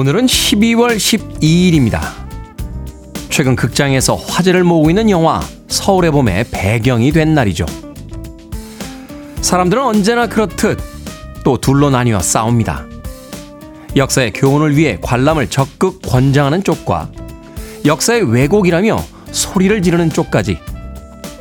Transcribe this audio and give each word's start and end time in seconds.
오늘은 0.00 0.24
12월 0.24 0.96
12일입니다. 0.96 2.00
최근 3.28 3.54
극장에서 3.54 4.14
화제를 4.14 4.64
모으고 4.64 4.88
있는 4.88 5.10
영화 5.10 5.42
서울의 5.68 6.10
봄의 6.12 6.46
배경이 6.50 7.12
된 7.12 7.34
날이죠. 7.34 7.66
사람들은 9.42 9.82
언제나 9.82 10.26
그렇듯 10.26 10.80
또 11.44 11.58
둘로 11.58 11.90
나뉘어 11.90 12.20
싸웁니다. 12.20 12.86
역사의 13.94 14.32
교훈을 14.32 14.74
위해 14.74 14.96
관람을 15.02 15.50
적극 15.50 16.00
권장하는 16.00 16.64
쪽과 16.64 17.10
역사의 17.84 18.22
왜곡이라며 18.32 19.04
소리를 19.32 19.82
지르는 19.82 20.08
쪽까지 20.08 20.58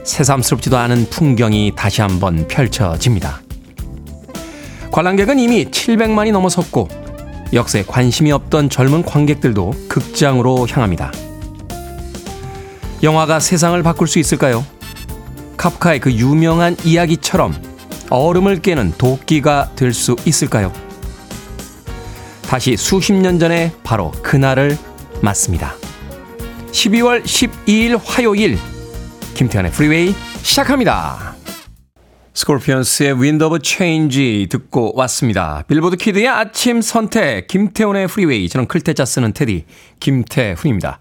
새삼스럽지도 0.03 0.77
않은 0.77 1.09
풍경이 1.09 1.71
다시 1.77 2.01
한번 2.01 2.45
펼쳐집니다. 2.49 3.41
관람객은 4.91 5.39
이미 5.39 5.63
700만이 5.63 6.33
넘어섰고 6.33 6.98
역사에 7.53 7.83
관심이 7.87 8.31
없던 8.31 8.69
젊은 8.69 9.03
관객들도 9.03 9.73
극장으로 9.87 10.67
향합니다. 10.67 11.11
영화가 13.01 13.39
세상을 13.39 13.81
바꿀 13.83 14.07
수 14.07 14.19
있을까요? 14.19 14.65
카프카의 15.57 15.99
그 15.99 16.11
유명한 16.13 16.75
이야기처럼 16.83 17.53
얼음을 18.09 18.61
깨는 18.61 18.93
도끼가 18.97 19.71
될 19.75 19.93
수 19.93 20.15
있을까요? 20.25 20.71
다시 22.47 22.75
수십 22.77 23.13
년 23.13 23.39
전에 23.39 23.71
바로 23.83 24.11
그날을 24.23 24.77
맞습니다. 25.21 25.75
12월 26.71 27.23
12일 27.23 27.99
화요일 28.03 28.57
김태현의 29.35 29.71
프리웨이 29.71 30.15
시작합니다. 30.41 31.35
스콜피언스의 32.39 33.21
Wind 33.21 33.43
of 33.43 33.59
Change 33.59 34.47
듣고 34.49 34.93
왔습니다. 34.95 35.65
빌보드 35.67 35.97
키드의 35.97 36.29
아침 36.29 36.81
선택 36.81 37.47
김태훈의 37.47 38.07
프리웨이 38.07 38.47
저는 38.47 38.65
클 38.69 38.84
태 38.84 38.95
자 38.95 39.03
쓰는 39.03 39.33
테디 39.33 39.65
김태훈입니다. 39.99 40.99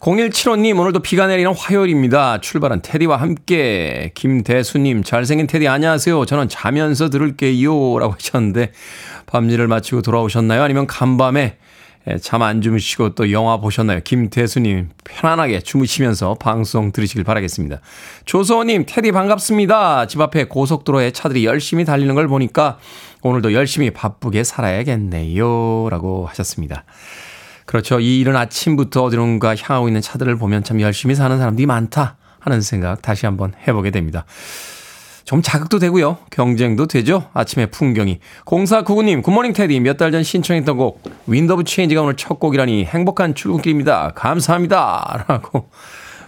0175님 0.00 0.78
오늘도 0.78 1.00
비가 1.00 1.26
내리는 1.26 1.52
화요일입니다. 1.54 2.40
출발한 2.40 2.80
테디와 2.80 3.18
함께 3.18 4.12
김대수님 4.14 5.02
잘생긴 5.02 5.46
테디 5.46 5.68
안녕하세요. 5.68 6.24
저는 6.24 6.48
자면서 6.48 7.10
들을게요 7.10 7.98
라고 7.98 8.14
하셨는데 8.14 8.72
밤일을 9.26 9.68
마치고 9.68 10.00
돌아오셨나요? 10.00 10.62
아니면 10.62 10.86
간밤에 10.86 11.40
예, 11.40 11.56
잠 12.22 12.40
안 12.42 12.62
주무시고 12.62 13.14
또 13.14 13.30
영화 13.30 13.58
보셨나요? 13.58 14.00
김태수님 14.02 14.88
편안하게 15.04 15.60
주무시면서 15.60 16.34
방송 16.34 16.92
들으시길 16.92 17.24
바라겠습니다. 17.24 17.80
조소호님 18.24 18.86
테디 18.86 19.12
반갑습니다. 19.12 20.06
집 20.06 20.20
앞에 20.20 20.44
고속도로에 20.44 21.10
차들이 21.10 21.44
열심히 21.44 21.84
달리는 21.84 22.14
걸 22.14 22.26
보니까 22.26 22.78
오늘도 23.22 23.52
열심히 23.52 23.90
바쁘게 23.90 24.44
살아야겠네요. 24.44 25.88
라고 25.90 26.26
하셨습니다. 26.26 26.84
그렇죠. 27.66 28.00
이 28.00 28.18
이른 28.18 28.34
아침부터 28.34 29.04
어디론가 29.04 29.54
향하고 29.56 29.88
있는 29.88 30.00
차들을 30.00 30.36
보면 30.36 30.64
참 30.64 30.80
열심히 30.80 31.14
사는 31.14 31.36
사람들이 31.36 31.66
많다 31.66 32.16
하는 32.40 32.62
생각 32.62 33.02
다시 33.02 33.26
한번 33.26 33.52
해보게 33.68 33.90
됩니다. 33.90 34.24
좀 35.30 35.42
자극도 35.42 35.78
되고요. 35.78 36.18
경쟁도 36.32 36.88
되죠. 36.88 37.28
아침의 37.34 37.70
풍경이. 37.70 38.18
0499님, 38.46 39.22
Good 39.22 39.33
morning 39.33 39.52
테디. 39.52 39.78
몇 39.78 39.96
달 39.96 40.10
전 40.10 40.24
신청했던 40.24 40.76
곡, 40.76 41.04
Wind 41.28 41.52
of 41.52 41.62
Change가 41.62 42.02
오늘 42.02 42.16
첫 42.16 42.40
곡이라니 42.40 42.84
행복한 42.84 43.36
출근길입니다. 43.36 44.10
감사합니다. 44.16 45.26
라고 45.30 45.70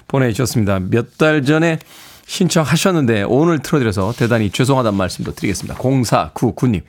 보내주셨습니다. 0.06 0.78
몇 0.78 1.18
달 1.18 1.42
전에 1.42 1.80
신청하셨는데 2.26 3.24
오늘 3.24 3.58
틀어드려서 3.58 4.12
대단히 4.16 4.50
죄송하다는 4.50 4.96
말씀도 4.96 5.34
드리겠습니다. 5.34 5.80
0499님. 5.80 6.82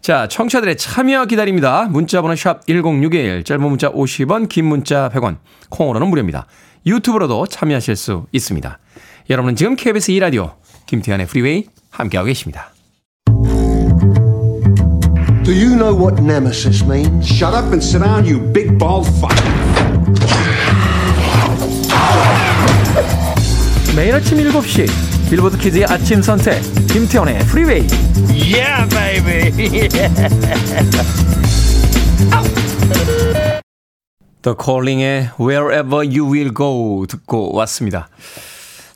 자, 0.00 0.28
청취자들의 0.28 0.76
참여 0.76 1.24
기다립니다. 1.24 1.88
문자번호 1.90 2.36
샵 2.36 2.68
1061, 2.68 3.42
짧은 3.42 3.60
문자 3.68 3.90
50원, 3.90 4.48
긴 4.48 4.66
문자 4.66 5.08
100원, 5.08 5.38
콩으로는 5.70 6.06
무료입니다. 6.06 6.46
유튜브로도 6.86 7.48
참여하실 7.48 7.96
수 7.96 8.26
있습니다. 8.30 8.78
여러분은 9.28 9.56
지금 9.56 9.74
KBS 9.74 10.12
2라디오 10.12 10.52
김태현의 10.88 11.26
프리웨이 11.26 11.66
함께하고 11.90 12.26
계십니다. 12.28 12.72
Do 15.44 15.54
you 15.54 15.76
know 15.76 15.94
what 15.94 16.20
nemesis 16.22 16.82
means? 16.82 17.26
Shut 17.28 17.54
up 17.54 17.66
and 17.68 17.84
sit 17.84 18.02
down, 18.02 18.24
you 18.24 18.40
big 18.52 18.76
bald 18.78 19.06
fuck. 19.20 19.36
매일 23.94 24.14
아침 24.14 24.38
7시 24.38 24.86
빌보드 25.28 25.58
키드의 25.58 25.84
아침 25.84 26.22
선택 26.22 26.62
김태훈의 26.90 27.40
프리웨이 27.46 27.86
Yeah, 28.32 28.88
baby. 28.88 29.52
The 34.40 34.56
Calling의 34.58 35.30
Wherever 35.38 36.06
You 36.06 36.32
Will 36.32 36.54
Go 36.54 37.04
듣고 37.06 37.52
왔습니다. 37.56 38.08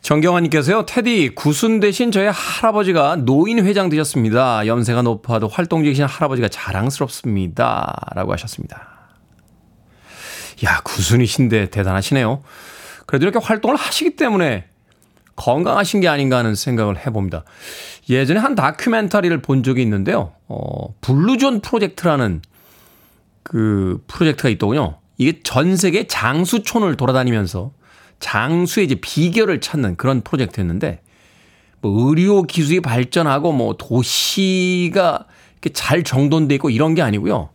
정경환님께서요, 0.02 0.84
테디, 0.84 1.30
구순 1.36 1.78
되신 1.78 2.10
저희 2.10 2.26
할아버지가 2.26 3.16
노인회장 3.16 3.88
되셨습니다. 3.88 4.66
연세가 4.66 5.02
높아도 5.02 5.46
활동적이신 5.46 6.04
할아버지가 6.04 6.48
자랑스럽습니다. 6.48 8.08
라고 8.14 8.32
하셨습니다. 8.32 8.88
야, 10.64 10.80
구순이신데 10.82 11.70
대단하시네요. 11.70 12.42
그래도 13.06 13.26
이렇게 13.26 13.38
활동을 13.44 13.76
하시기 13.76 14.16
때문에 14.16 14.64
건강하신 15.36 16.00
게 16.00 16.08
아닌가 16.08 16.36
하는 16.38 16.56
생각을 16.56 17.06
해봅니다. 17.06 17.44
예전에 18.10 18.40
한 18.40 18.56
다큐멘터리를 18.56 19.40
본 19.40 19.62
적이 19.62 19.82
있는데요. 19.82 20.32
어, 20.48 20.94
Blue 21.00 21.30
Zone 21.30 21.60
프로젝트라는 21.60 22.42
그 23.44 24.02
프로젝트가 24.08 24.48
있더군요. 24.48 24.98
이게 25.16 25.40
전 25.44 25.76
세계 25.76 26.06
장수촌을 26.08 26.96
돌아다니면서 26.96 27.72
장수의 28.22 28.86
이제 28.86 28.94
비결을 28.94 29.60
찾는 29.60 29.96
그런 29.96 30.22
프로젝트였는데 30.22 31.00
뭐 31.80 32.08
의료 32.08 32.44
기술이 32.44 32.80
발전하고 32.80 33.52
뭐 33.52 33.76
도시가 33.76 35.26
이렇게 35.54 35.70
잘 35.74 36.04
정돈돼 36.04 36.54
있고 36.54 36.70
이런 36.70 36.94
게 36.94 37.02
아니고요. 37.02 37.50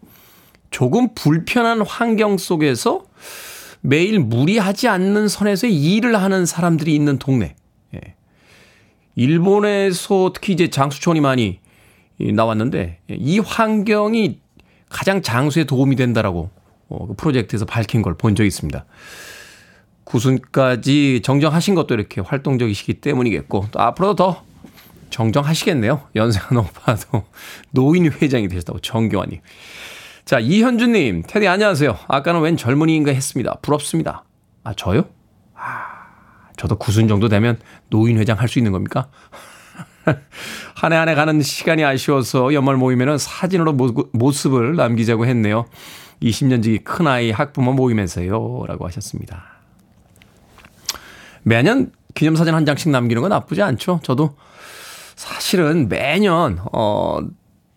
조금 0.70 1.16
불편한 1.16 1.82
환경 1.82 2.38
속에서 2.38 3.06
매일 3.80 4.20
무리하지 4.20 4.90
않는 4.90 5.30
선에서 5.30 5.68
일을 5.68 6.22
하는 6.22 6.46
사람들이 6.46 6.94
있는 6.94 7.18
동네. 7.18 7.56
예. 7.96 8.16
일본에서 9.16 10.34
특히 10.36 10.52
이제 10.52 10.70
장수촌이 10.70 11.22
많이 11.22 11.60
나왔는데 12.20 13.00
이 13.10 13.40
환경이 13.40 14.40
가장 14.90 15.22
장수에 15.22 15.64
도움이 15.64 15.96
된다라고 15.96 16.50
어, 16.90 17.08
그 17.08 17.14
프로젝트에서 17.16 17.66
밝힌 17.66 18.02
걸 18.02 18.16
본 18.16 18.36
적이 18.36 18.48
있습니다. 18.48 18.86
구순까지 20.07 21.22
정정하신 21.23 21.75
것도 21.75 21.94
이렇게 21.94 22.22
활동적이시기 22.22 22.95
때문이겠고 22.95 23.68
또 23.72 23.79
앞으로도 23.81 24.16
더 24.16 24.44
정정하시겠네요. 25.09 26.01
연세가 26.15 26.56
높아도 26.56 27.25
노인 27.71 28.09
회장이 28.12 28.48
되셨다고 28.48 28.80
정교환님. 28.80 29.42
자 30.25 30.39
이현주님 30.39 31.24
테디 31.27 31.48
안녕하세요. 31.48 31.98
아까는 32.07 32.42
웬 32.42 32.56
젊은이인가 32.57 33.12
했습니다. 33.12 33.56
부럽습니다. 33.62 34.24
아 34.63 34.74
저요? 34.74 35.06
아 35.56 36.07
저도 36.57 36.77
구순 36.77 37.07
정도 37.07 37.27
되면 37.27 37.60
노인 37.89 38.18
회장 38.18 38.39
할 38.39 38.48
수 38.48 38.60
있는 38.60 38.71
겁니까? 38.71 39.10
한 40.75 40.94
해 40.94 40.95
한 40.98 41.10
해 41.10 41.15
가는 41.15 41.42
시간이 41.42 41.83
아쉬워서 41.83 42.53
연말 42.53 42.77
모임에는 42.77 43.18
사진으로 43.18 43.74
모습을 44.13 44.75
남기자고 44.77 45.25
했네요. 45.25 45.65
20년 46.21 46.63
지기 46.63 46.80
큰아이 46.80 47.31
학부모 47.31 47.74
모임에서요. 47.74 48.63
라고 48.68 48.86
하셨습니다. 48.88 49.56
매년 51.48 51.92
기념사진 52.14 52.54
한 52.54 52.66
장씩 52.66 52.90
남기는 52.92 53.22
건 53.22 53.30
나쁘지 53.30 53.62
않죠. 53.62 54.02
저도 54.04 54.36
사실은 55.16 55.88
매년, 55.88 56.60
어, 56.74 57.20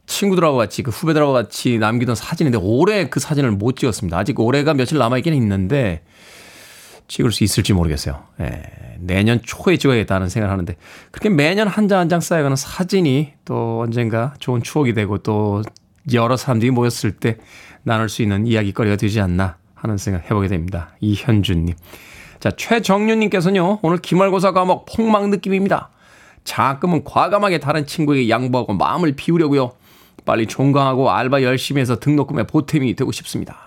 친구들하고 0.07 0.57
같이, 0.57 0.83
그 0.83 0.91
후배들하고 0.91 1.33
같이 1.33 1.79
남기던 1.79 2.17
사진인데 2.17 2.59
올해 2.61 3.09
그 3.09 3.21
사진을 3.21 3.53
못 3.53 3.77
찍었습니다. 3.77 4.19
아직 4.19 4.41
올해가 4.41 4.75
며칠 4.75 4.99
남아 4.99 5.19
있긴 5.19 5.35
있는데 5.35 6.03
찍을 7.07 7.31
수 7.33 7.45
있을지 7.45 7.73
모르겠어요. 7.73 8.23
예, 8.41 8.63
내년 8.99 9.41
초에 9.43 9.77
찍어야겠다는 9.77 10.29
생각을 10.29 10.53
하는데 10.53 10.77
그렇게 11.13 11.29
매년 11.29 11.69
한 11.69 11.87
장 11.89 12.01
한 12.01 12.09
장 12.09 12.21
쌓여가는 12.21 12.57
사진이 12.57 13.35
또 13.45 13.81
언젠가 13.85 14.35
좋은 14.41 14.63
추억이 14.63 14.95
되고 14.95 15.19
또 15.19 15.63
여러 16.13 16.37
사람들이 16.37 16.71
모였을 16.73 17.13
때 17.13 17.37
나눌 17.85 18.09
수 18.09 18.23
있는 18.23 18.47
이야기거리가 18.47 18.97
되지 18.97 19.21
않나 19.21 19.57
하는 19.75 19.97
생각 19.97 20.25
해보게 20.25 20.49
됩니다. 20.49 20.91
이현주님. 21.01 21.75
자, 22.41 22.51
최정윤님께서는요, 22.51 23.81
오늘 23.83 23.99
기말고사 23.99 24.53
과목 24.53 24.87
폭망 24.87 25.31
느낌입니다. 25.31 25.91
자금은 26.45 27.05
과감하게 27.05 27.61
다른 27.61 27.87
친구에게 27.87 28.31
양보하고 28.31 28.73
마음을 28.73 29.13
비우려고요. 29.13 29.73
빨리 30.25 30.47
종강하고 30.47 31.11
알바 31.11 31.43
열심히 31.43 31.83
해서 31.83 32.01
등록금에 32.01 32.45
보탬이 32.45 32.97
되고 32.97 33.13
싶습니다. 33.13 33.59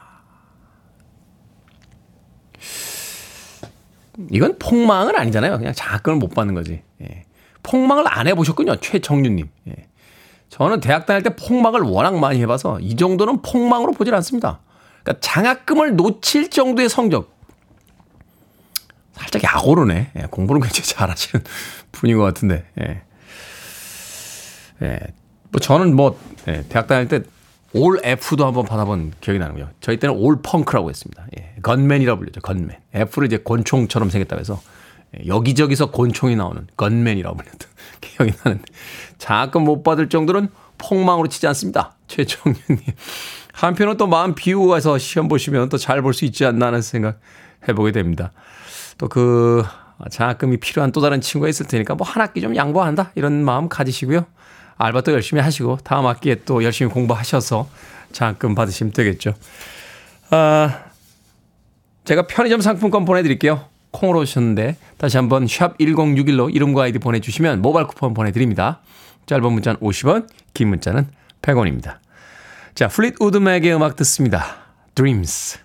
이건 4.32 4.58
폭망은 4.58 5.16
아니잖아요. 5.16 5.58
그냥 5.58 5.74
자금을 5.76 6.18
못 6.18 6.30
받는 6.30 6.56
거지. 6.56 6.82
예. 7.02 7.26
폭망을 7.62 8.06
안 8.08 8.28
해보셨군요. 8.28 8.78
최정윤님. 8.78 9.50
예. 9.70 9.76
저는 10.50 10.80
대학 10.80 11.06
다닐 11.06 11.24
때 11.24 11.36
폭망을 11.36 11.82
워낙 11.82 12.18
많이 12.20 12.40
해봐서 12.42 12.80
이 12.80 12.96
정도는 12.96 13.42
폭망으로 13.42 13.94
보질 13.94 14.14
않습니다. 14.16 14.60
그러니까 15.04 15.20
장학금을 15.22 15.96
놓칠 15.96 16.50
정도의 16.50 16.90
성적. 16.90 17.33
살짝 19.14 19.44
약오르네. 19.44 20.12
예, 20.18 20.22
공부는 20.30 20.62
굉장히 20.62 20.84
잘하시는 20.88 21.44
분인 21.92 22.18
것 22.18 22.24
같은데. 22.24 22.66
예. 22.82 23.02
예. 24.82 25.00
뭐 25.52 25.60
저는 25.60 25.96
뭐 25.96 26.20
예, 26.48 26.64
대학 26.70 26.88
다닐 26.88 27.08
때 27.08 27.22
올 27.76 28.00
F도 28.04 28.46
한번 28.46 28.66
받아본 28.66 29.14
기억이 29.20 29.40
나는군요. 29.40 29.68
저희 29.82 29.98
때는 29.98 30.16
올 30.16 30.42
펑크라고 30.44 30.90
했습니다. 30.92 31.26
예. 31.40 31.56
건맨이라고 31.64 32.20
불렸죠. 32.20 32.42
건맨. 32.42 32.78
F를 32.94 33.26
이제 33.26 33.38
곤총처럼 33.38 34.12
생겼다고 34.12 34.40
해서 34.40 34.62
예, 35.18 35.28
여기저기서 35.28 35.90
곤총이 35.90 36.36
나오는 36.36 36.68
건맨이라고 36.78 37.36
불렸던 37.36 37.70
기억이 38.02 38.34
나는데 38.44 38.66
장학금 39.18 39.64
못 39.64 39.82
받을 39.82 40.08
정도는 40.08 40.50
폭망으로 40.78 41.28
치지 41.30 41.48
않습니다. 41.48 41.96
최정현님. 42.08 42.78
한편은 43.54 43.98
또 43.98 44.06
마음 44.08 44.36
비우고 44.36 44.68
가서 44.68 44.98
시험 45.00 45.28
보시면 45.28 45.70
또 45.70 45.78
잘 45.78 46.02
볼 46.04 46.14
수 46.14 46.26
있지 46.26 46.46
않나 46.46 46.68
하는 46.68 46.82
생각 46.84 47.20
해보게 47.68 47.92
됩니다. 47.92 48.32
또 48.98 49.08
그 49.08 49.64
장학금이 50.10 50.58
필요한 50.58 50.92
또 50.92 51.02
다른 51.02 51.22
친구가 51.22 51.50
있을 51.50 51.66
테니까 51.68 51.96
뭐 51.96 52.06
한 52.06 52.22
학기 52.22 52.42
좀 52.42 52.56
양보한다 52.56 53.12
이런 53.16 53.44
마음 53.46 53.70
가지시고요. 53.70 54.26
알바도 54.78 55.14
열심히 55.14 55.42
하시고 55.42 55.78
다음 55.84 56.06
학기에 56.08 56.42
또 56.46 56.64
열심히 56.64 56.92
공부하셔서 56.92 57.70
장학금 58.12 58.56
받으시면 58.56 58.92
되겠죠. 58.92 59.34
아, 60.30 60.84
제가 62.06 62.28
편의점 62.28 62.60
상품권 62.62 63.06
보내드릴게요. 63.06 63.66
콩으로 63.92 64.22
오셨는데 64.22 64.78
다시 64.98 65.18
한번 65.18 65.48
샵 65.48 65.78
1061로 65.78 66.54
이름과 66.54 66.84
아이디 66.84 67.00
보내주시면 67.00 67.62
모바일 67.62 67.88
쿠폰 67.88 68.14
보내드립니다. 68.14 68.82
짧은 69.28 69.54
문자는 69.54 69.80
50원, 69.80 70.28
긴 70.54 70.70
문자는 70.70 71.08
100원입니다. 71.42 71.98
자, 72.76 72.88
Fleetwood 72.88 73.16
Mac의 73.22 73.74
음악 73.76 73.96
듣습니다. 73.96 74.44
Dreams. 74.96 75.60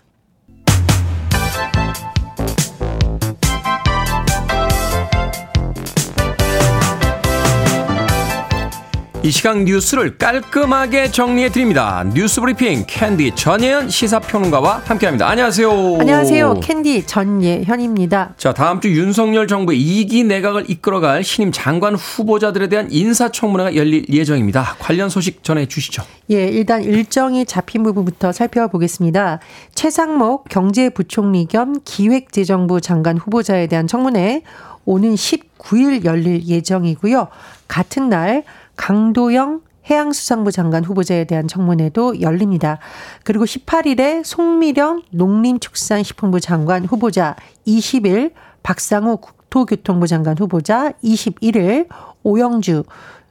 이 9.24 9.32
시각 9.32 9.64
뉴스를 9.64 10.16
깔끔하게 10.16 11.10
정리해 11.10 11.48
드립니다. 11.48 12.04
뉴스 12.14 12.40
브리핑 12.40 12.84
캔디 12.86 13.32
전예현 13.34 13.88
시사평론가와 13.90 14.82
함께합니다. 14.84 15.28
안녕하세요. 15.28 15.96
안녕하세요. 15.98 16.60
캔디 16.60 17.04
전예현입니다. 17.04 18.34
자, 18.36 18.54
다음 18.54 18.80
주 18.80 18.88
윤석열 18.92 19.48
정부의 19.48 19.80
2기 19.80 20.24
내각을 20.24 20.70
이끌어갈 20.70 21.24
신임 21.24 21.50
장관 21.50 21.96
후보자들에 21.96 22.68
대한 22.68 22.86
인사청문회가 22.92 23.74
열릴 23.74 24.08
예정입니다. 24.08 24.76
관련 24.78 25.08
소식 25.08 25.42
전해 25.42 25.66
주시죠. 25.66 26.04
예, 26.30 26.46
일단 26.46 26.84
일정이 26.84 27.44
잡힌 27.44 27.82
부분부터 27.82 28.30
살펴보겠습니다. 28.30 29.40
최상목 29.74 30.48
경제부총리 30.48 31.46
겸 31.46 31.80
기획재정부 31.84 32.80
장관 32.80 33.18
후보자에 33.18 33.66
대한 33.66 33.88
청문회 33.88 34.42
오는 34.84 35.14
19일 35.14 36.04
열릴 36.04 36.46
예정이고요. 36.46 37.28
같은 37.66 38.08
날 38.08 38.44
강도영 38.78 39.60
해양수산부 39.90 40.52
장관 40.52 40.84
후보자에 40.84 41.24
대한 41.24 41.48
청문회도 41.48 42.22
열립니다. 42.22 42.78
그리고 43.24 43.44
18일에 43.44 44.24
송미령 44.24 45.02
농림축산식품부 45.10 46.40
장관 46.40 46.84
후보자 46.84 47.36
20일 47.66 48.32
박상우 48.62 49.18
국토교통부 49.18 50.06
장관 50.06 50.38
후보자 50.38 50.92
21일 51.02 51.88
오영주 52.22 52.84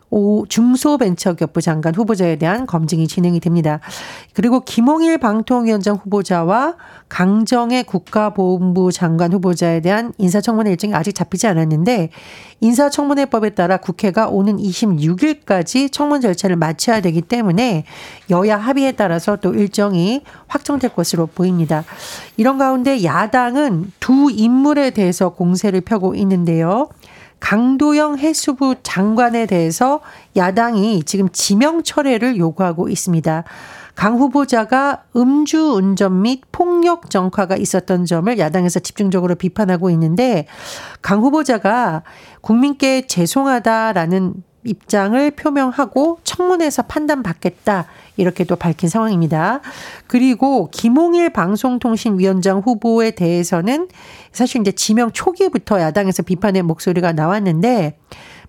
오 0.09 0.45
중소벤처기업부 0.48 1.62
장관 1.62 1.94
후보자에 1.95 2.38
대한 2.38 2.65
검증이 2.65 3.07
진행이 3.07 3.39
됩니다. 3.39 3.80
그리고 4.33 4.62
김홍일 4.62 5.18
방통위원장 5.18 5.95
후보자와 5.95 6.75
강정의 7.09 7.83
국가보훈부 7.83 8.92
장관 8.92 9.33
후보자에 9.33 9.81
대한 9.81 10.13
인사청문회 10.18 10.71
일정이 10.71 10.94
아직 10.94 11.13
잡히지 11.13 11.48
않았는데 11.48 12.09
인사청문회법에 12.59 13.51
따라 13.51 13.77
국회가 13.77 14.27
오는 14.27 14.57
26일까지 14.57 15.92
청문 15.92 16.21
절차를 16.21 16.56
마쳐야 16.56 17.01
되기 17.01 17.21
때문에 17.21 17.83
여야 18.30 18.57
합의에 18.57 18.94
따라서 18.94 19.36
또 19.36 19.54
일정이 19.54 20.24
확정될 20.48 20.94
것으로 20.94 21.27
보입니다. 21.27 21.83
이런 22.36 22.57
가운데 22.57 23.04
야당은 23.04 23.92
두 24.00 24.31
인물에 24.31 24.92
대해서 24.92 25.30
공세를 25.30 25.81
펴고 25.81 26.15
있는데요. 26.15 26.89
강도영 27.39 28.17
해수부 28.17 28.75
장관에 28.83 29.45
대해서 29.45 30.01
야당이 30.35 31.03
지금 31.03 31.29
지명 31.31 31.83
철회를 31.83 32.37
요구하고 32.37 32.89
있습니다. 32.89 33.43
강 33.95 34.17
후보자가 34.19 35.05
음주 35.15 35.73
운전 35.73 36.21
및 36.21 36.43
폭력 36.51 37.09
정화가 37.09 37.55
있었던 37.57 38.05
점을 38.05 38.37
야당에서 38.37 38.79
집중적으로 38.79 39.33
비판하고 39.35 39.89
있는데 39.89 40.45
강 41.01 41.21
후보자가 41.21 42.03
국민께 42.41 43.07
죄송하다라는 43.07 44.35
입장을 44.65 45.31
표명하고 45.31 46.19
청문회에서 46.23 46.83
판단받겠다 46.83 47.87
이렇게 48.17 48.43
또 48.43 48.55
밝힌 48.55 48.89
상황입니다. 48.89 49.61
그리고 50.07 50.69
김홍일 50.71 51.29
방송통신위원장 51.29 52.59
후보에 52.59 53.11
대해서는 53.11 53.87
사실 54.31 54.61
이제 54.61 54.71
지명 54.71 55.11
초기부터 55.11 55.79
야당에서 55.79 56.23
비판의 56.23 56.63
목소리가 56.63 57.13
나왔는데 57.13 57.97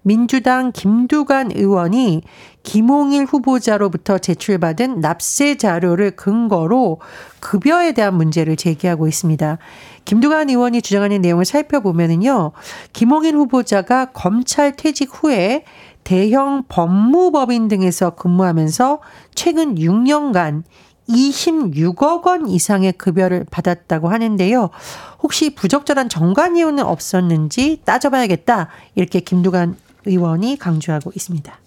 민주당 0.02 0.72
김두관 0.72 1.50
의원이 1.54 2.22
김홍일 2.62 3.24
후보자로부터 3.24 4.18
제출받은 4.18 5.00
납세 5.00 5.56
자료를 5.56 6.12
근거로 6.12 7.00
급여에 7.40 7.92
대한 7.92 8.14
문제를 8.14 8.56
제기하고 8.56 9.08
있습니다. 9.08 9.58
김두관 10.04 10.50
의원이 10.50 10.82
주장하는 10.82 11.20
내용을 11.20 11.44
살펴보면은요, 11.44 12.52
김홍일 12.92 13.36
후보자가 13.36 14.06
검찰 14.12 14.74
퇴직 14.76 15.10
후에 15.12 15.64
대형 16.08 16.64
법무법인 16.68 17.68
등에서 17.68 18.14
근무하면서 18.14 19.00
최근 19.34 19.74
6년간 19.74 20.62
26억 21.06 22.24
원 22.24 22.48
이상의 22.48 22.92
급여를 22.92 23.44
받았다고 23.50 24.08
하는데요. 24.08 24.70
혹시 25.22 25.54
부적절한 25.54 26.08
정관 26.08 26.56
이유는 26.56 26.82
없었는지 26.82 27.82
따져봐야겠다. 27.84 28.68
이렇게 28.94 29.20
김두관 29.20 29.76
의원이 30.06 30.56
강조하고 30.58 31.12
있습니다. 31.14 31.58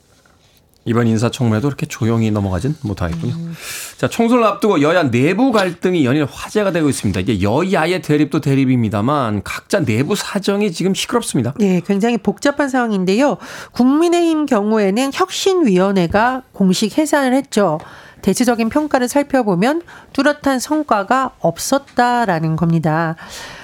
이번 0.85 1.07
인사청문회도 1.07 1.67
이렇게 1.67 1.85
조용히 1.85 2.31
넘어가진 2.31 2.75
못하겠군요. 2.81 3.33
음. 3.33 3.55
자, 3.97 4.07
총선을 4.07 4.43
앞두고 4.43 4.81
여야 4.81 5.03
내부 5.11 5.51
갈등이 5.51 6.05
연일 6.05 6.25
화제가 6.25 6.71
되고 6.71 6.89
있습니다. 6.89 7.19
이게 7.19 7.41
여야의 7.41 8.01
대립도 8.01 8.41
대립입니다만 8.41 9.43
각자 9.43 9.79
내부 9.83 10.15
사정이 10.15 10.71
지금 10.71 10.95
시끄럽습니다. 10.95 11.53
네, 11.59 11.81
굉장히 11.85 12.17
복잡한 12.17 12.67
상황인데요. 12.67 13.37
국민의힘 13.73 14.47
경우에는 14.47 15.11
혁신위원회가 15.13 16.41
공식 16.51 16.97
해산을 16.97 17.35
했죠. 17.35 17.79
대체적인 18.23 18.69
평가를 18.69 19.07
살펴보면 19.07 19.81
뚜렷한 20.13 20.59
성과가 20.59 21.31
없었다라는 21.39 22.55
겁니다. 22.55 23.15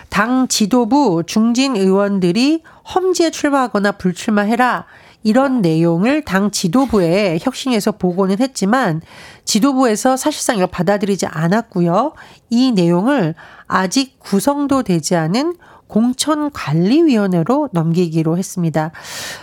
당 0.10 0.48
지도부 0.48 1.24
중진 1.26 1.76
의원들이 1.76 2.64
험지에 2.94 3.32
출마하거나 3.32 3.94
불출마해라. 3.94 4.86
이런 5.24 5.62
내용을 5.62 6.24
당 6.24 6.52
지도부에 6.52 7.40
혁신에서 7.42 7.94
보고는 7.94 8.40
했지만 8.40 9.02
지도부에서 9.46 10.16
사실상 10.16 10.58
이걸 10.58 10.68
받아들이지 10.68 11.26
않았고요. 11.26 12.14
이 12.50 12.72
내용을 12.72 13.36
아직 13.68 14.20
구성도 14.20 14.84
되지 14.84 15.16
않은 15.16 15.56
공천관리위원회로 15.88 17.70
넘기기로 17.72 18.38
했습니다. 18.38 18.92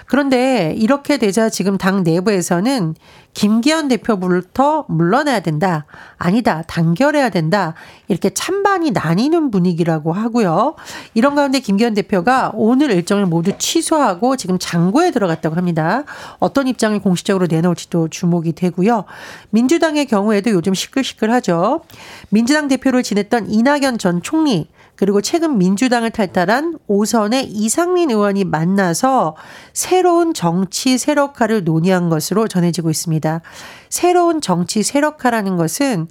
그런데 0.07 0.75
이렇게 0.77 1.17
되자 1.19 1.49
지금 1.49 1.79
당 1.79 2.03
내부에서는 2.03 2.95
김기현 3.35 3.89
대표부터 3.89 4.87
물러나야 4.89 5.41
된다. 5.41 5.87
아니다. 6.19 6.63
단결해야 6.69 7.31
된다. 7.31 7.75
이렇게 8.07 8.31
찬반이 8.31 8.93
나뉘는 8.93 9.51
분위기라고 9.51 10.13
하고요. 10.13 10.77
이런 11.15 11.35
가운데 11.35 11.59
김기현 11.59 11.95
대표가 11.95 12.53
오늘 12.55 12.93
일정을 12.93 13.27
모두 13.27 13.53
취소하고 13.59 14.37
지금 14.37 14.59
장고에 14.59 15.11
들어갔다고 15.11 15.57
합니다. 15.57 16.05
어떤 16.39 16.69
입장을 16.69 16.97
공식적으로 17.01 17.49
내놓을지도 17.51 18.09
주목이 18.09 18.53
되고요. 18.53 19.05
민주당의 19.51 20.07
경우에도 20.07 20.51
요즘 20.51 20.73
시끌시끌하죠. 20.73 21.83
민주당 22.29 22.69
대표를 22.69 23.03
지냈던 23.03 23.51
이낙연 23.51 23.99
전 23.99 24.23
총리 24.23 24.69
그리고 24.97 25.21
최근 25.21 25.59
민주당을 25.59 26.11
탈탈한 26.11 26.79
오선의 26.87 27.47
이상민 27.47 28.11
의원이 28.11 28.45
만나서 28.45 29.37
새로운 29.73 30.35
정치 30.35 30.99
세력화를 30.99 31.65
논의한 31.65 32.09
것으로 32.09 32.49
전해지고 32.49 32.91
있습니다. 32.91 33.41
새로운 33.89 34.41
정치 34.41 34.83
세력화라는 34.83 35.57
것은 35.57 36.09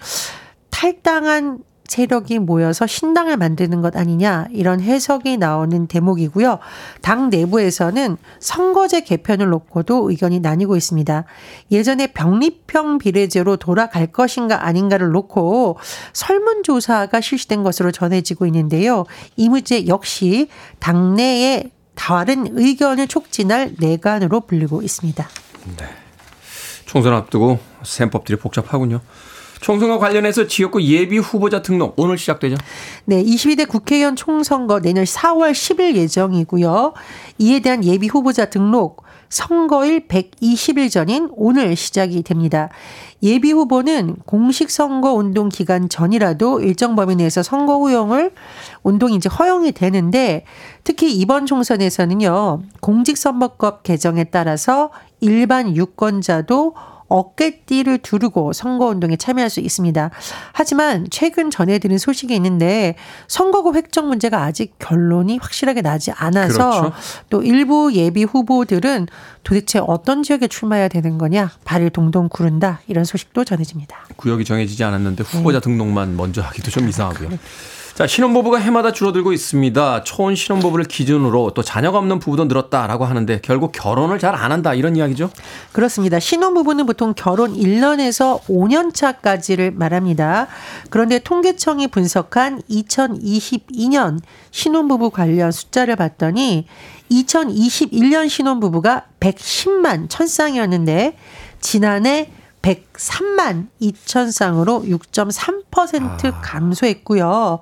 탈당한 0.70 1.60
세력이 1.88 2.40
모여서 2.40 2.88
신당을 2.88 3.38
만드는 3.38 3.82
것 3.82 3.96
아니냐 3.96 4.48
이런 4.52 4.80
해석이 4.80 5.38
나오는 5.38 5.88
대목이고요. 5.88 6.60
당 7.02 7.30
내부에서는 7.30 8.18
선거제 8.40 9.02
개편을 9.02 9.50
놓고도 9.50 10.10
의견이 10.10 10.40
나뉘고 10.40 10.76
있습니다. 10.76 11.26
예전에 11.72 12.08
병립형 12.08 12.98
비례제로 12.98 13.58
돌아갈 13.58 14.08
것인가 14.08 14.66
아닌가를 14.66 15.12
놓고 15.12 15.78
설문조사가 16.14 17.22
실시된 17.22 17.64
것으로 17.64 17.92
전해지고 17.92 18.46
있는데요. 18.48 19.06
이 19.36 19.50
문제 19.50 19.86
역시 19.88 20.48
당내에 20.80 21.72
다른 21.96 22.58
의견을 22.58 23.08
촉진할 23.08 23.76
내관으로 23.80 24.42
불리고 24.42 24.82
있습니다. 24.82 25.28
네. 25.78 25.86
총선 26.86 27.14
앞두고 27.14 27.60
셈법들이 27.84 28.38
복잡하군요. 28.40 29.02
총선과 29.64 29.98
관련해서 29.98 30.46
지역구 30.46 30.84
예비 30.84 31.18
후보자 31.18 31.62
등록 31.62 31.94
오늘 31.98 32.18
시작되죠? 32.18 32.58
네, 33.06 33.24
22대 33.24 33.66
국회의원 33.66 34.18
총선거 34.18 34.82
내년 34.82 35.06
4월 35.06 35.54
10일 35.54 35.96
예정이고요. 35.96 36.94
이에 37.38 37.62
대한 37.62 37.82
예비 37.86 38.10
후보자 38.10 38.50
등록 38.50 39.04
선거일 39.30 40.08
120일 40.10 40.92
전인 40.92 41.30
오늘 41.32 41.78
시작이 41.78 42.24
됩니다. 42.24 42.70
예비 43.24 43.54
후보는 43.54 44.18
공식 44.26 44.70
선거 44.70 45.14
운동 45.14 45.48
기간 45.48 45.88
전이라도 45.88 46.60
일정 46.60 46.98
범위 46.98 47.16
내에서 47.16 47.42
선거 47.42 47.78
후용을 47.78 48.34
운동이 48.84 49.16
이제 49.16 49.30
허용이 49.30 49.72
되는데 49.72 50.44
특히 50.84 51.14
이번 51.14 51.46
총선에서는요. 51.46 52.64
공직선거법 52.82 53.84
개정에 53.84 54.26
따라서 54.26 54.92
일반 55.22 55.74
유권자도 55.74 56.76
어깨띠를 57.14 58.00
두르고 58.00 58.54
선거운동에 58.54 59.18
참여할 59.18 59.50
수 59.50 59.60
있습니다. 59.60 60.10
하지만 60.52 61.06
최근 61.12 61.52
전해드린 61.52 62.00
소식이 62.00 62.34
있는데 62.36 62.96
선거구 63.28 63.76
획정 63.76 64.08
문제가 64.08 64.44
아직 64.44 64.74
결론이 64.80 65.38
확실하게 65.38 65.82
나지 65.82 66.12
않아서 66.12 66.72
그렇죠. 66.72 66.96
또 67.30 67.44
일부 67.44 67.92
예비 67.94 68.24
후보들은 68.24 69.08
도대체 69.44 69.80
어떤 69.86 70.24
지역에 70.24 70.48
출마해야 70.48 70.88
되는 70.88 71.18
거냐 71.18 71.52
발을 71.66 71.92
동동 71.92 72.30
구른다 72.30 72.82
이런 72.88 73.06
소식도 73.06 73.46
전해집니다. 73.46 74.08
구역이 74.16 74.44
정해지지 74.44 74.84
않았는데 74.84 75.24
후보자 75.24 75.60
네. 75.60 75.64
등록만 75.64 76.18
먼저 76.18 76.42
하기도 76.42 76.72
좀 76.72 76.90
이상하고요. 76.90 77.30
자, 77.96 78.08
신혼부부가 78.08 78.58
해마다 78.58 78.92
줄어들고 78.92 79.34
있습니다. 79.34 80.04
초혼 80.04 80.34
신혼부부를 80.34 80.86
기준으로 80.86 81.52
또 81.52 81.62
자녀가 81.62 82.00
없는 82.00 82.18
부부도 82.18 82.46
늘었다라고 82.46 83.06
하는데 83.06 83.40
결국 83.44 83.72
결혼을 83.72 84.18
잘 84.18 84.34
안 84.34 84.52
한다 84.52 84.74
이런 84.74 84.96
이야기죠? 84.96 85.30
그렇습니다. 85.74 86.20
신혼부부는 86.20 86.88
보통 86.88 87.14
결혼 87.16 87.54
1년에서 87.54 88.42
5년 88.46 88.96
차까지를 88.96 89.70
말합니다. 89.72 90.48
그런데 90.90 91.20
통계청이 91.20 91.90
분석한 91.90 92.64
2022년 92.68 94.20
신혼부부 94.50 95.12
관련 95.12 95.52
숫자를 95.52 95.96
봤더니 95.96 96.66
2021년 97.12 98.28
신혼부부가 98.28 99.04
110만 99.20 100.10
천쌍이었는데 100.10 101.16
지난해 101.62 102.32
103만 102.64 103.68
2천 103.80 104.32
쌍으로 104.32 104.82
6.3% 104.88 106.34
아. 106.34 106.42
감소했고요. 106.42 107.60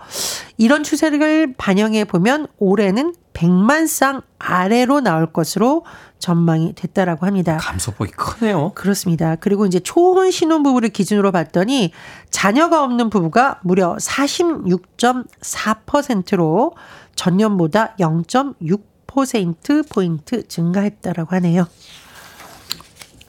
이런 0.57 0.83
추세를 0.83 1.55
반영해 1.57 2.05
보면 2.05 2.47
올해는 2.59 3.13
100만 3.33 3.87
쌍 3.87 4.21
아래로 4.37 4.99
나올 5.01 5.33
것으로 5.33 5.83
전망이 6.19 6.75
됐다라고 6.75 7.25
합니다. 7.25 7.57
감소폭이 7.57 8.11
크네요. 8.11 8.73
그렇습니다. 8.75 9.35
그리고 9.37 9.65
이제 9.65 9.79
초혼 9.79 10.29
신혼 10.29 10.61
부부를 10.63 10.89
기준으로 10.89 11.31
봤더니 11.31 11.93
자녀가 12.29 12.83
없는 12.83 13.09
부부가 13.09 13.59
무려 13.63 13.95
46.4%로 13.95 16.75
전년보다 17.15 17.95
0.6% 17.97 19.89
포인트 19.89 20.47
증가했다라고 20.47 21.35
하네요. 21.37 21.67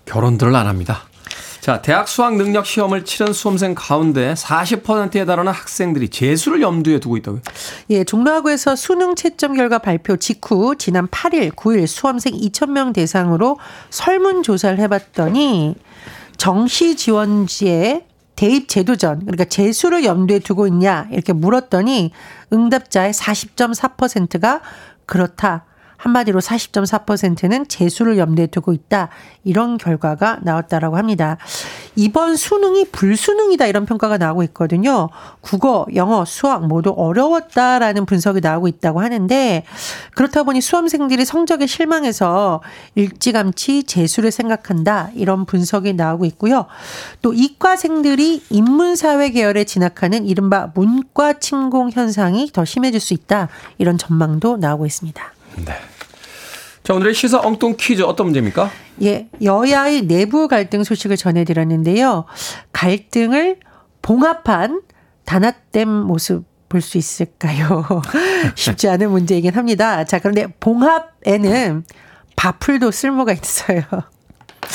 결혼들을 0.05 0.55
안 0.55 0.67
합니다. 0.67 1.05
자, 1.63 1.81
대학 1.81 2.09
수학 2.09 2.35
능력 2.35 2.67
시험을 2.67 3.05
치른 3.05 3.33
수험생 3.33 3.77
가운데 3.77 4.35
40%에 4.35 5.25
달하는 5.25 5.53
학생들이 5.53 6.09
재수를 6.09 6.61
염두에 6.61 6.99
두고 6.99 7.17
있다고요? 7.19 7.41
예, 7.91 8.03
종로학교에서 8.03 8.75
수능 8.75 9.15
채점 9.15 9.55
결과 9.55 9.79
발표 9.79 10.17
직후 10.17 10.75
지난 10.77 11.07
8일, 11.07 11.55
9일 11.55 11.87
수험생 11.87 12.35
2,000명 12.35 12.93
대상으로 12.93 13.61
설문 13.91 14.43
조사를 14.43 14.81
해봤더니 14.81 15.77
정시 16.37 16.97
지원지에 16.97 18.07
대입 18.35 18.69
제도전, 18.69 19.21
그러니까 19.21 19.45
재수를 19.45 20.03
염두에 20.03 20.41
두고 20.41 20.67
있냐, 20.67 21.07
이렇게 21.13 21.33
물었더니 21.33 22.11
응답자의 22.53 23.13
40.4%가 23.13 24.63
그렇다. 25.07 25.67
한마디로 26.03 26.41
40.4%는 26.41 27.69
재수를 27.69 28.19
염두에 28.19 28.47
두고 28.49 28.73
있다. 28.73 29.09
이런 29.45 29.79
결과가 29.79 30.41
나왔다라고 30.43 30.97
합니다. 30.97 31.37
이번 31.95 32.37
수능이 32.37 32.87
불수능이다 32.91 33.67
이런 33.67 33.87
평가가 33.87 34.19
나오고 34.19 34.43
있거든요. 34.45 35.11
국어, 35.41 35.87
영어, 35.95 36.25
수학 36.25 36.67
모두 36.67 36.93
어려웠다라는 36.97 38.07
분석이 38.07 38.41
나오고 38.41 38.67
있다고 38.67 39.01
하는데 39.01 39.65
그렇다 40.17 40.43
보니 40.43 40.61
수험생들이 40.61 41.25
성적에 41.25 41.67
실망해서 41.67 42.63
일찌감치 42.97 43.85
재수를 43.85 44.33
생각한다 44.33 45.11
이런 45.15 45.45
분석이 45.45 45.93
나오고 45.93 46.25
있고요. 46.27 46.67
또 47.21 47.33
이과생들이 47.33 48.43
인문사회 48.51 49.31
계열에 49.31 49.65
진학하는 49.65 50.27
이른바 50.27 50.73
문과 50.75 51.35
침공 51.35 51.91
현상이 51.91 52.51
더 52.53 52.65
심해질 52.65 52.99
수 52.99 53.15
있다 53.15 53.49
이런 53.79 53.99
전망도 53.99 54.57
나오고 54.57 54.87
있습니다. 54.87 55.32
네. 55.57 55.75
자, 56.83 56.95
오늘의 56.95 57.15
시사 57.15 57.41
엉뚱 57.41 57.77
퀴즈 57.79 58.03
어떤 58.03 58.27
문제입니까? 58.27 58.71
예, 59.03 59.29
여야의 59.43 60.03
내부 60.03 60.49
갈등 60.49 60.83
소식을 60.85 61.17
전해드렸는데요. 61.17 62.25
갈등을 62.73 63.59
봉합한 64.03 64.83
단합된 65.25 65.89
모습 65.89 66.45
볼 66.69 66.81
수 66.81 66.97
있을까요? 66.99 67.85
쉽지 68.57 68.89
않은 68.89 69.11
문제이긴 69.11 69.55
합니다. 69.55 70.05
자, 70.05 70.19
그런데 70.19 70.47
봉합에는 70.59 71.85
바풀도 72.35 72.91
쓸모가 72.91 73.33
있어요. 73.35 73.83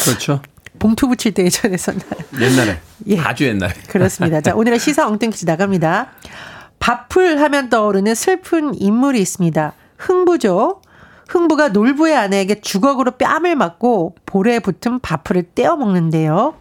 그렇죠. 0.05 0.41
봉투 0.79 1.07
붙일 1.07 1.33
때 1.33 1.43
예전에서 1.43 1.91
옛날에 2.39 2.79
예. 3.07 3.19
아주 3.19 3.45
옛날에 3.45 3.73
그렇습니다. 3.87 4.41
자 4.41 4.53
오늘의 4.55 4.79
시사 4.79 5.07
엉뚱 5.07 5.31
퀴즈 5.31 5.45
나갑니다. 5.45 6.11
바풀 6.79 7.39
하면 7.39 7.69
떠오르는 7.69 8.13
슬픈 8.13 8.79
인물이 8.79 9.19
있습니다. 9.19 9.73
흥부죠. 9.97 10.81
흥부가 11.27 11.69
놀부의 11.69 12.15
아내에게 12.15 12.61
주걱으로 12.61 13.11
뺨을 13.11 13.55
맞고 13.55 14.15
볼에 14.25 14.59
붙은 14.59 14.99
밥풀을 14.99 15.51
떼어 15.55 15.75
먹는데요. 15.75 16.55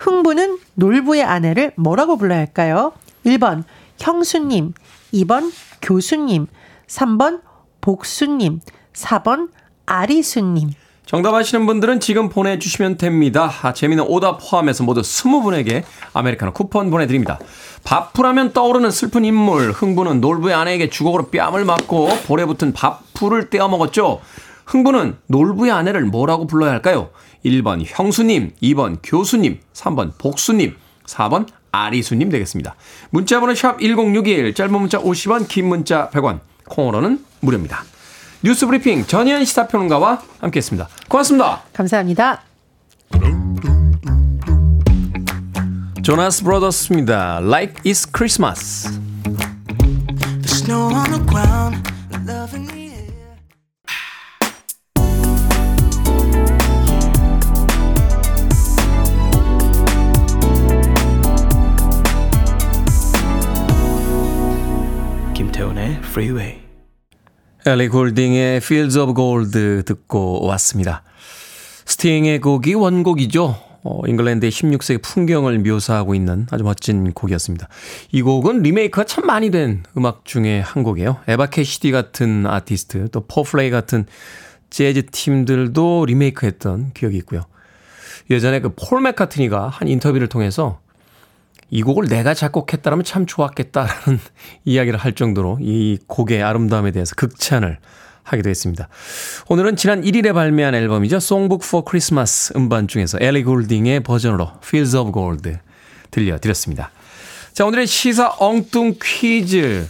흥부는 0.00 0.58
놀부의 0.74 1.24
아내를 1.24 1.72
뭐라고 1.76 2.16
불러야 2.16 2.38
할까요? 2.38 2.92
1번 3.26 3.64
형수님, 3.98 4.74
2번 5.12 5.52
교수님, 5.80 6.46
3번 6.86 7.40
복수님, 7.80 8.60
4번 8.92 9.50
아리수님. 9.86 10.70
정답 11.04 11.34
아시는 11.34 11.66
분들은 11.66 12.00
지금 12.00 12.28
보내주시면 12.28 12.96
됩니다. 12.96 13.52
아, 13.62 13.72
재미는 13.72 14.04
오답 14.04 14.38
포함해서 14.40 14.84
모두 14.84 15.02
20분에게 15.02 15.82
아메리카노 16.14 16.52
쿠폰 16.52 16.90
보내드립니다. 16.90 17.38
밥풀하면 17.84 18.52
떠오르는 18.52 18.90
슬픈 18.90 19.24
인물, 19.24 19.72
흥부는 19.72 20.20
놀부의 20.20 20.54
아내에게 20.54 20.88
주걱으로 20.88 21.26
뺨을 21.26 21.64
맞고 21.64 22.08
볼에 22.26 22.46
붙은 22.46 22.72
밥풀을 22.72 23.50
떼어 23.50 23.68
먹었죠. 23.68 24.20
흥부는 24.64 25.16
놀부의 25.26 25.72
아내를 25.72 26.04
뭐라고 26.04 26.46
불러야 26.46 26.70
할까요? 26.70 27.10
1번 27.44 27.82
형수님, 27.84 28.52
2번 28.62 28.98
교수님, 29.02 29.58
3번 29.74 30.12
복수님, 30.16 30.76
4번 31.06 31.46
아리수님 31.72 32.30
되겠습니다. 32.30 32.76
문자번호 33.10 33.54
샵 33.54 33.80
1061, 33.80 34.54
짧은 34.54 34.72
문자 34.72 34.98
50원, 34.98 35.48
긴 35.48 35.68
문자 35.68 36.08
100원, 36.10 36.40
콩으로는 36.68 37.24
무료입니다. 37.40 37.84
뉴스 38.44 38.66
브리핑 38.66 39.06
전현 39.06 39.44
시사평론가와 39.44 40.20
함께했습니다. 40.40 40.88
고맙습니다. 41.08 41.62
감사합니다. 41.72 42.42
조나스 46.02 46.42
브로더스입니다. 46.42 47.38
Like 47.40 47.82
is 47.86 48.04
Christmas. 48.12 48.98
김태훈의 65.34 66.00
Freeway. 66.02 66.71
엘리 67.64 67.88
골딩의 67.90 68.56
Fields 68.56 68.98
of 68.98 69.14
Gold 69.14 69.84
듣고 69.86 70.44
왔습니다. 70.46 71.04
스팅의 71.84 72.40
곡이 72.40 72.74
원곡이죠. 72.74 73.56
어, 73.84 74.00
잉글랜드의 74.06 74.50
16세기 74.50 75.00
풍경을 75.00 75.60
묘사하고 75.60 76.16
있는 76.16 76.46
아주 76.50 76.64
멋진 76.64 77.12
곡이었습니다. 77.12 77.68
이 78.10 78.22
곡은 78.22 78.62
리메이크가 78.62 79.04
참 79.04 79.26
많이 79.26 79.50
된 79.50 79.84
음악 79.96 80.24
중에 80.24 80.58
한 80.58 80.82
곡이에요. 80.82 81.18
에바 81.28 81.46
캐시디 81.46 81.92
같은 81.92 82.46
아티스트, 82.46 83.10
또 83.10 83.26
포플레이 83.28 83.70
같은 83.70 84.06
재즈 84.70 85.06
팀들도 85.12 86.06
리메이크 86.06 86.46
했던 86.46 86.90
기억이 86.94 87.16
있고요. 87.18 87.42
예전에 88.30 88.60
그 88.60 88.70
폴 88.74 89.02
맥카트니가 89.02 89.68
한 89.68 89.86
인터뷰를 89.86 90.28
통해서 90.28 90.80
이 91.74 91.82
곡을 91.82 92.04
내가 92.06 92.34
작곡했다면 92.34 93.02
참 93.02 93.24
좋았겠다라는 93.24 94.20
이야기를 94.66 94.98
할 94.98 95.14
정도로 95.14 95.58
이 95.62 95.98
곡의 96.06 96.42
아름다움에 96.42 96.90
대해서 96.90 97.14
극찬을 97.16 97.78
하기도 98.24 98.50
했습니다. 98.50 98.88
오늘은 99.48 99.76
지난 99.76 100.02
1일에 100.02 100.34
발매한 100.34 100.74
앨범이죠. 100.74 101.16
Songbook 101.16 101.66
for 101.66 101.82
Christmas 101.88 102.52
음반 102.56 102.88
중에서 102.88 103.16
엘리 103.22 103.42
골딩의 103.44 104.00
버전으로 104.00 104.52
Fields 104.62 104.94
of 104.94 105.12
Gold 105.12 105.56
들려드렸습니다. 106.10 106.90
자, 107.54 107.64
오늘의 107.64 107.86
시사 107.86 108.36
엉뚱 108.38 108.96
퀴즈. 109.02 109.88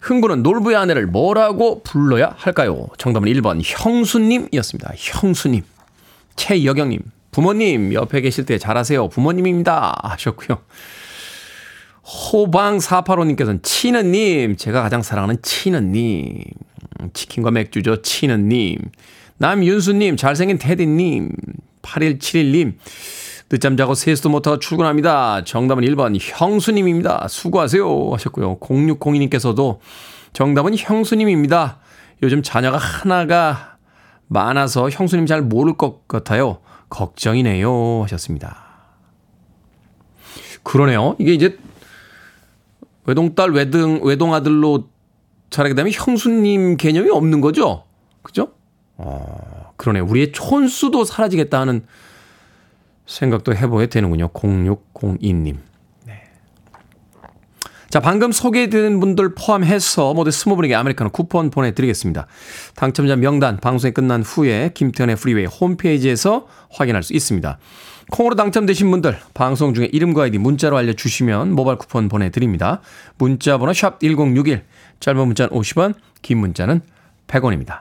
흥부는 0.00 0.42
놀부의 0.42 0.76
아내를 0.76 1.06
뭐라고 1.06 1.82
불러야 1.82 2.34
할까요? 2.36 2.88
정답은 2.98 3.26
1번 3.32 3.62
형수님이었습니다. 3.64 4.92
형수님. 4.94 5.62
최여경님. 6.36 7.00
부모님 7.30 7.94
옆에 7.94 8.20
계실 8.20 8.44
때 8.44 8.58
잘하세요. 8.58 9.08
부모님입니다. 9.08 9.98
하셨고요. 10.02 10.58
호방485님께서는 12.06 13.62
치느님. 13.62 14.56
제가 14.56 14.82
가장 14.82 15.02
사랑하는 15.02 15.42
치느님. 15.42 16.42
치킨과 17.12 17.50
맥주죠. 17.50 18.02
치느님. 18.02 18.78
남윤수님. 19.38 20.16
잘생긴 20.16 20.58
테디님. 20.58 21.32
8171님. 21.82 22.74
늦잠 23.48 23.76
자고 23.76 23.94
세수도 23.94 24.28
못하고 24.28 24.58
출근합니다. 24.58 25.44
정답은 25.44 25.84
1번 25.84 26.16
형수님입니다. 26.18 27.26
수고하세요. 27.28 28.12
하셨고요. 28.12 28.58
0602님께서도 28.58 29.78
정답은 30.32 30.76
형수님입니다. 30.76 31.78
요즘 32.22 32.42
자녀가 32.42 32.76
하나가 32.78 33.76
많아서 34.26 34.90
형수님 34.90 35.26
잘 35.26 35.42
모를 35.42 35.76
것 35.76 36.08
같아요. 36.08 36.58
걱정이네요. 36.88 38.02
하셨습니다. 38.04 38.64
그러네요. 40.64 41.14
이게 41.20 41.32
이제 41.32 41.56
외동딸, 43.06 43.50
외동, 43.50 44.00
외동아들로 44.02 44.88
자라게 45.50 45.74
되면 45.74 45.92
형수님 45.92 46.76
개념이 46.76 47.10
없는 47.10 47.40
거죠? 47.40 47.84
그죠? 48.22 48.52
어, 48.96 49.72
그러네. 49.76 50.00
우리의 50.00 50.32
촌수도 50.32 51.04
사라지겠다 51.04 51.60
하는 51.60 51.86
생각도 53.06 53.54
해보게 53.54 53.86
되는군요. 53.86 54.28
0602님. 54.28 55.56
네. 57.86 57.90
자, 57.90 58.00
방금 58.00 58.32
소개해드린 58.32 58.98
분들 58.98 59.34
포함해서 59.34 60.12
모두 60.12 60.30
스무 60.30 60.56
분에게 60.56 60.74
아메리카노 60.74 61.10
쿠폰 61.10 61.50
보내드리겠습니다. 61.50 62.26
당첨자 62.74 63.16
명단 63.16 63.58
방송이 63.58 63.94
끝난 63.94 64.22
후에 64.22 64.72
김태훈의 64.74 65.16
프리웨이 65.16 65.46
홈페이지에서 65.46 66.46
확인할 66.70 67.02
수 67.02 67.14
있습니다. 67.14 67.58
콩으로 68.10 68.34
당첨되신 68.36 68.90
분들 68.90 69.18
방송 69.34 69.74
중에 69.74 69.88
이름과 69.92 70.24
아이디 70.24 70.38
문자로 70.38 70.76
알려주시면 70.76 71.52
모바일 71.52 71.78
쿠폰 71.78 72.08
보내드립니다. 72.08 72.80
문자 73.18 73.58
번호 73.58 73.72
샵 73.72 74.00
1061 74.00 74.64
짧은 75.00 75.26
문자는 75.26 75.50
50원 75.50 75.94
긴 76.22 76.38
문자는 76.38 76.80
100원입니다. 77.28 77.80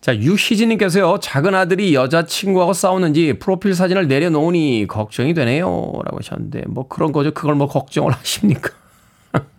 자, 0.00 0.16
유희진님께서요, 0.16 1.18
작은 1.20 1.54
아들이 1.54 1.94
여자친구하고 1.94 2.72
싸우는지 2.72 3.34
프로필 3.40 3.74
사진을 3.74 4.08
내려놓으니 4.08 4.86
걱정이 4.88 5.34
되네요. 5.34 5.66
라고 5.66 6.18
하셨는데, 6.18 6.62
뭐 6.68 6.86
그런 6.88 7.12
거죠. 7.12 7.34
그걸 7.34 7.56
뭐 7.56 7.66
걱정을 7.66 8.12
하십니까? 8.12 8.70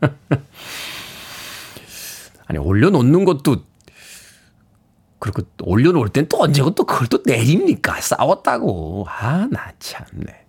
아니, 2.48 2.58
올려놓는 2.60 3.26
것도, 3.26 3.64
그리고 5.20 5.42
올려놓을 5.62 6.10
땐 6.10 6.28
또 6.30 6.42
언제고 6.42 6.72
또 6.76 6.86
그걸 6.86 7.08
또 7.08 7.20
내립니까? 7.26 8.00
싸웠다고. 8.02 9.06
아, 9.10 9.48
나 9.52 9.72
참네. 9.80 10.46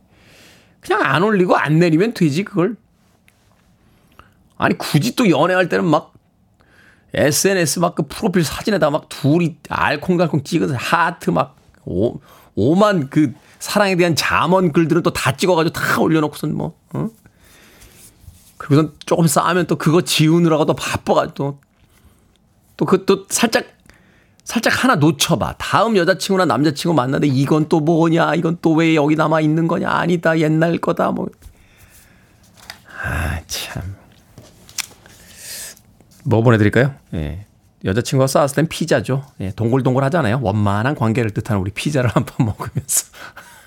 그냥 0.80 1.02
안 1.02 1.22
올리고 1.22 1.56
안 1.56 1.78
내리면 1.78 2.14
되지, 2.14 2.44
그걸. 2.44 2.76
아니, 4.56 4.78
굳이 4.78 5.14
또 5.16 5.28
연애할 5.28 5.68
때는 5.68 5.84
막 5.84 6.12
SNS 7.12 7.80
막 7.80 7.94
그 7.96 8.04
프로필 8.06 8.44
사진에다 8.44 8.90
막 8.90 9.08
둘이 9.08 9.56
알콩달콩 9.68 10.44
찍어서 10.44 10.76
하트 10.76 11.30
막 11.30 11.56
오, 11.84 12.20
오만 12.54 13.10
그 13.10 13.32
사랑에 13.58 13.96
대한 13.96 14.14
잠언 14.14 14.70
글들은 14.72 15.02
또 15.02 15.10
다 15.10 15.36
찍어가지고 15.36 15.72
다 15.72 16.00
올려놓고선 16.00 16.54
뭐, 16.54 16.78
어? 16.92 17.08
그리고선 18.60 18.92
조금 19.06 19.26
싸우면 19.26 19.66
또 19.68 19.76
그거 19.76 20.02
지우느라고 20.02 20.66
또 20.66 20.74
바빠가지고 20.74 21.34
또, 21.34 21.58
또 22.76 22.84
그, 22.84 23.06
또 23.06 23.24
살짝, 23.30 23.64
살짝 24.44 24.84
하나 24.84 24.96
놓쳐봐. 24.96 25.54
다음 25.56 25.96
여자친구나 25.96 26.44
남자친구 26.44 26.94
만나는데 26.94 27.26
이건 27.28 27.70
또 27.70 27.80
뭐냐, 27.80 28.34
이건 28.34 28.58
또 28.60 28.74
왜 28.74 28.94
여기 28.96 29.16
남아 29.16 29.40
있는 29.40 29.66
거냐, 29.66 29.88
아니다, 29.88 30.38
옛날 30.38 30.76
거다, 30.76 31.10
뭐. 31.10 31.28
아, 33.02 33.40
참. 33.46 33.96
뭐 36.24 36.42
보내드릴까요? 36.42 36.94
예. 37.14 37.46
여자친구가 37.82 38.26
싸웠을 38.26 38.56
땐 38.56 38.66
피자죠. 38.68 39.24
예, 39.40 39.52
동글동글 39.52 40.04
하잖아요. 40.04 40.38
원만한 40.42 40.94
관계를 40.96 41.30
뜻하는 41.30 41.62
우리 41.62 41.70
피자를 41.70 42.10
한 42.14 42.26
판 42.26 42.44
먹으면서. 42.44 43.06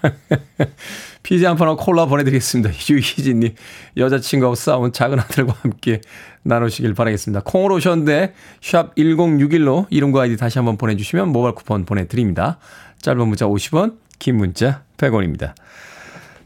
피자 1.24 1.50
한 1.50 1.58
판하고 1.58 1.78
콜라 1.78 2.06
보내드리겠습니다. 2.06 2.72
유희진님, 2.90 3.56
여자친구하고 3.98 4.56
싸운 4.56 4.92
작은 4.92 5.20
아들과 5.20 5.56
함께 5.62 6.02
나누시길 6.44 6.94
바라겠습니다. 6.94 7.42
콩으로 7.46 7.76
오셨는데, 7.76 8.34
샵 8.62 8.96
1061로 8.96 9.88
이름과 9.90 10.24
아이디 10.24 10.38
다시 10.38 10.60
한번 10.60 10.78
보내주시면 10.78 11.30
모바일 11.30 11.56
쿠폰 11.56 11.86
보내드립니다. 11.86 12.58
짧은 13.02 13.28
문자 13.28 13.46
50원, 13.46 13.98
긴 14.20 14.38
문자 14.38 14.84
100원입니다. 14.98 15.54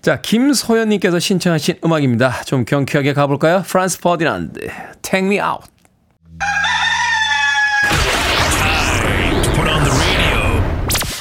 자, 0.01 0.21
김소연님께서 0.21 1.19
신청하신 1.19 1.79
음악입니다. 1.83 2.43
좀 2.43 2.65
경쾌하게 2.65 3.13
가볼까요? 3.13 3.63
프란츠 3.65 3.99
퍼디난드, 3.99 4.59
Take 5.01 5.27
Me 5.27 5.39
Out. 5.39 5.67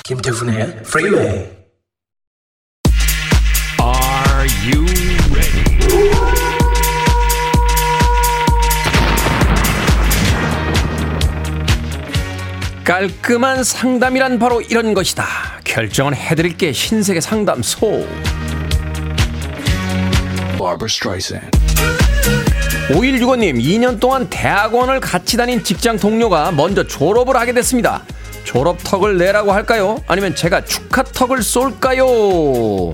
김태훈의 0.05 0.83
프리웨이 0.85 1.66
깔끔한 12.87 13.65
상담이란 13.65 14.39
바로 14.39 14.61
이런 14.61 14.95
것이다. 14.95 15.25
결정은 15.65 16.15
해드릴게 16.15 16.73
신세계 16.73 17.21
상담소. 17.21 18.07
Barbara 20.57 20.87
Streisand 20.87 21.51
5165님, 22.91 23.61
2년 23.61 23.99
동안 23.99 24.29
대학원을 24.31 25.01
같이 25.01 25.37
다닌 25.37 25.65
직장 25.65 25.97
동료가 25.99 26.53
먼저 26.53 26.87
졸업을 26.87 27.37
하게 27.37 27.53
됐습니다. 27.53 28.03
졸업턱을 28.45 29.19
내라고 29.19 29.53
할까요? 29.53 30.01
아니면 30.07 30.37
제가 30.37 30.65
축하턱을 30.65 31.43
쏠까요? 31.43 32.93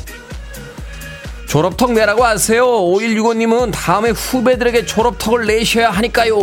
졸업턱 1.52 1.92
내라고 1.92 2.24
하세요. 2.24 2.64
5165님은 2.64 3.72
다음에 3.74 4.08
후배들에게 4.08 4.86
졸업턱을 4.86 5.44
내셔야 5.44 5.90
하니까요. 5.90 6.34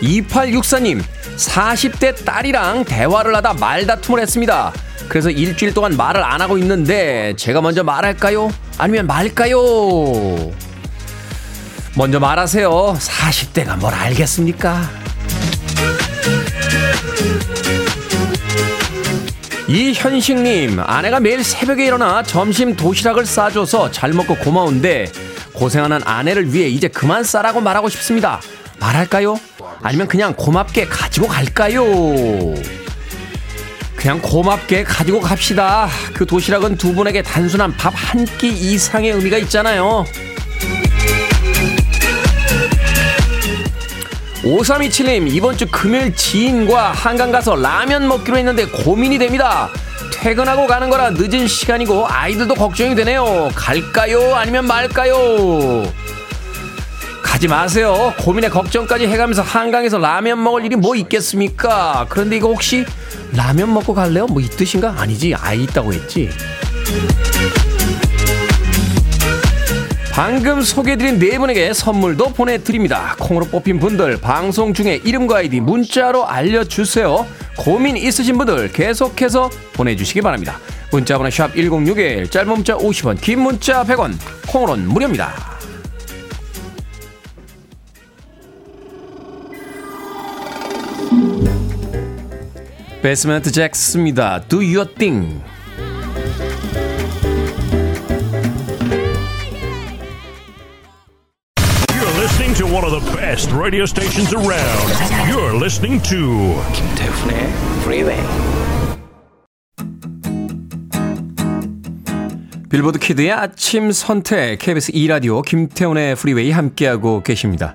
2864님, 0.00 1.02
40대 1.36 2.24
딸이랑 2.24 2.86
대화를 2.86 3.36
하다 3.36 3.52
말다툼을 3.52 4.20
했습니다. 4.20 4.72
그래서 5.06 5.28
일주일 5.28 5.74
동안 5.74 5.98
말을 5.98 6.22
안 6.22 6.40
하고 6.40 6.56
있는데 6.56 7.34
제가 7.36 7.60
먼저 7.60 7.84
말할까요? 7.84 8.50
아니면 8.78 9.06
말까요? 9.06 9.60
먼저 11.94 12.18
말하세요. 12.18 12.70
40대가 12.98 13.76
뭘 13.76 13.92
알겠습니까? 13.92 14.88
이현식님, 19.68 20.78
아내가 20.80 21.18
매일 21.18 21.42
새벽에 21.42 21.86
일어나 21.86 22.22
점심 22.22 22.76
도시락을 22.76 23.26
싸줘서 23.26 23.90
잘 23.90 24.12
먹고 24.12 24.36
고마운데 24.36 25.10
고생하는 25.52 26.00
아내를 26.04 26.52
위해 26.54 26.68
이제 26.68 26.86
그만 26.88 27.24
싸라고 27.24 27.60
말하고 27.60 27.88
싶습니다. 27.88 28.40
말할까요? 28.78 29.40
아니면 29.82 30.06
그냥 30.06 30.34
고맙게 30.36 30.86
가지고 30.86 31.26
갈까요? 31.26 31.84
그냥 33.96 34.20
고맙게 34.20 34.84
가지고 34.84 35.20
갑시다. 35.20 35.88
그 36.14 36.26
도시락은 36.26 36.76
두 36.76 36.94
분에게 36.94 37.22
단순한 37.22 37.76
밥 37.76 37.92
한 37.96 38.24
끼 38.38 38.48
이상의 38.48 39.10
의미가 39.12 39.38
있잖아요. 39.38 40.04
5327님, 44.46 45.26
이번 45.34 45.56
주 45.56 45.66
금요일 45.66 46.14
지인과 46.14 46.92
한강 46.92 47.32
가서 47.32 47.56
라면 47.56 48.06
먹기로 48.06 48.38
했는데 48.38 48.64
고민이 48.64 49.18
됩니다. 49.18 49.68
퇴근하고 50.12 50.66
가는 50.68 50.88
거라 50.88 51.10
늦은 51.10 51.48
시간이고 51.48 52.06
아이들도 52.08 52.54
걱정이 52.54 52.94
되네요. 52.94 53.50
갈까요? 53.54 54.36
아니면 54.36 54.66
말까요? 54.66 55.84
가지 57.22 57.48
마세요. 57.48 58.14
고민에 58.20 58.48
걱정까지 58.48 59.08
해가면서 59.08 59.42
한강에서 59.42 59.98
라면 59.98 60.42
먹을 60.42 60.64
일이 60.64 60.76
뭐 60.76 60.94
있겠습니까? 60.94 62.06
그런데 62.08 62.36
이거 62.36 62.48
혹시 62.48 62.86
라면 63.34 63.74
먹고 63.74 63.94
갈래요? 63.94 64.26
뭐 64.26 64.40
이 64.40 64.48
뜻인가? 64.48 64.94
아니지. 64.96 65.34
아이 65.34 65.64
있다고 65.64 65.92
했지. 65.92 66.30
방금 70.16 70.62
소개해드린 70.62 71.18
네 71.18 71.36
분에게 71.36 71.74
선물도 71.74 72.32
보내드립니다. 72.32 73.14
콩으로 73.18 73.44
뽑힌 73.48 73.78
분들 73.78 74.18
방송 74.18 74.72
중에 74.72 74.98
이름과 75.04 75.36
아이디 75.36 75.60
문자로 75.60 76.26
알려주세요. 76.26 77.26
고민 77.58 77.98
있으신 77.98 78.38
분들 78.38 78.72
계속해서 78.72 79.50
보내주시기 79.74 80.22
바랍니다. 80.22 80.58
문자번호 80.90 81.28
샵 81.28 81.54
1061, 81.54 82.30
짧은 82.30 82.48
문자 82.48 82.74
50원, 82.78 83.20
긴 83.20 83.40
문자 83.40 83.84
100원, 83.84 84.14
콩으로는 84.48 84.88
무료입니다. 84.88 85.34
베스멘트 93.02 93.52
잭스입니다. 93.52 94.40
Do 94.48 94.60
your 94.60 94.88
thing. 94.94 95.42
The 103.00 103.16
best 103.16 103.52
radio 103.52 103.84
stations 103.84 104.32
around. 104.32 104.88
You're 105.28 105.54
listening 105.54 106.00
to 106.04 106.56
김태훈의 106.72 107.52
Freeway. 107.82 108.22
빌보드 112.70 112.98
키드의 112.98 113.32
아침 113.32 113.92
선택 113.92 114.58
KBS 114.58 114.92
2 114.94 115.06
라디오 115.08 115.42
김태훈의 115.42 116.16
프리웨이 116.16 116.50
함께하고 116.50 117.22
계십니다. 117.22 117.74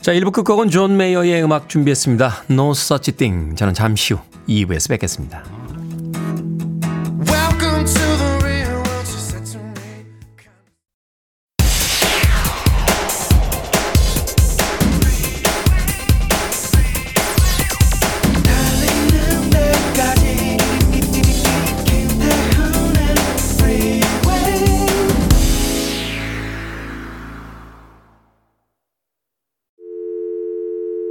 자, 0.00 0.12
1부 0.12 0.32
끝곡은 0.32 0.70
존 0.70 0.96
메이어의 0.96 1.42
음악 1.42 1.68
준비했습니다. 1.68 2.44
No 2.50 2.70
Such 2.70 3.12
Thing. 3.12 3.56
저는 3.56 3.74
잠시 3.74 4.14
후 4.14 4.20
2부에서 4.48 4.90
뵙겠습니다. 4.90 5.42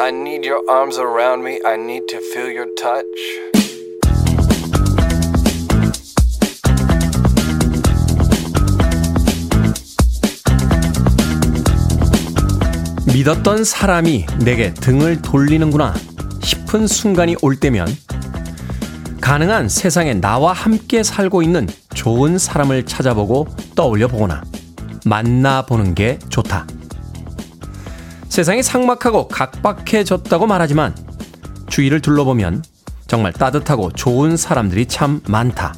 I 0.09 0.11
need 0.11 0.43
your 0.43 0.63
arms 0.67 0.97
around 0.97 1.43
me. 1.43 1.59
I 1.63 1.75
need 1.75 2.07
to 2.07 2.17
feel 2.17 2.49
your 2.51 2.73
touch. 2.73 3.05
믿었던 13.13 13.63
사람이 13.63 14.25
내게 14.43 14.73
등을 14.73 15.21
돌리는구나 15.21 15.93
싶은 16.41 16.87
순간이 16.87 17.35
올 17.43 17.59
때면 17.59 17.87
가능한 19.21 19.69
세상에 19.69 20.15
나와 20.15 20.53
함께 20.53 21.03
살고 21.03 21.43
있는 21.43 21.67
좋은 21.93 22.39
사람을 22.39 22.87
찾아보고 22.87 23.45
떠올려 23.75 24.07
보거나 24.07 24.41
만나보는 25.05 25.93
게 25.93 26.17
좋다. 26.29 26.65
세상이 28.29 28.61
삭막하고 28.63 29.27
각박해졌다고 29.27 30.47
말하지만 30.47 30.95
주위를 31.67 31.99
둘러보면 31.99 32.63
정말 33.07 33.33
따뜻하고 33.33 33.91
좋은 33.91 34.37
사람들이 34.37 34.85
참 34.85 35.19
많다. 35.27 35.73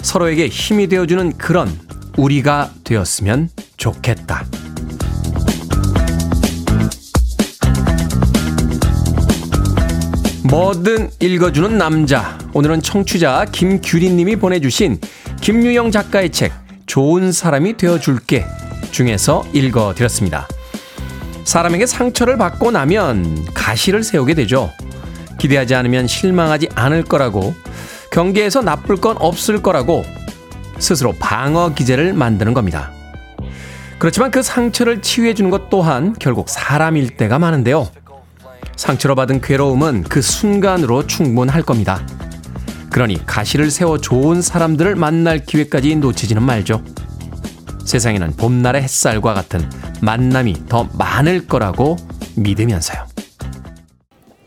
서로에게 0.00 0.48
힘이 0.48 0.88
되어주는 0.88 1.36
그런 1.38 1.78
우리가 2.16 2.70
되었으면 2.82 3.50
좋겠다. 3.76 4.44
뭐든 10.44 11.10
읽어주는 11.20 11.78
남자. 11.78 12.38
오늘은 12.52 12.82
청취자 12.82 13.46
김규리님이 13.52 14.36
보내주신 14.36 14.98
김유영 15.40 15.90
작가의 15.90 16.30
책 16.30 16.52
좋은 16.86 17.32
사람이 17.32 17.76
되어줄게 17.76 18.44
중에서 18.90 19.46
읽어드렸습니다. 19.52 20.48
사람에게 21.44 21.86
상처를 21.86 22.36
받고 22.36 22.70
나면 22.70 23.46
가시를 23.54 24.02
세우게 24.02 24.34
되죠. 24.34 24.70
기대하지 25.38 25.74
않으면 25.74 26.06
실망하지 26.06 26.68
않을 26.74 27.04
거라고 27.04 27.54
경계에서 28.10 28.62
나쁠 28.62 28.96
건 28.96 29.16
없을 29.18 29.62
거라고 29.62 30.04
스스로 30.78 31.12
방어 31.12 31.74
기제를 31.74 32.12
만드는 32.12 32.54
겁니다. 32.54 32.92
그렇지만 33.98 34.30
그 34.30 34.42
상처를 34.42 35.00
치유해 35.00 35.32
주는 35.32 35.50
것 35.50 35.70
또한 35.70 36.14
결국 36.18 36.48
사람일 36.48 37.16
때가 37.16 37.38
많은데요. 37.38 37.88
상처로 38.76 39.14
받은 39.14 39.40
괴로움은 39.40 40.04
그 40.04 40.20
순간으로 40.20 41.06
충분할 41.06 41.62
겁니다. 41.62 42.04
그러니 42.90 43.24
가시를 43.26 43.70
세워 43.70 43.98
좋은 43.98 44.42
사람들을 44.42 44.96
만날 44.96 45.38
기회까지 45.38 45.96
놓치지는 45.96 46.42
말죠. 46.42 46.82
세상에는 47.84 48.32
봄날의 48.36 48.82
햇살과 48.82 49.34
같은 49.34 49.68
만남이 50.00 50.66
더 50.68 50.88
많을 50.98 51.46
거라고 51.46 51.96
믿으면서요. 52.36 53.06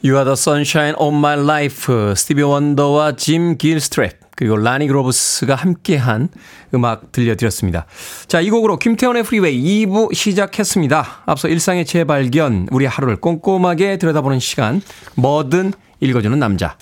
You 0.04 0.16
are 0.18 0.24
the 0.24 0.34
sunshine 0.34 0.96
of 0.98 1.16
my 1.16 1.40
life. 1.40 2.16
스티비 2.16 2.44
원더와 2.44 3.16
짐 3.16 3.58
길스트랩 3.58 4.26
그리고 4.36 4.58
라니 4.58 4.88
그로브스가 4.88 5.56
함께한 5.56 6.30
음악 6.74 7.12
들려드렸습니다. 7.12 7.86
자, 8.28 8.42
이 8.42 8.50
곡으로 8.50 8.78
김태훈의 8.78 9.24
프리웨이 9.24 9.86
2부 9.86 10.14
시작했습니다. 10.14 11.24
앞서 11.26 11.48
일상의 11.48 11.86
재발견, 11.86 12.68
우리 12.72 12.86
하루를 12.86 13.16
꼼꼼하게 13.16 13.98
들여다보는 13.98 14.40
시간, 14.40 14.82
뭐든 15.16 15.74
읽어주는 16.02 16.38
남자. 16.38 16.78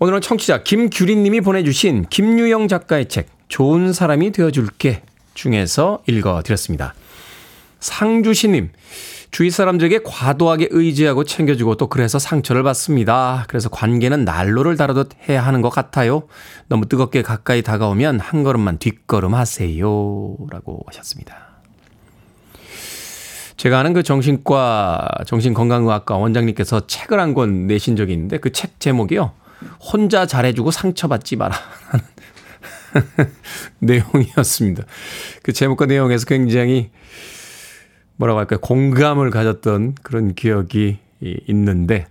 오늘은 0.00 0.20
청취자 0.20 0.62
김규린 0.62 1.22
님이 1.22 1.40
보내주신 1.40 2.06
김유영 2.10 2.68
작가의 2.68 3.08
책, 3.08 3.28
좋은 3.48 3.92
사람이 3.92 4.32
되어줄게 4.32 5.02
중에서 5.34 6.02
읽어드렸습니다. 6.06 6.94
상주시님, 7.80 8.70
주위 9.30 9.50
사람들에게 9.50 10.00
과도하게 10.04 10.68
의지하고 10.70 11.24
챙겨주고 11.24 11.76
또 11.76 11.88
그래서 11.88 12.18
상처를 12.18 12.62
받습니다. 12.62 13.44
그래서 13.48 13.68
관계는 13.70 14.24
난로를 14.24 14.76
다루듯 14.76 15.10
해야 15.28 15.40
하는 15.44 15.62
것 15.62 15.70
같아요. 15.70 16.24
너무 16.68 16.86
뜨겁게 16.86 17.22
가까이 17.22 17.62
다가오면 17.62 18.20
한 18.20 18.42
걸음만 18.42 18.78
뒷걸음 18.78 19.34
하세요. 19.34 20.36
라고 20.50 20.84
하셨습니다. 20.86 21.36
제가 23.56 23.78
아는 23.78 23.92
그 23.92 24.02
정신과, 24.02 25.08
정신건강의학과 25.26 26.16
원장님께서 26.16 26.86
책을 26.86 27.20
한 27.20 27.32
권 27.34 27.66
내신 27.66 27.96
적이 27.96 28.12
있는데 28.14 28.38
그 28.38 28.50
책 28.52 28.80
제목이요. 28.80 29.32
혼자 29.80 30.26
잘해주고 30.26 30.70
상처받지 30.72 31.36
마라. 31.36 31.56
내용이었습니다. 33.80 34.84
그 35.42 35.52
제목과 35.52 35.86
내용에서 35.86 36.26
굉장히 36.26 36.90
뭐라고 38.16 38.38
할까요? 38.38 38.60
공감을 38.60 39.30
가졌던 39.30 39.96
그런 40.02 40.34
기억이 40.34 40.98
있는데 41.20 42.06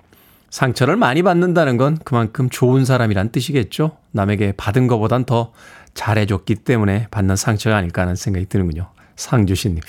상처를 0.50 0.98
많이 0.98 1.24
받는다는 1.24 1.78
건 1.78 1.98
그만큼 2.04 2.50
좋은 2.50 2.86
사람이란 2.86 3.32
뜻이겠죠? 3.32 3.98
남에게 4.12 4.54
받은 4.58 4.88
것보단 4.88 5.24
더 5.26 5.54
잘해줬기 5.94 6.56
때문에 6.56 7.08
받는 7.12 7.36
상처가 7.36 7.78
아닐까 7.78 8.02
하는 8.02 8.16
생각이 8.16 8.48
드는군요. 8.48 8.90
상주신님. 9.16 9.82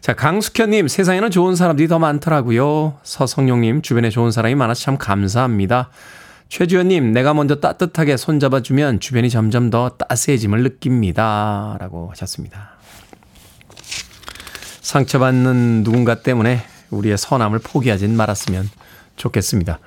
자, 0.00 0.14
강숙현님, 0.14 0.88
세상에는 0.88 1.30
좋은 1.30 1.56
사람들이 1.56 1.88
더 1.88 1.98
많더라고요. 1.98 2.98
서성용님, 3.02 3.82
주변에 3.82 4.10
좋은 4.10 4.30
사람이 4.30 4.54
많아서 4.54 4.82
참 4.82 4.98
감사합니다. 4.98 5.90
최주연님, 6.48 7.12
내가 7.12 7.34
먼저 7.34 7.56
따뜻하게 7.56 8.16
손잡아주면 8.16 9.00
주변이 9.00 9.28
점점 9.30 9.70
더 9.70 9.90
따스해짐을 9.90 10.62
느낍니다. 10.62 11.76
라고 11.80 12.10
하셨습니다. 12.10 12.70
상처받는 14.80 15.82
누군가 15.82 16.22
때문에 16.22 16.62
우리의 16.90 17.18
선함을 17.18 17.58
포기하진 17.60 18.16
말았으면 18.16 18.68
좋겠습니다. 19.16 19.80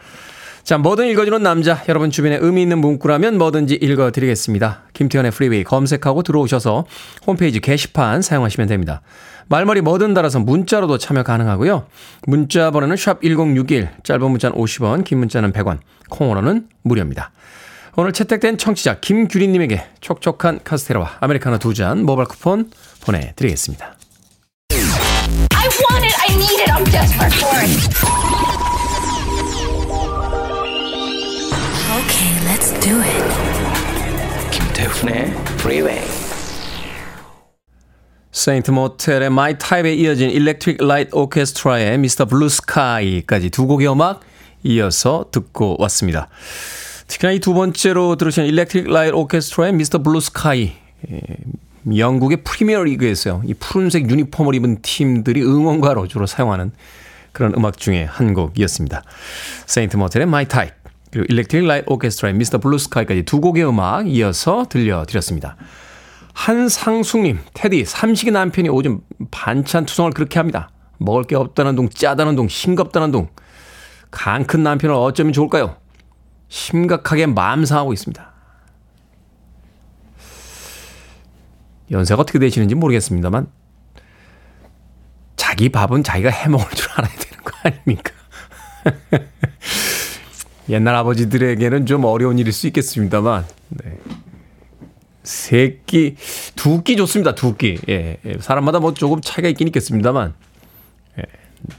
자, 0.64 0.78
뭐든 0.78 1.08
읽어주는 1.08 1.42
남자. 1.42 1.82
여러분 1.88 2.12
주변에 2.12 2.38
의미 2.42 2.64
있는 2.64 2.80
문구라면 2.80 3.38
뭐든지 3.38 3.76
읽어드리겠습니다. 3.76 4.82
김태현의 4.92 5.32
프리웨이 5.32 5.64
검색하고 5.64 6.24
들어오셔서 6.24 6.86
홈페이지 7.26 7.62
게시판 7.62 8.22
사용하시면 8.22 8.68
됩니다. 8.68 9.02
말머리 9.50 9.82
뭐든 9.82 10.14
달아서 10.14 10.40
문자로도 10.40 10.98
참여 10.98 11.24
가능하고요. 11.24 11.86
문자 12.26 12.72
번호는 12.72 12.98
샵 12.98 13.22
1061, 13.22 13.90
짧은 14.04 14.30
문자는 14.30 14.58
50원, 14.58 15.04
긴 15.04 15.20
문자는 15.20 15.54
100원, 15.54 15.80
콩으로는 16.10 16.68
무료입니다. 16.84 17.32
오늘 17.96 18.14
채택된 18.14 18.58
청취자 18.58 19.00
김규리님에게 19.00 19.84
촉촉한 20.02 20.60
카스테라와 20.64 21.18
아메리카노 21.22 21.58
두 21.58 21.74
잔 21.74 22.04
모바일 22.06 22.28
쿠폰 22.28 22.70
보내드리겠습니다. 23.02 23.96
I 25.56 25.68
want 25.90 26.06
it. 26.06 26.16
I 26.22 26.36
need 26.36 26.62
it. 26.62 26.72
I'm 26.72 26.84
desperate 26.92 27.34
for 27.34 27.58
it. 27.58 28.88
Okay, 31.98 32.32
let's 32.46 32.72
do 32.80 33.02
it. 33.02 33.24
김태훈의 34.52 35.34
Freeway. 35.58 36.02
세인트 38.38 38.70
모텔의 38.70 39.26
My 39.28 39.58
Type에 39.58 39.96
이어진 39.96 40.30
Electric 40.30 40.78
Light 40.80 41.10
Orchestra의 41.12 41.96
Mr. 41.96 42.28
Blue 42.28 42.46
Sky까지 42.46 43.50
두 43.50 43.66
곡의 43.66 43.92
음악 43.92 44.20
이어서 44.64 45.26
듣고 45.32 45.76
왔습니다. 45.80 46.28
특히나 47.08 47.32
이 47.32 47.40
두 47.40 47.56
번째로 47.56 48.16
들으신 48.16 48.44
Electric 48.44 48.88
Light 48.92 49.18
Orchestra의 49.18 49.74
Mr. 49.74 50.04
Blue 50.04 50.20
Sky 50.20 50.72
예, 51.10 51.22
영국의 51.98 52.44
프리미어 52.44 52.84
리그에서요. 52.84 53.42
이 53.44 53.56
푸른색 53.56 54.08
유니폼을 54.08 54.54
입은 54.54 54.84
팀들이 54.84 55.42
응원가로 55.42 56.08
주로 56.08 56.28
사용하는 56.28 56.72
그런 57.32 57.56
음악 57.56 57.78
중에 57.78 58.04
한 58.04 58.36
곡이었습니다. 58.36 59.02
세인트 59.66 59.98
모텔의 59.98 60.28
My 60.28 60.46
Type 60.46 60.76
그리고 61.10 61.26
Electric 61.34 61.66
Light 61.66 61.92
Orchestra의 61.92 62.36
Mr. 62.36 62.60
Blue 62.60 62.76
Sky까지 62.76 63.24
두 63.24 63.42
곡의 63.42 63.68
음악 63.68 64.08
이어서 64.08 64.68
들려드렸습니다. 64.70 65.58
한상숙님, 66.38 67.40
테디, 67.56 67.84
삼식이 67.84 68.30
남편이 68.30 68.68
요즘 68.68 69.02
반찬 69.32 69.86
투성을 69.88 70.12
그렇게 70.12 70.38
합니다. 70.38 70.70
먹을 71.00 71.24
게 71.24 71.36
없다는 71.36 71.76
둥, 71.76 71.90
짜다는 71.90 72.36
둥, 72.36 72.48
싱겁다는 72.48 73.12
둥. 73.12 73.28
간 74.12 74.46
큰 74.46 74.62
남편을 74.62 74.96
어쩌면 74.96 75.34
좋을까요? 75.34 75.78
심각하게 76.48 77.26
마음 77.26 77.66
상하고 77.66 77.92
있습니다. 77.92 78.34
연세가 81.90 82.22
어떻게 82.22 82.38
되시는지 82.38 82.76
모르겠습니다만, 82.76 83.48
자기 85.36 85.70
밥은 85.70 86.04
자기가 86.04 86.30
해 86.30 86.48
먹을 86.50 86.70
줄 86.70 86.88
알아야 86.92 87.12
되는 87.18 87.44
거 87.44 87.52
아닙니까? 87.64 88.14
옛날 90.70 90.96
아버지들에게는 90.96 91.88
좀 91.88 92.06
어려운 92.06 92.38
일일 92.38 92.54
수 92.54 92.68
있겠습니다만, 92.68 93.46
네. 93.70 93.98
세 95.28 95.82
끼, 95.86 96.16
두 96.56 96.82
끼 96.84 96.96
좋습니다. 96.96 97.36
두 97.36 97.56
끼. 97.58 97.78
예, 97.90 98.18
예. 98.26 98.38
사람마다 98.40 98.80
뭐 98.80 98.94
조금 98.94 99.20
차이가 99.22 99.50
있긴 99.50 99.68
있겠습니다만, 99.68 100.34
예. 101.20 101.24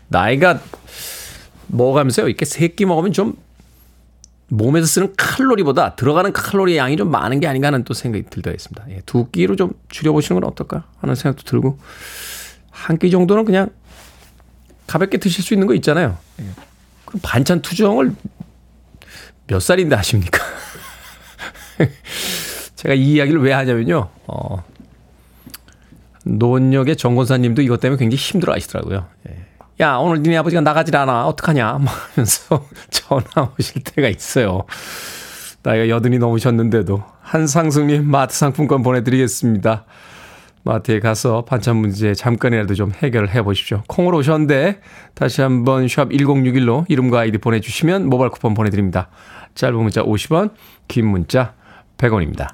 나이가 0.08 0.60
먹어가면서요. 1.68 2.28
이렇게 2.28 2.44
세 2.44 2.68
끼 2.68 2.84
먹으면 2.84 3.12
좀 3.12 3.36
몸에서 4.48 4.86
쓰는 4.86 5.14
칼로리보다 5.16 5.94
들어가는 5.96 6.32
칼로리 6.32 6.76
양이 6.76 6.96
좀 6.96 7.10
많은 7.10 7.40
게 7.40 7.46
아닌가 7.46 7.68
하는 7.68 7.84
또 7.84 7.92
생각이 7.94 8.24
들다 8.30 8.50
있습니다. 8.50 8.84
예, 8.90 9.00
두 9.06 9.30
끼로 9.30 9.56
좀 9.56 9.72
줄여보시는 9.88 10.40
건 10.40 10.50
어떨까 10.50 10.84
하는 11.00 11.14
생각도 11.14 11.44
들고, 11.44 11.78
한 12.70 12.98
끼 12.98 13.10
정도는 13.10 13.44
그냥 13.46 13.70
가볍게 14.86 15.16
드실 15.18 15.42
수 15.42 15.54
있는 15.54 15.66
거 15.66 15.74
있잖아요. 15.74 16.18
예. 16.40 16.44
그럼 17.06 17.20
반찬 17.22 17.62
투정을 17.62 18.14
몇 19.46 19.60
살인데 19.60 19.96
하십니까? 19.96 20.38
제가 22.78 22.94
이 22.94 23.14
이야기를 23.14 23.42
왜 23.42 23.52
하냐면요. 23.52 24.08
어, 24.28 24.62
노원역의 26.24 26.94
정권사님도 26.96 27.60
이것 27.62 27.80
때문에 27.80 27.98
굉장히 27.98 28.16
힘들어 28.16 28.52
하시더라고요. 28.52 29.04
예. 29.28 29.36
야, 29.80 29.96
오늘 29.96 30.22
니네 30.22 30.36
아버지가 30.36 30.60
나가질 30.60 30.96
않아. 30.96 31.26
어떡하냐? 31.26 31.78
막 31.78 32.12
하면서 32.12 32.64
전화 32.90 33.52
오실 33.58 33.82
때가 33.82 34.08
있어요. 34.08 34.62
나이가 35.64 35.88
여든이 35.88 36.18
넘으셨는데도. 36.18 37.02
한상승님 37.20 38.08
마트 38.08 38.36
상품권 38.36 38.84
보내드리겠습니다. 38.84 39.84
마트에 40.62 41.00
가서 41.00 41.44
반찬 41.44 41.78
문제 41.78 42.14
잠깐이라도 42.14 42.74
좀 42.76 42.92
해결을 42.92 43.34
해 43.34 43.42
보십시오. 43.42 43.82
콩으로 43.88 44.18
오셨는데 44.18 44.80
다시 45.14 45.40
한번 45.40 45.88
샵 45.88 46.10
1061로 46.10 46.84
이름과 46.88 47.20
아이디 47.20 47.38
보내주시면 47.38 48.08
모바일 48.08 48.30
쿠폰 48.30 48.54
보내드립니다. 48.54 49.08
짧은 49.56 49.74
문자 49.74 50.04
50원, 50.04 50.52
긴 50.86 51.08
문자 51.08 51.57
100원입니다. 51.98 52.48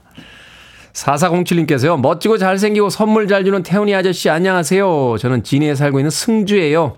4407님께서요. 0.93 2.01
멋지고 2.01 2.39
잘생기고 2.39 2.89
선물 2.89 3.29
잘 3.29 3.45
주는 3.45 3.63
태훈이 3.63 3.95
아저씨 3.95 4.31
안녕하세요. 4.31 5.17
저는 5.19 5.43
진해에 5.43 5.75
살고 5.75 5.99
있는 5.99 6.11
승주예요. 6.11 6.97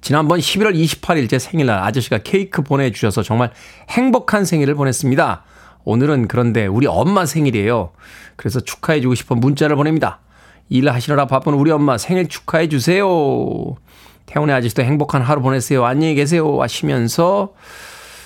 지난번 0.00 0.40
11월 0.40 0.74
28일 0.74 1.28
제 1.30 1.38
생일날 1.38 1.78
아저씨가 1.78 2.18
케이크 2.18 2.62
보내주셔서 2.62 3.22
정말 3.22 3.52
행복한 3.88 4.44
생일을 4.44 4.74
보냈습니다. 4.74 5.44
오늘은 5.84 6.28
그런데 6.28 6.66
우리 6.66 6.86
엄마 6.86 7.24
생일이에요. 7.24 7.92
그래서 8.36 8.60
축하해주고 8.60 9.14
싶어 9.14 9.34
문자를 9.34 9.76
보냅니다. 9.76 10.20
일하시느라 10.68 11.26
바쁜 11.26 11.54
우리 11.54 11.70
엄마 11.70 11.98
생일 11.98 12.28
축하해주세요. 12.28 13.06
태훈의 14.26 14.54
아저씨도 14.54 14.82
행복한 14.82 15.22
하루 15.22 15.40
보내세요. 15.40 15.84
안녕히 15.84 16.14
계세요. 16.14 16.60
하시면서 16.60 17.54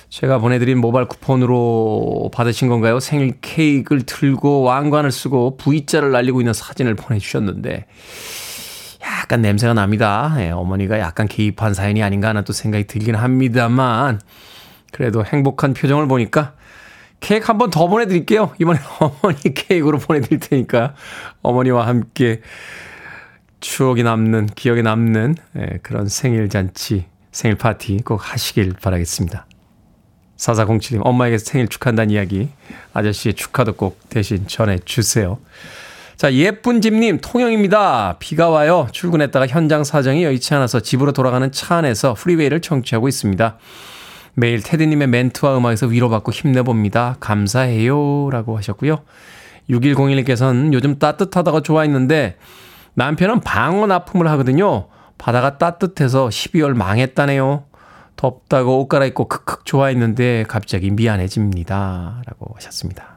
제가 0.08 0.38
보내드린 0.38 0.78
모바일 0.78 1.06
쿠폰으로 1.08 2.30
받으신 2.32 2.68
건가요? 2.68 3.00
생일 3.00 3.34
케이크를 3.40 4.02
틀고 4.02 4.62
왕관을 4.62 5.10
쓰고 5.10 5.56
V자를 5.56 6.10
날리고 6.12 6.40
있는 6.40 6.52
사진을 6.52 6.94
보내주셨는데 6.94 7.86
약간 9.02 9.42
냄새가 9.42 9.74
납니다. 9.74 10.34
예, 10.38 10.50
어머니가 10.50 10.98
약간 11.00 11.28
개입한 11.28 11.74
사연이 11.74 12.02
아닌가 12.02 12.28
하는 12.28 12.44
또 12.44 12.52
생각이 12.52 12.86
들긴 12.86 13.14
합니다만 13.14 14.20
그래도 14.92 15.24
행복한 15.24 15.74
표정을 15.74 16.06
보니까 16.08 16.54
케이크 17.20 17.46
한 17.46 17.58
번 17.58 17.70
더 17.70 17.88
보내드릴게요. 17.88 18.52
이번에 18.60 18.78
어머니 19.00 19.54
케이크로 19.54 19.98
보내드릴 19.98 20.38
테니까 20.40 20.94
어머니와 21.42 21.86
함께 21.86 22.40
추억이 23.60 24.02
남는 24.02 24.46
기억에 24.54 24.82
남는 24.82 25.34
예, 25.58 25.78
그런 25.82 26.08
생일 26.08 26.48
잔치 26.48 27.06
생일 27.32 27.56
파티 27.58 27.98
꼭 28.04 28.32
하시길 28.32 28.74
바라겠습니다. 28.80 29.46
4407님, 30.36 31.00
엄마에게 31.04 31.38
생일 31.38 31.68
축하한다는 31.68 32.10
이야기, 32.10 32.48
아저씨의 32.92 33.34
축하도 33.34 33.74
꼭 33.74 34.00
대신 34.08 34.46
전해주세요. 34.46 35.38
자, 36.16 36.32
예쁜 36.32 36.80
집님, 36.80 37.18
통영입니다. 37.20 38.16
비가 38.18 38.48
와요. 38.48 38.88
출근했다가 38.90 39.46
현장 39.48 39.84
사정이 39.84 40.24
여의치 40.24 40.54
않아서 40.54 40.80
집으로 40.80 41.12
돌아가는 41.12 41.52
차 41.52 41.76
안에서 41.76 42.14
프리웨이를 42.14 42.60
청취하고 42.60 43.06
있습니다. 43.06 43.58
매일 44.32 44.62
테디님의 44.62 45.08
멘트와 45.08 45.56
음악에서 45.58 45.86
위로받고 45.86 46.32
힘내봅니다. 46.32 47.16
감사해요. 47.20 48.30
라고 48.30 48.56
하셨고요. 48.56 49.00
6101님께서는 49.68 50.72
요즘 50.72 50.98
따뜻하다고 50.98 51.62
좋아했는데 51.62 52.36
남편은 52.94 53.40
방언 53.40 53.92
아픔을 53.92 54.28
하거든요. 54.28 54.88
바다가 55.18 55.58
따뜻해서 55.58 56.28
12월 56.28 56.74
망했다네요. 56.74 57.64
덥다고 58.16 58.80
옷 58.80 58.88
갈아입고 58.88 59.28
크크 59.28 59.64
좋아했는데 59.64 60.44
갑자기 60.48 60.90
미안해집니다. 60.90 62.22
라고 62.26 62.54
하셨습니다. 62.56 63.16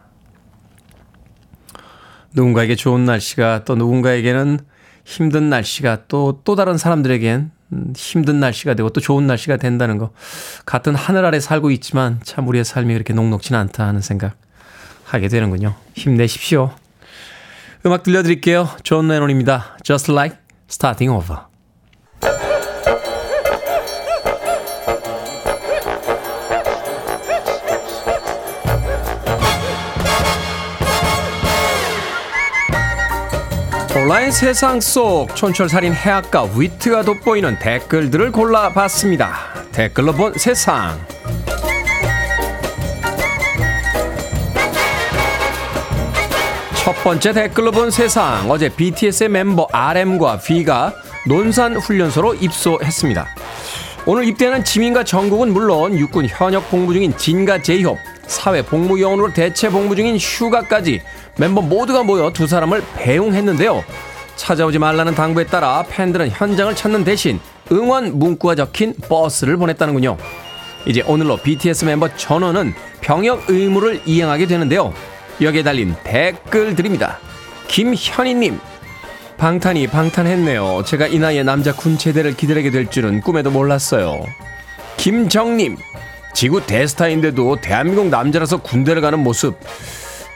누군가에게 2.34 2.76
좋은 2.76 3.06
날씨가 3.06 3.64
또 3.66 3.76
누군가에게는 3.76 4.60
힘든 5.06 5.50
날씨가 5.50 6.08
또, 6.08 6.42
또 6.44 6.56
다른 6.56 6.78
사람들에겐 6.78 7.52
힘든 7.96 8.40
날씨가 8.40 8.74
되고 8.76 8.90
또 8.90 9.00
좋은 9.02 9.26
날씨가 9.26 9.58
된다는 9.58 9.98
거. 9.98 10.12
같은 10.66 10.96
하늘 10.96 11.26
아래 11.26 11.40
살고 11.40 11.72
있지만 11.72 12.20
참 12.24 12.48
우리의 12.48 12.66
삶이 12.66 12.94
그렇게 12.94 13.14
녹록지는 13.14 13.60
않다 13.60 13.88
하는 13.88 14.02
생각 14.02 14.36
하게 15.06 15.28
되는군요. 15.28 15.76
힘내십시오. 15.96 16.72
음악 17.86 18.04
들려드릴게요. 18.04 18.70
존 18.84 19.08
레논입니다. 19.08 19.78
Just 19.84 20.12
like 20.12 20.38
starting 20.70 21.16
over. 21.16 21.50
온라인 34.00 34.32
세상 34.32 34.80
속 34.80 35.36
촌철살인 35.36 35.94
해악과 35.94 36.52
위트가 36.56 37.04
돋보이는 37.04 37.60
댓글들을 37.60 38.32
골라봤습니다. 38.32 39.36
댓글로 39.74 40.14
본 40.14 40.34
세상. 40.38 40.98
첫 46.78 46.94
번째 47.04 47.34
댓글로 47.34 47.72
본 47.72 47.92
세상. 47.92 48.50
어제 48.50 48.70
BTS의 48.70 49.28
멤버 49.28 49.68
RM과 49.70 50.40
V가 50.40 50.94
논산 51.28 51.76
훈련소로 51.76 52.36
입소했습니다. 52.36 53.28
오늘 54.06 54.24
입대하는 54.24 54.64
지민과 54.64 55.04
정국은 55.04 55.52
물론 55.52 55.98
육군 55.98 56.26
현역 56.28 56.70
복무 56.70 56.94
중인 56.94 57.18
진과 57.18 57.62
제이홉, 57.62 57.98
사회 58.28 58.62
복무 58.62 59.02
요원으로 59.02 59.34
대체 59.34 59.70
복무 59.70 59.94
중인 59.98 60.16
휴가까지 60.18 61.02
멤버 61.40 61.62
모두가 61.62 62.04
모여 62.04 62.32
두 62.32 62.46
사람을 62.48 62.84
배웅했는데요. 62.98 63.84
찾아오지 64.36 64.78
말라는 64.78 65.16
당부에 65.16 65.46
따라 65.46 65.84
팬들은 65.90 66.32
현장을 66.32 66.76
찾는 66.76 67.06
대신 67.06 67.40
응원 67.72 68.20
문구가 68.20 68.56
적힌 68.56 68.94
버스를 69.08 69.56
보냈다는군요. 69.56 70.18
이제 70.86 71.02
오늘로 71.08 71.38
BTS 71.38 71.86
멤버 71.86 72.14
전원은 72.16 72.74
병역 73.00 73.50
의무를 73.50 74.02
이행하게 74.06 74.48
되는데요. 74.48 74.94
여기에 75.42 75.64
달린 75.64 75.96
댓글 76.04 76.76
드립니다. 76.76 77.20
김현희님, 77.70 78.60
방탄이 79.38 79.88
방탄했네요. 79.88 80.84
제가 80.86 81.08
이 81.08 81.20
나이에 81.20 81.44
남자 81.44 81.74
군체대를 81.74 82.36
기다리게 82.36 82.72
될 82.72 82.88
줄은 82.90 83.22
꿈에도 83.22 83.50
몰랐어요. 83.50 84.26
김정님, 84.98 85.78
지구 86.34 86.66
대스타인데도 86.66 87.62
대한민국 87.62 88.08
남자라서 88.08 88.58
군대를 88.58 89.02
가는 89.02 89.20
모습. 89.20 89.58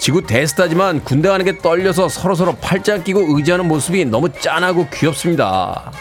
지구 0.03 0.21
대스타지만 0.21 1.01
군대 1.05 1.29
가는 1.29 1.45
게 1.45 1.57
떨려서 1.57 2.09
서로서로 2.09 2.57
팔짱 2.57 3.05
끼고 3.05 3.37
의지하는 3.37 3.69
모습이 3.69 4.03
너무 4.03 4.27
짠하고 4.33 4.89
귀엽습니다. 4.93 5.93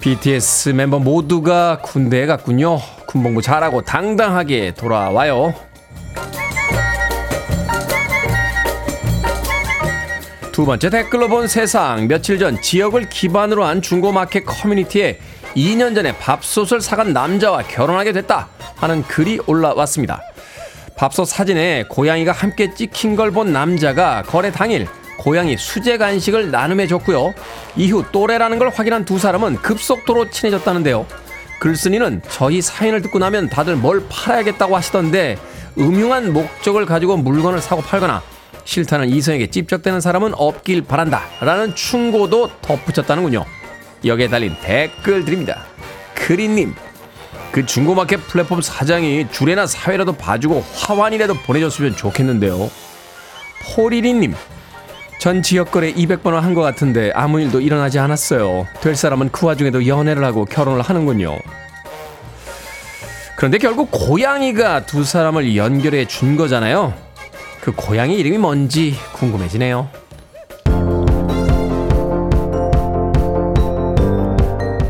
BTS 0.00 0.70
멤버 0.70 0.98
모두가 0.98 1.78
군대에 1.78 2.26
갔군요. 2.26 2.80
군복무 3.06 3.40
잘하고 3.40 3.82
당당하게 3.82 4.74
돌아와요. 4.74 5.54
두 10.50 10.66
번째 10.66 10.90
댓글로 10.90 11.28
본 11.28 11.46
세상. 11.46 12.08
며칠 12.08 12.40
전 12.40 12.60
지역을 12.60 13.10
기반으로 13.10 13.64
한 13.64 13.80
중고마켓 13.80 14.44
커뮤니티에 14.44 15.20
2년 15.54 15.94
전에 15.94 16.18
밥솥을 16.18 16.80
사간 16.80 17.12
남자와 17.12 17.62
결혼하게 17.62 18.10
됐다 18.10 18.48
하는 18.74 19.04
글이 19.04 19.38
올라왔습니다. 19.46 20.33
밥솥 20.96 21.26
사진에 21.28 21.84
고양이가 21.88 22.32
함께 22.32 22.72
찍힌 22.74 23.16
걸 23.16 23.30
본 23.32 23.52
남자가 23.52 24.22
거래 24.22 24.50
당일 24.52 24.86
고양이 25.18 25.56
수제 25.56 25.96
간식을 25.98 26.50
나눔해 26.50 26.86
줬고요. 26.86 27.34
이후 27.76 28.04
또래라는 28.12 28.58
걸 28.58 28.68
확인한 28.70 29.04
두 29.04 29.18
사람은 29.18 29.56
급속도로 29.56 30.30
친해졌다는데요. 30.30 31.06
글쓴이는 31.60 32.22
저희 32.30 32.60
사연을 32.60 33.00
듣고 33.02 33.18
나면 33.18 33.48
다들 33.48 33.76
뭘 33.76 34.04
팔아야겠다고 34.08 34.76
하시던데 34.76 35.38
음흉한 35.78 36.32
목적을 36.32 36.84
가지고 36.86 37.16
물건을 37.16 37.60
사고 37.60 37.80
팔거나 37.82 38.22
싫다는 38.64 39.08
이성에게 39.08 39.48
찝적대는 39.48 40.00
사람은 40.00 40.32
없길 40.36 40.82
바란다 40.82 41.22
라는 41.40 41.74
충고도 41.74 42.50
덧붙였다는군요. 42.60 43.44
여기에 44.04 44.28
달린 44.28 44.54
댓글 44.62 45.24
드립니다. 45.24 45.64
크리님 46.14 46.74
그 47.54 47.64
중고마켓 47.64 48.26
플랫폼 48.26 48.60
사장이 48.60 49.28
주례나 49.30 49.68
사회라도 49.68 50.14
봐주고 50.14 50.64
화환이라도 50.74 51.34
보내줬으면 51.34 51.94
좋겠는데요. 51.94 52.68
포리리님 53.76 54.34
전 55.20 55.40
지역거래 55.40 55.92
200번을 55.94 56.40
한 56.40 56.54
것 56.56 56.62
같은데 56.62 57.12
아무 57.14 57.40
일도 57.40 57.60
일어나지 57.60 58.00
않았어요. 58.00 58.66
될 58.80 58.96
사람은 58.96 59.28
그 59.30 59.46
와중에도 59.46 59.86
연애를 59.86 60.24
하고 60.24 60.44
결혼을 60.44 60.82
하는군요. 60.82 61.38
그런데 63.36 63.58
결국 63.58 63.88
고양이가 63.92 64.86
두 64.86 65.04
사람을 65.04 65.54
연결해 65.54 66.08
준 66.08 66.34
거잖아요. 66.36 66.92
그 67.60 67.70
고양이 67.70 68.16
이름이 68.18 68.36
뭔지 68.36 68.96
궁금해지네요. 69.12 69.88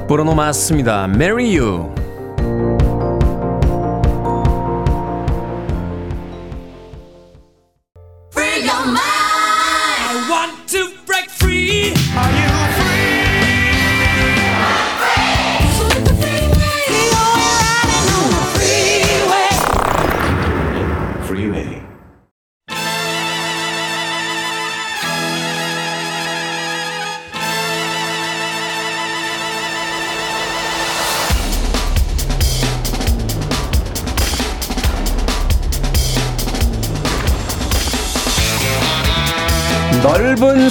브루노 0.09 0.35
맞습니다. 0.35 1.05
Marry 1.05 1.59
You. 1.59 2.04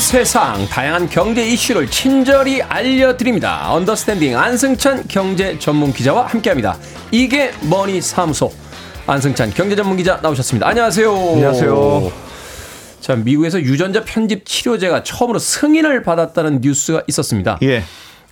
세상 0.04 0.68
다양한 0.68 1.08
경제 1.10 1.44
이슈를 1.48 1.90
친절히 1.90 2.62
알려드립니다. 2.62 3.74
언더스탠딩 3.74 4.38
안승찬 4.38 5.06
경제 5.08 5.58
전문 5.58 5.94
기자와 5.94 6.28
함께합니다. 6.28 6.78
이게 7.10 7.52
머니 7.62 8.02
사무소 8.02 8.52
안승찬 9.08 9.52
경제 9.52 9.78
전문 9.78 9.96
기자 9.96 10.20
나오셨습니다. 10.22 10.68
안녕하세요. 10.68 11.10
안녕하세요. 11.10 12.12
자 13.00 13.16
미국에서 13.16 13.62
유전자 13.62 14.04
편집 14.04 14.46
치료제가 14.46 15.04
처음으로 15.04 15.40
승인을 15.40 16.04
받았다는 16.04 16.60
뉴스가 16.62 17.04
있었습니다. 17.08 17.58
예. 17.64 17.84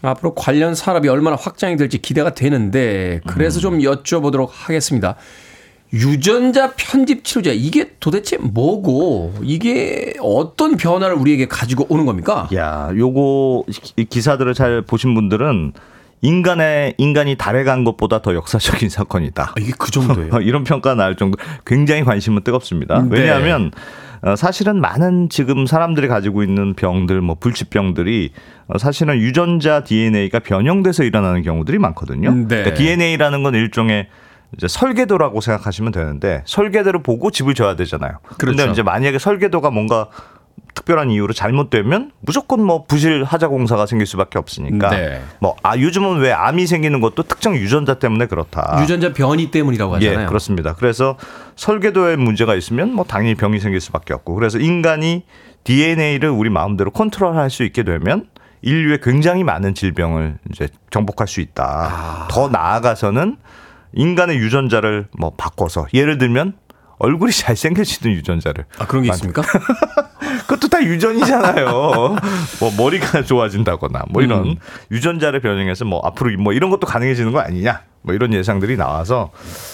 앞으로 0.02 0.36
관련 0.36 0.76
산업이 0.76 1.08
얼마나 1.08 1.38
확장이 1.38 1.78
될지 1.78 2.00
기대가 2.00 2.34
되는데 2.36 3.22
그래서 3.26 3.60
좀 3.60 3.80
여쭤보도록 3.80 4.50
하겠습니다. 4.52 5.16
유전자 5.94 6.74
편집 6.78 7.24
치료제 7.24 7.54
이게 7.54 7.92
도대체 8.00 8.38
뭐고 8.38 9.34
이게 9.42 10.14
어떤 10.22 10.78
변화를 10.78 11.16
우리에게 11.16 11.48
가지고 11.48 11.86
오는 11.90 12.06
겁니까? 12.06 12.48
야, 12.56 12.90
요거 12.96 13.66
이 13.98 14.06
기사들을 14.06 14.54
잘 14.54 14.82
보신 14.84 15.14
분들은 15.14 15.74
인간의 16.22 16.94
인간이 16.98 17.36
달에 17.36 17.64
간 17.64 17.84
것보다 17.84 18.22
더 18.22 18.34
역사적인 18.36 18.88
사건이다. 18.90 19.44
아, 19.44 19.54
이게 19.60 19.74
그 19.78 19.92
정도예요. 19.92 20.40
이런 20.42 20.64
평가 20.64 20.96
나올 20.96 21.16
정도 21.16 21.38
굉장히 21.66 22.04
관심은 22.04 22.44
뜨겁습니다. 22.44 23.02
네. 23.02 23.20
왜냐하면 23.20 23.72
어, 24.22 24.36
사실은 24.36 24.80
많은 24.80 25.30
지금 25.30 25.66
사람들이 25.66 26.08
가지고 26.08 26.44
있는 26.44 26.76
병들, 26.76 27.22
뭐 27.22 27.36
불치병들이 27.40 28.32
어, 28.68 28.78
사실은 28.78 29.18
유전자 29.18 29.84
DNA가 29.84 30.40
변형돼서 30.40 31.04
일어나는 31.04 31.42
경우들이 31.42 31.80
많거든요. 31.80 32.32
네. 32.32 32.46
그러니까 32.48 32.76
DNA라는 32.76 33.42
건 33.42 33.56
일종의 33.56 34.08
이제 34.58 34.68
설계도라고 34.68 35.42
생각하시면 35.42 35.92
되는데 35.92 36.44
설계도를 36.46 37.04
보고 37.04 37.32
집을 37.32 37.54
져야 37.54 37.76
되잖아요. 37.76 38.20
그런데 38.38 38.64
그렇죠. 38.64 38.72
이제 38.72 38.84
만약에 38.84 39.18
설계도가 39.18 39.72
뭔가 39.72 40.08
특별한 40.74 41.10
이유로 41.10 41.34
잘못되면 41.34 42.12
무조건 42.22 42.64
뭐 42.64 42.86
부실 42.86 43.24
하자 43.24 43.48
공사가 43.50 43.86
생길 43.86 44.08
수밖에 44.08 44.40
없으니까 44.40 44.90
네. 44.90 45.22
뭐아 45.40 45.78
요즘은 45.78 46.20
왜 46.20 46.32
암이 46.32 46.66
생기는 46.66 47.02
것도 47.02 47.24
특정 47.24 47.56
유전자 47.56 47.96
때문에 47.96 48.28
그렇다. 48.28 48.80
유전자 48.82 49.14
변이 49.14 49.52
때문이라고 49.52 49.96
하잖아요. 49.96 50.22
예, 50.22 50.26
그렇습니다. 50.26 50.74
그래서 50.74 51.18
설계도에 51.56 52.16
문제가 52.16 52.56
있으면 52.56 52.94
뭐 52.94 53.06
당연히 53.06 53.36
병이 53.36 53.60
생길 53.60 53.82
수밖에 53.82 54.14
없고 54.14 54.34
그래서 54.36 54.60
인간이 54.60 55.24
DNA를 55.64 56.30
우리 56.30 56.50
마음대로 56.50 56.92
컨트롤할 56.92 57.50
수 57.50 57.64
있게 57.64 57.84
되면 57.84 58.28
인류의 58.62 59.02
굉장히 59.02 59.44
많은 59.44 59.74
질병을 59.74 60.38
이제 60.52 60.68
정복할 60.90 61.28
수 61.28 61.42
있다. 61.42 61.64
아. 61.64 62.28
더 62.30 62.48
나아가서는 62.48 63.38
인간의 63.94 64.38
유전자를 64.38 65.08
뭐 65.18 65.32
바꿔서 65.38 65.86
예를 65.94 66.18
들면 66.18 66.54
얼굴이 67.00 67.32
잘생겨지는 67.32 68.14
유전자를 68.16 68.66
아 68.78 68.86
그런 68.86 69.04
게 69.04 69.08
만- 69.10 69.16
있습니까? 69.16 69.42
그것도 70.48 70.68
다 70.68 70.84
유전이잖아요. 70.84 71.66
뭐 72.60 72.72
머리가 72.78 73.24
좋아진다거나 73.24 74.04
뭐 74.10 74.22
이런 74.22 74.46
음. 74.46 74.56
유전자를 74.92 75.40
변형해서 75.40 75.86
뭐 75.86 76.00
앞으로 76.04 76.38
뭐 76.38 76.54
이런 76.54 76.70
것도 76.70 76.86
가능해지는 76.88 77.32
거 77.32 77.40
아니냐. 77.40 77.82
뭐 78.04 78.16
이런 78.16 78.34
예상들이 78.34 78.78
나와서 78.78 79.32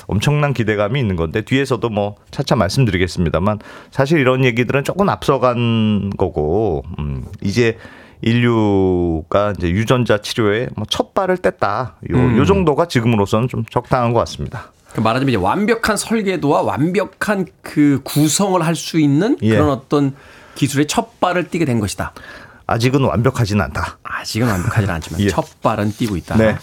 엄청난 0.07 0.53
기대감이 0.53 0.99
있는 0.99 1.15
건데 1.15 1.41
뒤에서도 1.43 1.88
뭐 1.89 2.15
차차 2.30 2.55
말씀드리겠습니다만 2.57 3.59
사실 3.89 4.20
이런 4.20 4.43
얘기들은 4.43 4.84
조금 4.84 5.07
앞서간 5.09 6.09
거고 6.18 6.84
음 6.99 7.26
이제 7.41 7.78
인류가 8.22 9.53
이제 9.57 9.70
유전자 9.70 10.18
치료에 10.20 10.70
뭐첫 10.76 11.13
발을 11.13 11.38
뗐다. 11.38 11.93
요, 12.11 12.15
음. 12.18 12.38
요 12.38 12.45
정도가 12.45 12.88
지금으로서는 12.88 13.47
좀 13.47 13.63
적당한 13.70 14.13
것 14.13 14.20
같습니다. 14.20 14.72
그 14.93 15.01
말하자면 15.01 15.30
이제 15.30 15.38
완벽한 15.38 15.97
설계도와 15.97 16.61
완벽한 16.63 17.45
그 17.61 18.01
구성을 18.03 18.59
할 18.65 18.76
수 18.76 18.99
있는 18.99 19.38
예. 19.41 19.49
그런 19.51 19.70
어떤 19.70 20.15
기술의 20.55 20.88
첫 20.88 21.20
발을 21.20 21.49
띄게 21.49 21.65
된 21.65 21.80
것이다. 21.80 22.13
아직은 22.65 23.03
완벽하진 23.03 23.61
않다. 23.61 23.97
아직은 24.03 24.47
완벽하지는 24.47 24.93
않지만 24.95 25.22
예. 25.22 25.30
첫 25.30 25.45
발은 25.61 25.91
띄고 25.91 26.15
있다. 26.18 26.38
네. 26.38 26.57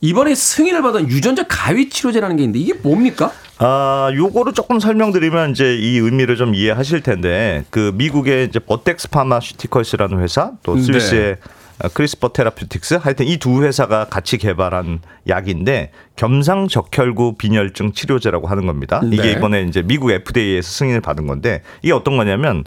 이번에 0.00 0.34
승인을 0.34 0.82
받은 0.82 1.08
유전자 1.08 1.44
가위 1.44 1.88
치료제라는 1.88 2.36
게 2.36 2.42
있는데 2.42 2.58
이게 2.58 2.74
뭡니까? 2.74 3.32
아, 3.58 4.10
요거를 4.14 4.52
조금 4.52 4.80
설명드리면 4.80 5.52
이제 5.52 5.76
이 5.76 5.98
의미를 5.98 6.36
좀 6.36 6.54
이해하실 6.54 7.02
텐데 7.02 7.64
그 7.70 7.92
미국의 7.94 8.46
이제 8.46 8.58
버텍스 8.58 9.08
파마슈티컬스라는 9.10 10.20
회사 10.20 10.52
또 10.62 10.74
네. 10.74 10.82
스위스의 10.82 11.36
어, 11.82 11.88
크리스퍼 11.88 12.28
테라퓨틱스 12.28 12.94
하여튼 13.02 13.26
이 13.26 13.38
두 13.38 13.62
회사가 13.64 14.06
같이 14.06 14.38
개발한 14.38 15.00
약인데 15.28 15.90
겸상적혈구 16.16 17.34
빈혈증 17.36 17.92
치료제라고 17.92 18.46
하는 18.46 18.66
겁니다. 18.66 19.00
이게 19.06 19.22
네. 19.22 19.32
이번에 19.32 19.62
이제 19.62 19.82
미국 19.82 20.10
FDA에서 20.10 20.68
승인을 20.70 21.00
받은 21.00 21.26
건데 21.26 21.62
이게 21.82 21.92
어떤 21.92 22.16
거냐면 22.16 22.64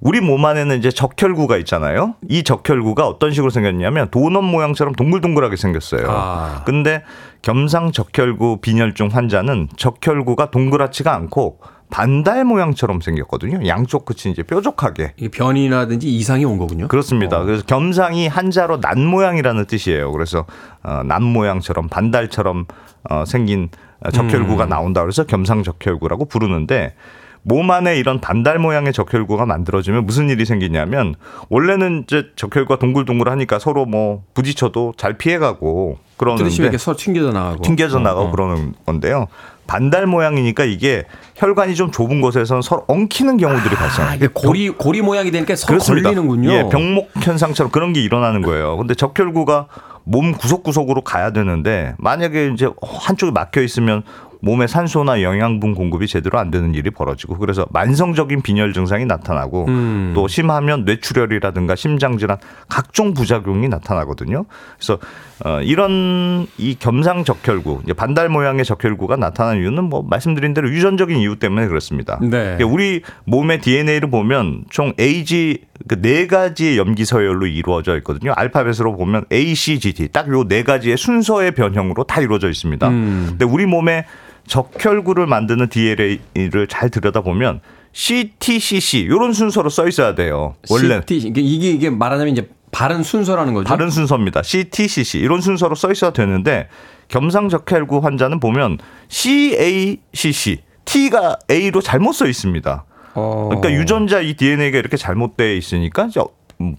우리 0.00 0.20
몸 0.20 0.44
안에는 0.44 0.78
이제 0.78 0.90
적혈구가 0.90 1.58
있잖아요. 1.58 2.14
이 2.28 2.42
적혈구가 2.42 3.06
어떤 3.06 3.32
식으로 3.32 3.50
생겼냐면 3.50 4.08
도넛 4.10 4.42
모양처럼 4.44 4.94
동글동글하게 4.94 5.56
생겼어요. 5.56 6.06
아. 6.08 6.62
근데 6.64 7.02
겸상 7.42 7.92
적혈구 7.92 8.58
빈혈증 8.62 9.08
환자는 9.08 9.68
적혈구가 9.76 10.50
동그랗지가 10.50 11.14
않고 11.14 11.60
반달 11.90 12.44
모양처럼 12.44 13.00
생겼거든요. 13.00 13.66
양쪽 13.66 14.04
끝이 14.04 14.32
이제 14.32 14.42
뾰족하게. 14.42 15.12
이게 15.16 15.28
변이라든지 15.28 16.08
이상이 16.08 16.44
온 16.44 16.56
거군요. 16.56 16.88
그렇습니다. 16.88 17.42
그래서 17.44 17.64
겸상이 17.66 18.28
한자로 18.28 18.80
난 18.80 19.04
모양이라는 19.04 19.66
뜻이에요. 19.66 20.12
그래서 20.12 20.46
어, 20.82 21.02
난 21.04 21.22
모양처럼 21.22 21.88
반달처럼 21.88 22.66
어, 23.10 23.24
생긴 23.26 23.68
적혈구가 24.12 24.64
나온다 24.66 25.02
그래서 25.02 25.24
겸상 25.24 25.62
적혈구라고 25.62 26.24
부르는데 26.24 26.94
몸 27.42 27.70
안에 27.70 27.96
이런 27.96 28.20
반달 28.20 28.58
모양의 28.58 28.92
적혈구가 28.92 29.46
만들어지면 29.46 30.04
무슨 30.04 30.28
일이 30.28 30.44
생기냐면 30.44 31.14
원래는 31.48 32.04
이제 32.06 32.26
적혈구가 32.36 32.78
동글동글하니까 32.78 33.58
서로 33.58 33.86
뭐 33.86 34.22
부딪혀도 34.34 34.94
잘 34.96 35.16
피해가고 35.16 35.98
그러는데 36.16 36.54
이렇게 36.54 36.76
서로 36.76 36.96
튕겨져 36.96 37.32
나가고. 37.32 37.62
튕겨져 37.62 37.96
어, 37.96 38.00
나가고 38.00 38.28
어. 38.28 38.30
그러는 38.30 38.74
건데요. 38.84 39.26
반달 39.66 40.06
모양이니까 40.06 40.64
이게 40.64 41.04
혈관이 41.36 41.76
좀 41.76 41.92
좁은 41.92 42.20
곳에서는 42.20 42.60
서로 42.60 42.84
엉키는 42.88 43.36
경우들이 43.36 43.74
아, 43.76 43.78
발생해요. 43.78 44.14
이게 44.16 44.26
고리 44.26 44.68
고리 44.68 45.00
모양이 45.00 45.30
되니까 45.30 45.54
서로 45.56 45.74
그렇습니다. 45.78 46.10
걸리는군요. 46.10 46.50
예, 46.50 46.68
병목 46.68 47.10
현상처럼 47.22 47.70
그런 47.70 47.92
게 47.92 48.02
일어나는 48.02 48.42
거예요. 48.42 48.76
근데 48.76 48.94
적혈구가 48.94 49.66
몸 50.04 50.32
구석구석으로 50.32 51.02
가야 51.02 51.30
되는데 51.32 51.94
만약에 51.98 52.50
이제 52.52 52.68
한쪽이 52.82 53.32
막혀 53.32 53.62
있으면 53.62 54.02
몸에 54.40 54.66
산소나 54.66 55.22
영양분 55.22 55.74
공급이 55.74 56.06
제대로 56.06 56.38
안 56.38 56.50
되는 56.50 56.74
일이 56.74 56.90
벌어지고 56.90 57.36
그래서 57.38 57.66
만성적인 57.70 58.42
빈혈 58.42 58.72
증상이 58.72 59.04
나타나고 59.06 59.66
음. 59.68 60.12
또 60.14 60.28
심하면 60.28 60.84
뇌출혈이라든가 60.84 61.76
심장 61.76 62.16
질환 62.18 62.38
각종 62.68 63.12
부작용이 63.14 63.68
나타나거든요. 63.68 64.44
그래서 64.76 64.98
어, 65.44 65.60
이런 65.62 66.46
이 66.58 66.76
겸상 66.78 67.24
적혈구 67.24 67.80
이제 67.84 67.92
반달 67.92 68.28
모양의 68.28 68.64
적혈구가 68.64 69.16
나타나는 69.16 69.60
이유는 69.62 69.84
뭐 69.84 70.02
말씀드린 70.02 70.54
대로 70.54 70.68
유전적인 70.70 71.18
이유 71.18 71.36
때문에 71.38 71.66
그렇습니다. 71.66 72.18
네. 72.20 72.28
그러니까 72.56 72.66
우리 72.66 73.02
몸의 73.24 73.60
DNA를 73.60 74.10
보면 74.10 74.64
총 74.70 74.92
AG 74.98 75.58
그네 75.88 76.26
가지의 76.26 76.76
염기 76.76 77.04
서열로 77.06 77.46
이루어져 77.46 77.96
있거든요. 77.98 78.32
알파벳으로 78.36 78.96
보면 78.96 79.24
A, 79.32 79.54
C, 79.54 79.80
G, 79.80 79.94
T 79.94 80.08
딱 80.08 80.28
요 80.28 80.44
네 80.46 80.62
가지의 80.62 80.96
순서의 80.98 81.52
변형으로 81.52 82.04
다 82.04 82.20
이루어져 82.20 82.48
있습니다. 82.50 82.88
음. 82.88 83.26
근데 83.30 83.44
우리 83.44 83.64
몸에 83.66 84.04
적혈구를 84.50 85.26
만드는 85.26 85.68
DNA를 85.68 86.66
잘 86.68 86.90
들여다 86.90 87.20
보면 87.20 87.60
CTCC 87.92 88.98
이런 88.98 89.32
순서로 89.32 89.70
써 89.70 89.86
있어야 89.86 90.14
돼요. 90.16 90.56
원래 90.68 91.00
CT, 91.06 91.28
이게 91.28 91.70
이게 91.70 91.88
말하자면 91.88 92.32
이제 92.32 92.50
바른 92.72 93.02
순서라는 93.04 93.54
거죠. 93.54 93.68
다른 93.68 93.90
순서입니다. 93.90 94.42
CTCC 94.42 95.18
이런 95.20 95.40
순서로 95.40 95.76
써 95.76 95.90
있어야 95.92 96.12
되는데 96.12 96.68
겸상적혈구 97.08 97.98
환자는 97.98 98.40
보면 98.40 98.78
CACC 99.08 100.62
T가 100.84 101.36
A로 101.48 101.80
잘못 101.80 102.12
써 102.12 102.26
있습니다. 102.26 102.84
어. 103.14 103.48
그러니까 103.50 103.72
유전자 103.72 104.20
이 104.20 104.34
DNA가 104.34 104.78
이렇게 104.78 104.96
잘못되어 104.96 105.52
있으니까 105.54 106.08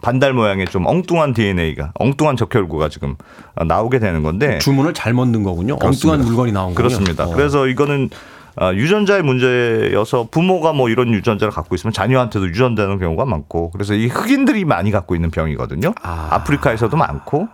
반달 0.01 0.33
모양의 0.33 0.67
좀 0.67 0.85
엉뚱한 0.85 1.33
DNA가 1.33 1.91
엉뚱한 1.95 2.35
적혈구가 2.37 2.89
지금 2.89 3.15
나오게 3.65 3.99
되는 3.99 4.23
건데 4.23 4.59
주문을 4.59 4.93
잘못 4.93 5.27
넣은 5.27 5.43
거군요. 5.43 5.77
그렇습니다. 5.77 6.13
엉뚱한 6.13 6.25
물건이 6.27 6.51
나온 6.51 6.73
거군요. 6.73 6.75
그렇습니다. 6.75 7.25
어. 7.25 7.35
그래서 7.35 7.67
이거는 7.67 8.09
아, 8.57 8.73
유전자의 8.73 9.23
문제여서 9.23 10.27
부모가 10.29 10.73
뭐 10.73 10.89
이런 10.89 11.13
유전자를 11.13 11.53
갖고 11.53 11.73
있으면 11.75 11.93
자녀한테도 11.93 12.47
유전되는 12.47 12.99
경우가 12.99 13.25
많고 13.25 13.71
그래서 13.71 13.93
이 13.93 14.07
흑인들이 14.07 14.65
많이 14.65 14.91
갖고 14.91 15.15
있는 15.15 15.31
병이거든요. 15.31 15.93
아. 16.01 16.27
아프리카에서도 16.31 16.95
많고 16.95 17.47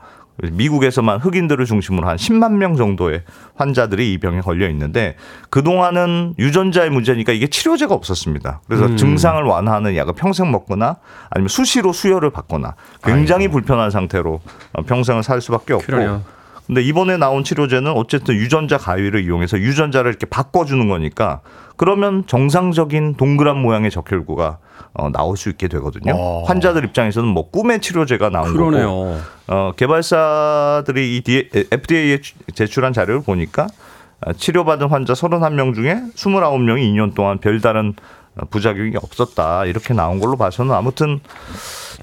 미국에서만 0.44 1.20
흑인들을 1.20 1.66
중심으로 1.66 2.08
한 2.08 2.16
10만 2.18 2.54
명 2.54 2.76
정도의 2.76 3.24
환자들이 3.56 4.14
이 4.14 4.18
병에 4.20 4.42
걸려 4.42 4.70
있는데 4.70 5.16
그동안은 5.50 6.36
유전자의 6.38 6.90
문제니까 6.90 7.34
이게 7.34 7.48
치료제가 7.48 7.94
없었습니다. 7.94 8.62
그래서 8.68 8.86
음. 8.86 8.98
증상을 8.98 9.42
완화하는 9.44 9.96
약을 9.96 10.14
평생 10.14 10.52
먹거나 10.52 10.98
아니면 11.30 11.48
수시로 11.48 11.92
수혈을 11.92 12.30
받거나 12.30 12.76
굉장히 13.04 13.48
불편한 13.48 13.90
상태로 13.90 14.42
어, 14.74 14.82
평생을 14.84 15.24
살 15.24 15.42
수밖에 15.42 15.74
없고 15.74 15.86
그러네요. 15.86 16.24
근데 16.68 16.82
이번에 16.82 17.16
나온 17.16 17.46
치료제는 17.46 17.92
어쨌든 17.92 18.36
유전자 18.36 18.78
가위를 18.78 19.24
이용해서 19.24 19.58
유전자를 19.58 20.12
이렇게 20.12 20.26
바꿔주는 20.26 20.88
거니까 20.90 21.40
그러면 21.78 22.24
정상적인 22.26 23.16
동그란 23.16 23.58
모양의 23.58 23.92
적혈구가 23.92 24.58
어, 24.94 25.10
나올 25.12 25.38
수 25.38 25.50
있게 25.50 25.68
되거든요. 25.68 26.14
어. 26.16 26.44
환자들 26.46 26.84
입장에서는 26.86 27.30
뭐 27.30 27.50
꿈의 27.52 27.82
치료제가 27.82 28.30
나온 28.30 28.48
거고 28.48 28.72
그러네요. 28.72 29.20
어, 29.48 29.72
개발사들이 29.76 31.18
이 31.18 31.50
FDA에 31.72 32.20
제출한 32.56 32.94
자료를 32.94 33.22
보니까 33.22 33.68
어, 34.26 34.34
치료받은 34.34 34.90
환자 34.90 35.14
31명 35.14 35.76
중에 35.76 36.02
29명이 36.16 36.82
2년 36.94 37.14
동안 37.14 37.38
별다른 37.38 37.94
어, 38.36 38.46
부작용이 38.50 38.96
없었다. 38.98 39.66
이렇게 39.66 39.94
나온 39.94 40.20
걸로 40.20 40.36
봐서는 40.36 40.74
아무튼 40.74 41.20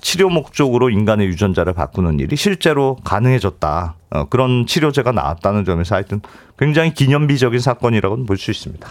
치료 0.04 0.28
목적으로 0.28 0.90
인간의 0.90 1.26
유전자를 1.28 1.72
바꾸는 1.72 2.20
일이 2.20 2.36
실제로 2.36 2.96
가능해졌다. 3.04 3.94
어, 4.10 4.24
그런 4.28 4.66
치료제가 4.66 5.12
나왔다는 5.12 5.64
점에서 5.64 5.94
하여튼 5.94 6.20
굉장히 6.58 6.92
기념비적인 6.92 7.58
사건이라고는 7.58 8.26
볼 8.26 8.36
수 8.36 8.50
있습니다. 8.50 8.86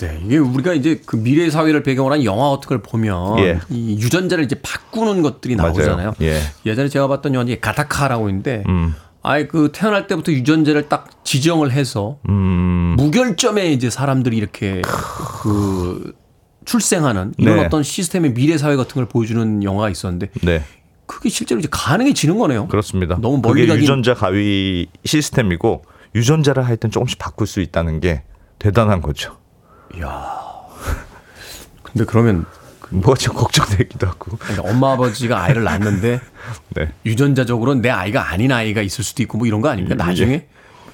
네, 0.00 0.20
이게 0.26 0.36
우리가 0.36 0.74
이제 0.74 1.00
그 1.06 1.16
미래 1.16 1.48
사회를 1.48 1.82
배경으로 1.82 2.14
한 2.14 2.24
영화 2.24 2.50
같은 2.50 2.68
걸 2.68 2.82
보면 2.82 3.38
예. 3.38 3.58
이 3.70 3.94
유전자를 4.02 4.44
이제 4.44 4.60
바꾸는 4.62 5.22
것들이. 5.22 5.56
나오잖아요. 5.56 6.12
예. 6.20 6.40
예전에 6.66 6.88
제가 6.90 7.08
봤던 7.08 7.32
영화 7.34 7.46
중에 7.46 7.58
가타카라고 7.58 8.28
있는데 8.28 8.62
음. 8.68 8.94
아예 9.22 9.46
그 9.46 9.70
태어날 9.72 10.06
때부터 10.06 10.30
유전자를 10.30 10.90
딱 10.90 11.24
지정을 11.24 11.72
해서 11.72 12.18
음. 12.28 12.96
무결점에 12.98 13.72
이제 13.72 13.88
사람들이 13.88 14.36
이렇게 14.36 14.82
그 15.42 16.12
출생하는 16.70 17.34
이런 17.36 17.56
네. 17.56 17.64
어떤 17.66 17.82
시스템의 17.82 18.32
미래 18.34 18.56
사회 18.56 18.76
같은 18.76 18.94
걸 18.94 19.06
보여주는 19.06 19.64
영화가 19.64 19.90
있었는데 19.90 20.28
네. 20.42 20.62
그게 21.06 21.28
실제로 21.28 21.58
이제 21.58 21.66
가능해지는 21.68 22.38
거네요. 22.38 22.68
그렇습니다. 22.68 23.18
너무 23.20 23.40
멀리 23.42 23.66
가긴- 23.66 23.80
유전자 23.82 24.14
가위 24.14 24.86
시스템이고 25.04 25.82
유전자를 26.14 26.64
하여튼 26.64 26.92
조금씩 26.92 27.18
바꿀 27.18 27.48
수 27.48 27.60
있다는 27.60 27.98
게 27.98 28.22
대단한 28.60 29.02
거죠. 29.02 29.36
근데 31.82 32.04
그러면 32.06 32.44
뭐가 32.90 33.14
좀 33.14 33.34
걱정되기도 33.34 34.06
하고. 34.06 34.36
그러니까 34.36 34.70
엄마 34.70 34.92
아버지가 34.92 35.42
아이를 35.42 35.64
낳는데 35.64 36.20
네. 36.76 36.92
유전자적으로 37.04 37.74
내 37.74 37.90
아이가 37.90 38.30
아닌 38.30 38.52
아이가 38.52 38.80
있을 38.80 39.02
수도 39.02 39.24
있고 39.24 39.38
뭐 39.38 39.46
이런 39.48 39.60
거 39.60 39.68
아닙니까? 39.70 39.96
나중에 39.96 40.46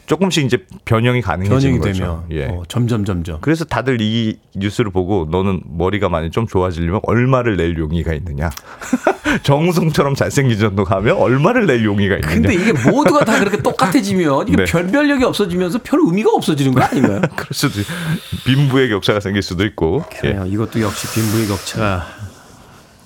조금씩 0.07 0.45
이제 0.45 0.59
변형이 0.85 1.21
가능해지는 1.21 1.79
변형이 1.79 1.79
거죠. 1.81 1.93
되면 1.93 2.23
예. 2.31 2.47
어, 2.47 2.63
점점 2.69 3.05
점점 3.05 3.39
그래서 3.41 3.65
다들 3.65 4.01
이 4.01 4.39
뉴스를 4.55 4.91
보고 4.93 5.27
너는 5.31 5.63
머리가 5.67 6.09
많이 6.09 6.31
좀 6.31 6.47
좋아지려면 6.47 7.01
얼마를 7.05 7.57
낼 7.57 7.77
용의가 7.77 8.15
있느냐. 8.15 8.51
정우성처럼 9.43 10.15
잘생긴 10.15 10.59
정도 10.59 10.85
가면 10.85 11.17
얼마를 11.17 11.67
낼 11.67 11.85
용의가 11.85 12.17
있느냐. 12.17 12.35
근데 12.35 12.55
이게 12.55 12.73
모두가 12.91 13.25
다 13.25 13.39
그렇게 13.39 13.59
똑같아지면 13.63 14.49
이게 14.49 14.57
네. 14.57 14.65
변별력이 14.65 15.25
없어지면서 15.25 15.81
별 15.83 16.01
의미가 16.05 16.31
없어지는 16.33 16.73
거 16.73 16.81
아닌가요? 16.83 17.21
그럴 17.35 17.49
수도 17.53 17.81
있- 17.81 17.87
빈부의 18.45 18.89
격차가 18.91 19.21
생길 19.21 19.43
수도 19.43 19.65
있고. 19.65 20.05
예. 20.15 20.19
그래요. 20.21 20.45
이것도 20.47 20.81
역시 20.81 21.13
빈부의 21.21 21.49
격차가 21.49 22.07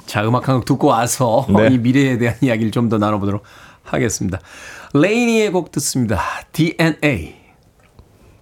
자 0.07 0.24
음악 0.26 0.48
한 0.48 0.57
곡 0.57 0.64
듣고 0.66 0.88
와서 0.88 1.46
네. 1.48 1.68
이 1.72 1.78
미래에 1.78 2.18
대한 2.18 2.36
이야기를 2.40 2.70
좀 2.72 2.88
더 2.88 2.98
나눠보도록 2.98 3.42
하겠습니다. 3.84 4.38
레이니의 4.93 5.53
곡 5.53 5.70
듣습니다. 5.70 6.20
DNA. 6.51 7.36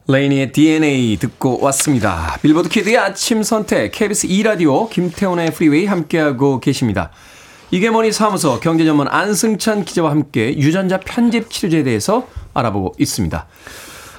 레이니의 0.07 0.53
DNA 0.53 1.19
듣고 1.19 1.61
왔습니다. 1.61 2.39
빌보드 2.41 2.71
키드의 2.71 2.97
아침 2.97 3.43
선택 3.43 3.93
KBS 3.93 4.29
2라디오 4.29 4.89
김태훈의 4.89 5.53
프리웨이 5.53 5.85
함께하고 5.85 6.61
계십니다. 6.61 7.11
이게 7.71 7.91
머니 7.91 8.13
사무소 8.13 8.61
경제전문 8.61 9.09
안승찬 9.09 9.85
기자와 9.85 10.11
함께 10.11 10.57
유전자 10.57 10.99
편집 10.99 11.51
치료제에 11.51 11.83
대해서 11.83 12.27
알아보고 12.55 12.95
있습니다. 12.99 13.47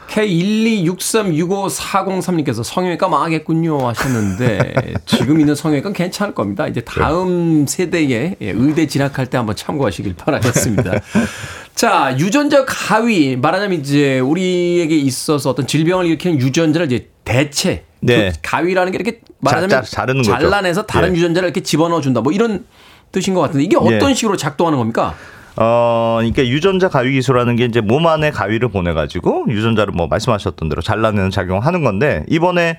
K126365403님께서 0.09 2.63
성형외과 2.63 3.07
망하겠군요 3.07 3.87
하셨는데 3.87 4.93
지금 5.05 5.39
있는 5.39 5.55
성형외과는 5.55 5.93
괜찮을 5.93 6.35
겁니다. 6.35 6.67
이제 6.67 6.81
다음 6.81 7.65
세대에 7.67 8.35
예, 8.39 8.49
의대 8.49 8.87
진학할 8.87 9.27
때 9.27 9.37
한번 9.37 9.55
참고하시길 9.55 10.15
바라겠습니다. 10.15 10.91
자, 11.79 12.13
유전자 12.19 12.65
가위 12.65 13.37
말하자면 13.37 13.79
이제 13.79 14.19
우리에게 14.19 14.97
있어서 14.97 15.51
어떤 15.51 15.65
질병을 15.65 16.07
일으키는 16.07 16.37
유전자를 16.41 16.87
이제 16.87 17.07
대체 17.23 17.85
네. 18.01 18.31
그 18.31 18.37
가위라는 18.41 18.91
게 18.91 18.97
이렇게 18.97 19.21
말하자면 19.39 19.69
자- 19.69 20.05
자-. 20.23 20.39
잘라내서 20.39 20.85
다른 20.85 21.15
예. 21.15 21.19
유전자를 21.19 21.47
이렇게 21.47 21.61
집어넣어 21.63 22.01
준다. 22.01 22.19
뭐 22.19 22.33
이런 22.33 22.65
뜻인 23.13 23.33
것 23.33 23.39
같은데 23.39 23.63
이게 23.63 23.77
어떤 23.77 24.09
예. 24.09 24.13
식으로 24.13 24.35
작동하는 24.35 24.77
겁니까? 24.77 25.15
어, 25.55 26.17
그러니까 26.19 26.45
유전자 26.47 26.89
가위 26.89 27.13
기술이라는 27.13 27.55
게 27.55 27.63
이제 27.63 27.79
몸 27.79 28.07
안에 28.07 28.31
가위를 28.31 28.67
보내가지고 28.67 29.45
유전자를 29.47 29.93
뭐 29.93 30.07
말씀하셨던 30.07 30.67
대로 30.67 30.81
잘라내는 30.81 31.29
작용을 31.29 31.65
하는 31.65 31.85
건데 31.85 32.25
이번에 32.27 32.75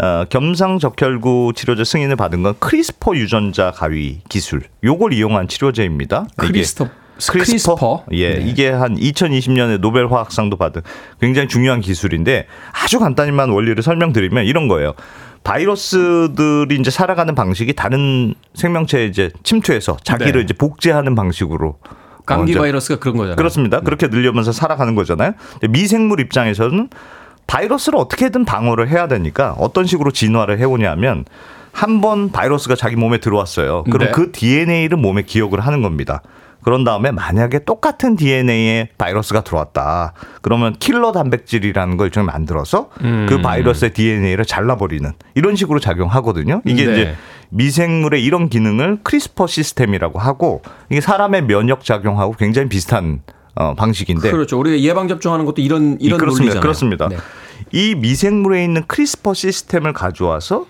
어, 0.00 0.24
겸상적혈구 0.28 1.52
치료제 1.54 1.84
승인을 1.84 2.16
받은 2.16 2.42
건 2.42 2.56
크리스퍼 2.58 3.14
유전자 3.14 3.70
가위 3.70 4.22
기술. 4.28 4.62
요걸 4.82 5.12
이용한 5.12 5.46
치료제입니다. 5.46 6.26
이게 6.42 6.46
크리스토 6.48 6.88
크리스퍼. 7.28 7.74
크리스퍼. 7.74 8.04
예, 8.12 8.34
네. 8.34 8.44
이게 8.46 8.70
한 8.70 8.96
2020년에 8.96 9.78
노벨 9.80 10.10
화학상도 10.10 10.56
받은 10.56 10.82
굉장히 11.20 11.48
중요한 11.48 11.80
기술인데 11.80 12.46
아주 12.72 12.98
간단히만 12.98 13.50
원리를 13.50 13.82
설명드리면 13.82 14.44
이런 14.46 14.68
거예요. 14.68 14.94
바이러스들이 15.44 16.76
이제 16.76 16.90
살아가는 16.90 17.34
방식이 17.34 17.72
다른 17.74 18.34
생명체에 18.54 19.06
이제 19.06 19.30
침투해서 19.42 19.96
자기를 20.02 20.32
네. 20.32 20.40
이제 20.40 20.54
복제하는 20.54 21.14
방식으로 21.14 21.78
감기 22.26 22.54
어, 22.56 22.60
바이러스가 22.60 22.98
그런 22.98 23.16
거잖아요. 23.16 23.36
그렇습니다. 23.36 23.80
그렇게 23.80 24.08
늘려면서 24.08 24.52
살아가는 24.52 24.94
거잖아요. 24.94 25.32
미생물 25.70 26.20
입장에서는 26.20 26.88
바이러스를 27.46 27.98
어떻게든 27.98 28.44
방어를 28.44 28.88
해야 28.88 29.08
되니까 29.08 29.54
어떤 29.58 29.86
식으로 29.86 30.10
진화를 30.12 30.58
해오냐면 30.58 31.24
한 31.72 32.00
번 32.00 32.30
바이러스가 32.30 32.74
자기 32.74 32.96
몸에 32.96 33.18
들어왔어요. 33.18 33.84
그럼 33.84 33.98
네. 34.06 34.10
그 34.12 34.32
DNA를 34.32 34.96
몸에 34.98 35.22
기억을 35.22 35.60
하는 35.60 35.82
겁니다. 35.82 36.20
그런 36.62 36.84
다음에 36.84 37.10
만약에 37.10 37.60
똑같은 37.60 38.16
DNA에 38.16 38.88
바이러스가 38.98 39.42
들어왔다. 39.42 40.12
그러면 40.42 40.74
킬러 40.78 41.12
단백질이라는 41.12 41.96
걸 41.96 42.06
일종의 42.08 42.26
만들어서 42.26 42.90
음. 43.02 43.26
그 43.28 43.40
바이러스의 43.40 43.92
DNA를 43.92 44.44
잘라버리는 44.44 45.10
이런 45.34 45.56
식으로 45.56 45.80
작용하거든요. 45.80 46.62
이게 46.66 46.84
네. 46.84 46.92
이제 46.92 47.14
미생물의 47.50 48.22
이런 48.22 48.48
기능을 48.48 49.00
크리스퍼 49.02 49.46
시스템이라고 49.46 50.18
하고 50.18 50.62
이게 50.90 51.00
사람의 51.00 51.46
면역 51.46 51.84
작용하고 51.84 52.34
굉장히 52.34 52.68
비슷한 52.68 53.22
어, 53.54 53.74
방식인데 53.74 54.30
그렇죠. 54.30 54.58
우리가 54.58 54.80
예방 54.80 55.08
접종하는 55.08 55.44
것도 55.44 55.60
이런 55.60 55.98
이런 56.00 56.18
그렇습니다. 56.18 56.54
논리잖아요. 56.54 56.60
그렇습니다. 56.60 57.08
네. 57.08 57.16
이 57.72 57.94
미생물에 57.94 58.64
있는 58.64 58.84
크리스퍼 58.86 59.34
시스템을 59.34 59.92
가져와서 59.92 60.66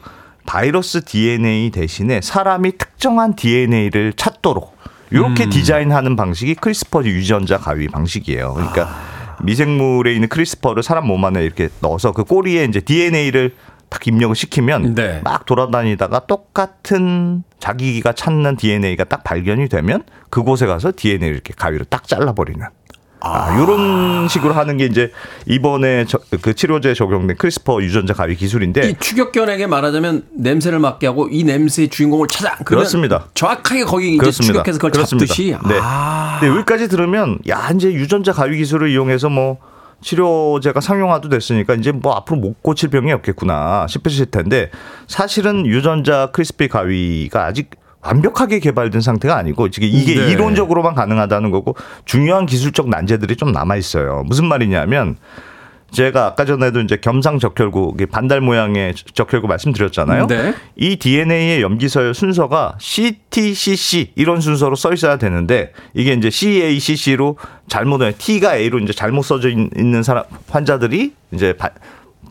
바이러스 0.46 1.04
DNA 1.04 1.70
대신에 1.70 2.20
사람이 2.22 2.78
특정한 2.78 3.36
DNA를 3.36 4.14
찾도록 4.14 4.79
이렇게 5.10 5.44
음. 5.44 5.50
디자인하는 5.50 6.16
방식이 6.16 6.54
크리스퍼 6.54 7.04
유전자 7.04 7.58
가위 7.58 7.88
방식이에요. 7.88 8.54
그러니까 8.54 8.88
아. 8.88 9.20
미생물에 9.42 10.14
있는 10.14 10.28
크리스퍼를 10.28 10.82
사람 10.82 11.06
몸 11.06 11.24
안에 11.24 11.42
이렇게 11.44 11.68
넣어서 11.80 12.12
그 12.12 12.24
꼬리에 12.24 12.64
이제 12.64 12.80
DNA를 12.80 13.54
딱 13.88 14.06
입력을 14.06 14.34
시키면 14.36 14.94
네. 14.94 15.20
막 15.24 15.46
돌아다니다가 15.46 16.26
똑같은 16.26 17.42
자기가 17.58 18.12
찾는 18.12 18.56
DNA가 18.56 19.04
딱 19.04 19.24
발견이 19.24 19.68
되면 19.68 20.04
그곳에 20.30 20.66
가서 20.66 20.92
DNA를 20.94 21.34
이렇게 21.34 21.52
가위로 21.56 21.84
딱 21.90 22.06
잘라버리는. 22.06 22.64
아, 23.20 23.58
요런 23.58 24.28
식으로 24.28 24.54
하는 24.54 24.76
게 24.76 24.86
이제 24.86 25.12
이번에 25.46 26.04
저, 26.06 26.18
그 26.40 26.54
치료제에 26.54 26.94
적용된 26.94 27.36
크리스퍼 27.36 27.82
유전자 27.82 28.14
가위 28.14 28.34
기술인데 28.34 28.88
이 28.88 28.94
추격견에게 28.98 29.66
말하자면 29.66 30.24
냄새를 30.36 30.78
맡게 30.78 31.06
하고 31.06 31.28
이 31.30 31.44
냄새의 31.44 31.88
주인공을 31.88 32.28
찾아. 32.28 32.56
그렇습니다. 32.56 33.26
정확하게 33.34 33.84
거기 33.84 34.14
이제. 34.14 34.30
추격해서 34.30 34.78
그걸 34.78 34.90
그렇습니다. 34.92 35.26
잡듯이. 35.26 35.56
네. 35.68 35.78
아. 35.80 36.38
근데 36.40 36.54
여기까지 36.54 36.88
들으면 36.88 37.38
야 37.48 37.70
이제 37.74 37.92
유전자 37.92 38.32
가위 38.32 38.56
기술을 38.56 38.90
이용해서 38.90 39.28
뭐 39.28 39.58
치료제가 40.02 40.80
상용화도 40.80 41.28
됐으니까 41.28 41.74
이제 41.74 41.92
뭐 41.92 42.14
앞으로 42.14 42.38
못 42.38 42.62
고칠 42.62 42.88
병이 42.88 43.12
없겠구나 43.12 43.86
싶으실 43.86 44.26
텐데 44.30 44.70
사실은 45.06 45.66
유전자 45.66 46.30
크리스피 46.32 46.68
가위가 46.68 47.44
아직 47.44 47.70
완벽하게 48.02 48.60
개발된 48.60 49.00
상태가 49.00 49.36
아니고 49.36 49.68
지금 49.70 49.88
이게 49.88 50.14
네. 50.14 50.30
이론적으로만 50.30 50.94
가능하다는 50.94 51.50
거고 51.50 51.76
중요한 52.04 52.46
기술적 52.46 52.88
난제들이 52.88 53.36
좀 53.36 53.52
남아 53.52 53.76
있어요. 53.76 54.22
무슨 54.26 54.46
말이냐면 54.46 55.16
제가 55.90 56.24
아까 56.26 56.44
전에도 56.44 56.80
이제 56.80 56.96
겸상적혈구 56.98 57.96
반달 58.12 58.40
모양의 58.40 58.94
적혈구 59.12 59.48
말씀드렸잖아요. 59.48 60.28
네. 60.28 60.54
이 60.76 60.96
DNA의 60.96 61.62
염기서열 61.62 62.14
순서가 62.14 62.76
CTCC 62.78 64.12
이런 64.14 64.40
순서로 64.40 64.76
써 64.76 64.92
있어야 64.92 65.16
되는데 65.18 65.72
이게 65.92 66.12
이제 66.12 66.30
CACC로 66.30 67.36
잘못 67.68 68.00
T가 68.18 68.56
A로 68.56 68.78
이제 68.78 68.92
잘못 68.92 69.22
써져 69.22 69.48
있- 69.50 69.76
있는 69.76 70.02
사람 70.04 70.24
환자들이 70.48 71.12
이제 71.32 71.54
바- 71.54 71.70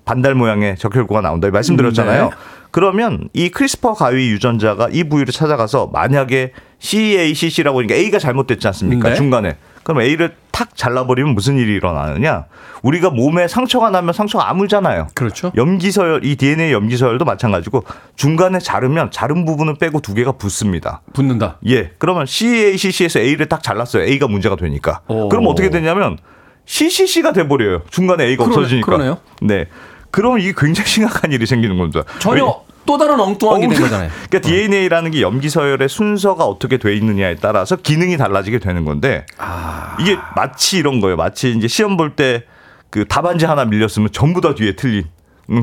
반달 0.05 0.36
모양의 0.36 0.78
적혈구가 0.78 1.20
나온다 1.22 1.49
말씀드렸잖아요. 1.51 2.24
네. 2.30 2.36
그러면 2.72 3.30
이 3.34 3.49
크리스퍼 3.49 3.93
가위 3.93 4.30
유전자가 4.30 4.89
이 4.91 5.03
부위를 5.03 5.34
찾아가서 5.34 5.88
만약에 5.91 6.53
CACC라고 6.80 7.78
그러니까 7.78 7.95
A가 7.95 8.20
잘못됐지 8.20 8.67
않습니까? 8.67 9.09
네. 9.09 9.15
중간에. 9.15 9.57
그럼 9.84 10.01
A를 10.01 10.36
탁 10.51 10.76
잘라버리면 10.76 11.34
무슨 11.34 11.57
일이 11.57 11.74
일어나느냐? 11.74 12.45
우리가 12.84 13.09
몸에 13.09 13.47
상처가 13.47 13.89
나면 13.89 14.13
상처가 14.13 14.49
아물잖아요. 14.49 15.07
그렇죠. 15.15 15.51
염기서열, 15.55 16.24
이 16.24 16.36
DNA 16.36 16.72
염기서열도 16.72 17.26
마찬가지고 17.26 17.84
중간에 18.15 18.59
자르면 18.59 19.09
자른 19.11 19.45
부분을 19.45 19.76
빼고 19.80 20.01
두 20.01 20.13
개가 20.13 20.34
붙습니다. 20.34 21.01
붙는다. 21.13 21.57
예. 21.67 21.91
그러면 21.97 22.26
CACC에서 22.26 23.20
A를 23.20 23.47
딱 23.47 23.63
잘랐어요. 23.63 24.03
A가 24.03 24.28
문제가 24.28 24.55
되니까. 24.57 25.01
오. 25.07 25.28
그럼 25.30 25.47
어떻게 25.47 25.70
되냐면 25.70 26.17
CCC가 26.65 27.34
돼버려요. 27.34 27.82
중간에 27.89 28.26
A가 28.26 28.45
그러네- 28.45 28.57
없어지니까. 28.57 28.86
그러네요. 28.86 29.17
네. 29.41 29.65
그럼 30.12 30.39
이게 30.39 30.53
굉장히 30.57 30.88
심각한 30.89 31.32
일이 31.32 31.45
생기는 31.45 31.78
겁니다. 31.78 32.03
전혀 32.20 32.45
왜- 32.45 32.53
또 32.86 32.97
다른 32.97 33.20
엉뚱한 33.20 33.62
게 33.62 33.68
된 33.68 33.80
거잖아요. 33.82 34.10
그러니까 34.30 34.49
DNA라는 34.49 35.12
게 35.12 35.22
염기서열의 35.22 35.89
순서가 35.89 36.45
어떻게 36.45 36.78
돼 36.78 36.95
있느냐에 36.95 37.36
따라서 37.36 37.76
기능이 37.76 38.18
달라지게 38.18 38.57
되는 38.60 38.84
건데 38.84 39.26
아. 39.38 39.95
이게 39.99 40.18
마치 40.36 40.78
이런 40.78 40.99
거예요. 40.99 41.16
마치 41.16 41.51
이제 41.51 41.68
시험 41.68 41.97
볼 41.97 42.16
때 42.16 42.43
그 42.89 43.05
답안지 43.07 43.45
하나 43.45 43.66
밀렸으면 43.66 44.10
전부 44.12 44.41
다 44.41 44.55
뒤에 44.55 44.76
틀린 44.76 45.03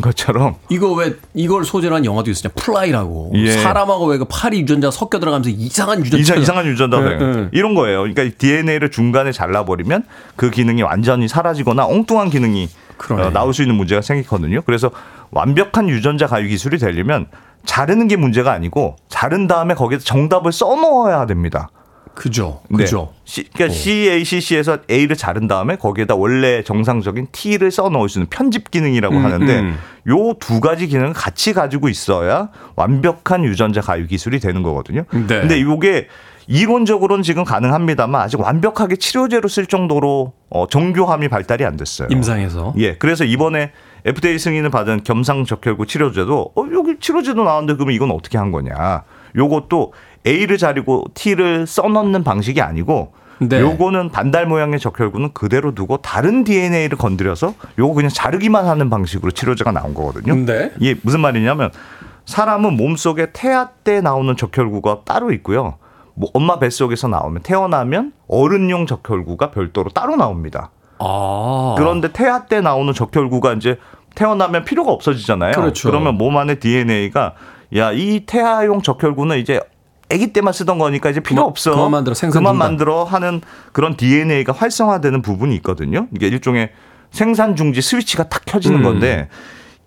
것처럼 0.01 0.55
이거 0.68 0.92
왜 0.92 1.14
이걸 1.34 1.64
소재로 1.64 1.97
한 1.97 2.05
영화도 2.05 2.30
있었냐? 2.30 2.53
플라이라고. 2.55 3.32
예. 3.34 3.51
사람하고 3.51 4.07
왜 4.07 4.18
그 4.18 4.26
파리 4.28 4.61
유전자 4.61 4.92
섞여 4.92 5.18
들어가면서 5.18 5.51
이상한 5.51 5.99
유전자. 6.05 6.18
이상, 6.18 6.38
이상한 6.40 6.66
유전자 6.66 7.01
네, 7.01 7.16
네, 7.16 7.32
네. 7.36 7.49
이런 7.51 7.74
거예요. 7.74 8.03
그러니까 8.03 8.22
DNA를 8.38 8.92
중간에 8.92 9.32
잘라 9.32 9.64
버리면 9.64 10.05
그 10.36 10.51
기능이 10.51 10.82
완전히 10.82 11.26
사라지거나 11.26 11.84
엉뚱한 11.86 12.30
기능이 12.30 12.68
그러네. 12.97 13.22
어, 13.22 13.30
나올 13.30 13.55
수 13.55 13.62
있는 13.62 13.74
문제가 13.76 14.01
생기거든요. 14.01 14.62
그래서 14.62 14.90
완벽한 15.30 15.88
유전자 15.88 16.26
가위 16.26 16.49
기술이 16.49 16.78
되려면 16.78 17.26
자르는 17.64 18.09
게 18.09 18.16
문제가 18.16 18.53
아니고 18.53 18.97
자른 19.09 19.47
다음에 19.47 19.74
거기에 19.74 19.99
정답을 19.99 20.53
써넣어야 20.53 21.26
됩니다. 21.26 21.68
그죠. 22.14 22.62
네. 22.70 22.78
그죠. 22.78 23.12
C, 23.26 23.44
그러니까 23.53 23.74
CACC에서 23.74 24.78
A를 24.90 25.16
자른 25.16 25.47
다음에 25.47 25.76
거기에다 25.76 26.14
원래 26.14 26.62
정상적인 26.62 27.28
T를 27.30 27.70
써 27.70 27.90
넣을 27.90 28.09
수 28.09 28.18
있는 28.18 28.28
편집 28.30 28.70
기능이라고 28.70 29.14
음, 29.14 29.24
하는데 29.24 29.61
음. 29.61 29.78
요두 30.09 30.61
가지 30.61 30.86
기능을 30.86 31.12
같이 31.12 31.53
가지고 31.53 31.90
있어야 31.90 32.49
완벽한 32.74 33.44
유전자 33.44 33.82
가위 33.82 34.07
기술이 34.07 34.40
되는 34.40 34.62
거거든요. 34.62 35.05
네. 35.11 35.26
근데 35.26 35.61
요게 35.61 36.09
이론적으로는 36.47 37.22
지금 37.22 37.44
가능합니다만 37.44 38.20
아직 38.20 38.40
완벽하게 38.40 38.97
치료제로 38.97 39.49
쓸 39.49 39.66
정도로 39.66 40.32
어, 40.49 40.66
정교함이 40.68 41.28
발달이 41.28 41.64
안 41.64 41.76
됐어요. 41.76 42.09
임상에서. 42.11 42.74
예. 42.78 42.97
그래서 42.97 43.24
이번에 43.24 43.72
FDA 44.05 44.38
승인을 44.38 44.70
받은 44.70 45.03
겸상적혈구 45.03 45.86
치료제도 45.86 46.53
어 46.55 46.64
여기 46.72 46.99
치료제도 47.01 47.42
나왔는데 47.42 47.74
그러면 47.74 47.94
이건 47.94 48.12
어떻게 48.12 48.38
한 48.38 48.53
거냐? 48.53 49.03
요것도 49.34 49.92
A를 50.26 50.59
자르고 50.59 51.07
T를 51.14 51.66
써넣는 51.66 52.22
방식이 52.22 52.61
아니고 52.61 53.12
네. 53.38 53.61
요거는 53.61 54.11
반달 54.11 54.47
모양의 54.47 54.78
적혈구는 54.78 55.32
그대로 55.34 55.74
두고 55.74 55.99
다른 55.99 56.44
DNA를 56.44 56.97
건드려서 56.97 57.55
요거 57.78 57.94
그냥 57.94 58.09
자르기만 58.09 58.66
하는 58.66 58.88
방식으로 58.88 59.32
치료제가 59.32 59.72
나온 59.72 59.92
거거든요. 59.92 60.34
네. 60.47 60.72
이게 60.80 60.99
무슨 61.03 61.20
말이냐면 61.20 61.70
사람은 62.24 62.76
몸속에 62.76 63.28
태아 63.32 63.68
때 63.84 64.01
나오는 64.01 64.36
적혈구가 64.36 65.01
따로 65.05 65.32
있고요. 65.32 65.78
뭐 66.16 66.30
엄마 66.34 66.58
뱃속에서 66.58 67.08
나오면 67.08 67.42
태어나면 67.42 68.12
어른용 68.26 68.86
적혈구가 68.86 69.50
별도로 69.50 69.90
따로 69.90 70.16
나옵니다. 70.16 70.70
아. 70.98 71.74
그런데 71.76 72.10
태아 72.10 72.46
때 72.46 72.60
나오는 72.60 72.92
적혈구가 72.92 73.52
이제 73.54 73.78
태어나면 74.14 74.64
필요가 74.64 74.90
없어지잖아요. 74.92 75.52
그렇죠. 75.52 75.90
러면 75.90 76.16
몸 76.16 76.36
안에 76.38 76.58
DNA가 76.58 77.34
야 77.76 77.92
이 77.92 78.24
태아용 78.26 78.80
적혈구는 78.80 79.38
이제 79.38 79.60
아기 80.10 80.32
때만 80.32 80.52
쓰던 80.54 80.78
거니까 80.78 81.10
이제 81.10 81.20
필요 81.20 81.42
없어. 81.42 81.72
그만 81.72 81.90
만들어, 81.90 82.14
생산 82.14 82.40
그만. 82.42 82.56
만들어 82.56 83.04
하는 83.04 83.42
그런 83.72 83.96
DNA가 83.96 84.52
활성화되는 84.52 85.20
부분이 85.20 85.54
있거든요. 85.56 86.06
이게 86.14 86.28
일종의 86.28 86.70
생산 87.10 87.56
중지 87.56 87.82
스위치가 87.82 88.28
탁 88.28 88.42
켜지는 88.46 88.78
음. 88.78 88.82
건데 88.84 89.28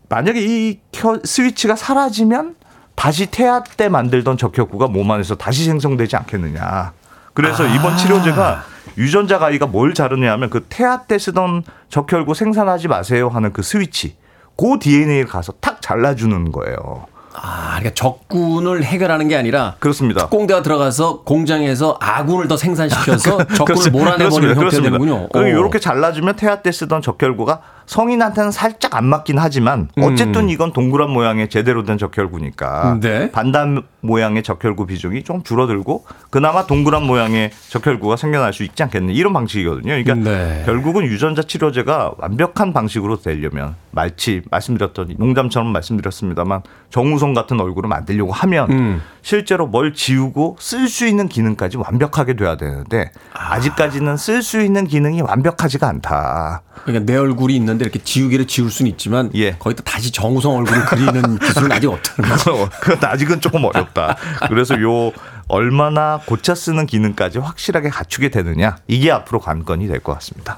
만약에 0.09 0.41
이 0.41 0.79
켜, 0.91 1.19
스위치가 1.23 1.75
사라지면 1.75 2.55
다시 2.99 3.27
태아 3.27 3.63
때 3.63 3.87
만들던 3.87 4.37
적혈구가 4.37 4.87
몸 4.87 5.09
안에서 5.09 5.35
다시 5.35 5.63
생성되지 5.63 6.17
않겠느냐. 6.17 6.91
그래서 7.33 7.63
아. 7.63 7.67
이번 7.73 7.95
치료제가 7.95 8.65
유전자 8.97 9.39
가위가 9.39 9.67
뭘 9.67 9.93
자르냐면 9.93 10.49
그 10.49 10.65
태아 10.67 11.03
때 11.03 11.17
쓰던 11.17 11.63
적혈구 11.87 12.33
생산하지 12.33 12.89
마세요 12.89 13.29
하는 13.29 13.53
그 13.53 13.61
스위치. 13.61 14.17
그 14.57 14.79
DNA를 14.81 15.27
가서 15.27 15.53
탁 15.61 15.81
잘라주는 15.81 16.51
거예요. 16.51 17.05
아, 17.33 17.77
그러니까 17.77 17.93
적군을 17.93 18.83
해결하는 18.83 19.29
게 19.29 19.37
아니라 19.37 19.75
그렇습니다. 19.79 20.23
특공대가 20.23 20.61
들어가서 20.61 21.21
공장에서 21.21 21.97
아군을 22.01 22.49
더 22.49 22.57
생산시켜서 22.57 23.45
적군을 23.55 23.91
몰아내버리는. 23.91 24.55
그리고 24.55 25.29
어. 25.31 25.41
이렇게 25.41 25.79
잘라주면 25.79 26.35
태아 26.35 26.61
때 26.61 26.69
쓰던 26.69 27.01
적혈구가 27.01 27.61
성인한테는 27.89 28.51
살짝 28.51 28.95
안 28.95 29.05
맞긴 29.05 29.39
하지만 29.39 29.89
음. 29.97 30.03
어쨌든 30.03 30.47
이건 30.49 30.73
동그란 30.73 31.09
모양의 31.09 31.49
제대로 31.49 31.83
된 31.83 31.97
적혈구니까 31.97 32.99
네. 33.01 33.31
반단 33.31 33.81
모양의 34.01 34.43
적혈구 34.43 34.85
비중이 34.85 35.23
좀 35.23 35.41
줄어들고 35.41 36.05
그나마 36.29 36.67
동그란 36.67 37.07
모양의 37.07 37.49
적혈구가 37.69 38.15
생겨날 38.15 38.53
수 38.53 38.63
있지 38.63 38.83
않겠냐 38.83 39.11
이런 39.13 39.33
방식이거든요. 39.33 40.03
그러니까 40.03 40.13
네. 40.13 40.61
결국은 40.67 41.03
유전자 41.05 41.41
치료제가 41.41 42.13
완벽한 42.19 42.73
방식으로 42.73 43.19
되려면 43.21 43.75
말치 43.89 44.43
말씀드렸던 44.51 45.15
농담처럼 45.17 45.71
말씀드렸습니다만 45.71 46.61
정우성 46.91 47.33
같은 47.33 47.59
얼굴을 47.59 47.89
만들려고 47.89 48.31
하면 48.31 48.71
음. 48.71 49.01
실제로 49.29 49.67
뭘 49.67 49.93
지우고 49.93 50.57
쓸 50.59 50.87
수 50.87 51.05
있는 51.05 51.29
기능까지 51.29 51.77
완벽하게 51.77 52.33
돼야 52.33 52.57
되는데 52.57 53.11
아직까지는 53.33 54.17
쓸 54.17 54.41
수 54.41 54.59
있는 54.59 54.87
기능이 54.87 55.21
완벽하지가 55.21 55.87
않다. 55.87 56.63
그러니까 56.83 57.05
내 57.05 57.15
얼굴이 57.15 57.55
있는데 57.57 57.83
이렇게 57.85 57.99
지우개를 57.99 58.47
지울 58.47 58.71
수는 58.71 58.89
있지만 58.89 59.29
예. 59.35 59.51
거기다 59.51 59.83
다시 59.83 60.09
정우성 60.11 60.55
얼굴을 60.55 60.83
그리는 60.85 61.37
기술은 61.45 61.71
아직 61.71 61.91
없다는 61.91 62.27
거죠. 62.27 62.69
그건 62.81 63.07
아직은 63.07 63.39
조금 63.39 63.65
어렵다. 63.65 64.17
그래서 64.47 64.81
요 64.81 65.11
얼마나 65.47 66.19
고쳐 66.25 66.55
쓰는 66.55 66.87
기능까지 66.87 67.37
확실하게 67.37 67.89
갖추게 67.89 68.29
되느냐 68.29 68.77
이게 68.87 69.11
앞으로 69.11 69.41
관건이 69.41 69.85
될 69.87 69.99
것 69.99 70.13
같습니다. 70.15 70.57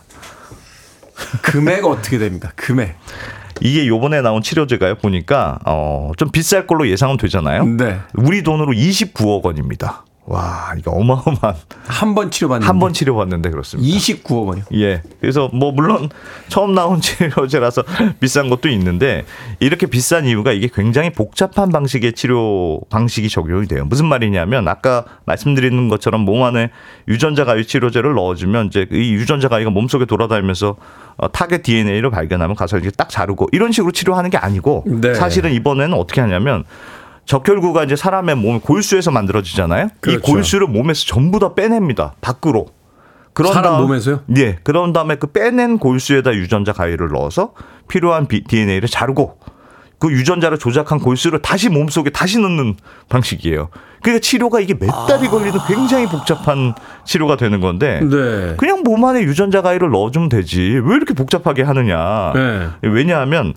금액 1.42 1.84
어떻게 1.84 2.18
됩니까? 2.18 2.54
금액. 2.56 2.96
이게 3.62 3.88
요번에 3.88 4.22
나온 4.22 4.42
치료제가요 4.42 4.96
보니까 4.96 5.60
어, 5.66 6.12
좀 6.18 6.32
비쌀 6.32 6.68
걸로 6.68 6.88
예상은 6.90 7.18
되잖아요. 7.18 7.66
네. 7.66 8.00
우리 8.16 8.44
돈으로 8.44 8.74
29억 8.74 9.44
원입니다. 9.44 10.04
와 10.26 10.74
이거 10.78 10.92
어마어마한 10.92 11.56
한 11.88 12.16
번 12.16 12.30
치료받는 12.30 12.68
한번 12.68 12.94
치료받는데 12.94 13.50
그렇습니다. 13.50 13.90
29억 13.98 14.46
원이요. 14.48 14.64
예. 14.76 15.02
그래서 15.20 15.50
뭐 15.52 15.72
물론 15.72 16.10
처음 16.48 16.76
나온 16.76 17.02
치료제라서 17.02 17.84
비싼 18.20 18.50
것도 18.50 18.70
있는데 18.70 19.26
이렇게 19.60 19.88
비싼 19.88 20.26
이유가 20.26 20.52
이게 20.52 20.70
굉장히 20.74 21.10
복잡한 21.10 21.70
방식의 21.70 22.14
치료 22.14 22.80
방식이 22.90 23.30
적용이 23.30 23.68
돼요. 23.68 23.84
무슨 23.86 24.06
말이냐면 24.06 24.68
아까 24.68 25.06
말씀드리는 25.26 25.90
것처럼 25.90 26.22
몸 26.22 26.44
안에 26.44 26.70
유전자 27.08 27.44
가위 27.44 27.66
치료제를 27.66 28.14
넣어주면 28.14 28.68
이제 28.68 28.86
이 28.92 29.14
유전자 29.14 29.48
가위가 29.48 29.72
몸속에 29.72 30.06
돌아다니면서 30.06 30.76
어, 31.18 31.32
타겟 31.32 31.62
DNA를 31.64 32.10
발견하면 32.12 32.56
가서 32.56 32.78
이렇게 32.78 32.92
딱 32.92 33.10
자르고 33.10 33.48
이런 33.52 33.72
식으로 33.72 33.92
치료하는 33.92 34.30
게 34.30 34.38
아니고 34.38 34.84
네. 34.88 35.14
사실은 35.16 35.52
이번에는 35.52 35.94
어떻게 35.98 36.22
하냐면 36.22 36.64
적혈구가 37.26 37.84
이제 37.84 37.96
사람의 37.96 38.36
몸 38.36 38.60
골수에서 38.60 39.12
만들어지잖아요. 39.12 39.90
그렇죠. 40.02 40.18
이 40.20 40.22
골수를 40.22 40.68
몸에서 40.68 41.06
전부 41.06 41.40
다 41.40 41.54
빼냅니다. 41.54 42.14
밖으로. 42.22 42.68
그런 43.34 43.54
사람 43.54 43.74
다음- 43.74 43.84
몸에서요? 43.84 44.22
예. 44.38 44.58
그런 44.64 44.92
다음에 44.92 45.16
그 45.16 45.28
빼낸 45.28 45.78
골수에다 45.78 46.34
유전자 46.34 46.74
가위를 46.74 47.10
넣어서 47.14 47.54
필요한 47.88 48.28
DNA를 48.28 48.90
자르고 48.90 49.38
그 50.00 50.12
유전자를 50.12 50.58
조작한 50.58 51.00
골수를 51.00 51.42
다시 51.42 51.70
몸속에 51.70 52.10
다시 52.10 52.40
넣는 52.40 52.76
방식이에요. 53.08 53.70
그러니까 54.02 54.20
치료가 54.22 54.60
이게 54.60 54.74
몇 54.78 55.06
달이 55.06 55.28
걸리는 55.30 55.58
굉장히 55.68 56.08
복잡한 56.08 56.74
치료가 57.06 57.38
되는 57.38 57.62
건데 57.62 58.00
네. 58.02 58.56
그냥 58.58 58.82
몸 58.84 59.06
안에 59.06 59.22
유전자 59.22 59.62
가위를 59.62 59.92
넣어주면 59.92 60.28
되지 60.28 60.82
왜 60.84 60.96
이렇게 60.96 61.14
복잡하게 61.14 61.62
하느냐. 61.62 62.34
네. 62.34 62.68
왜냐하면 62.82 63.54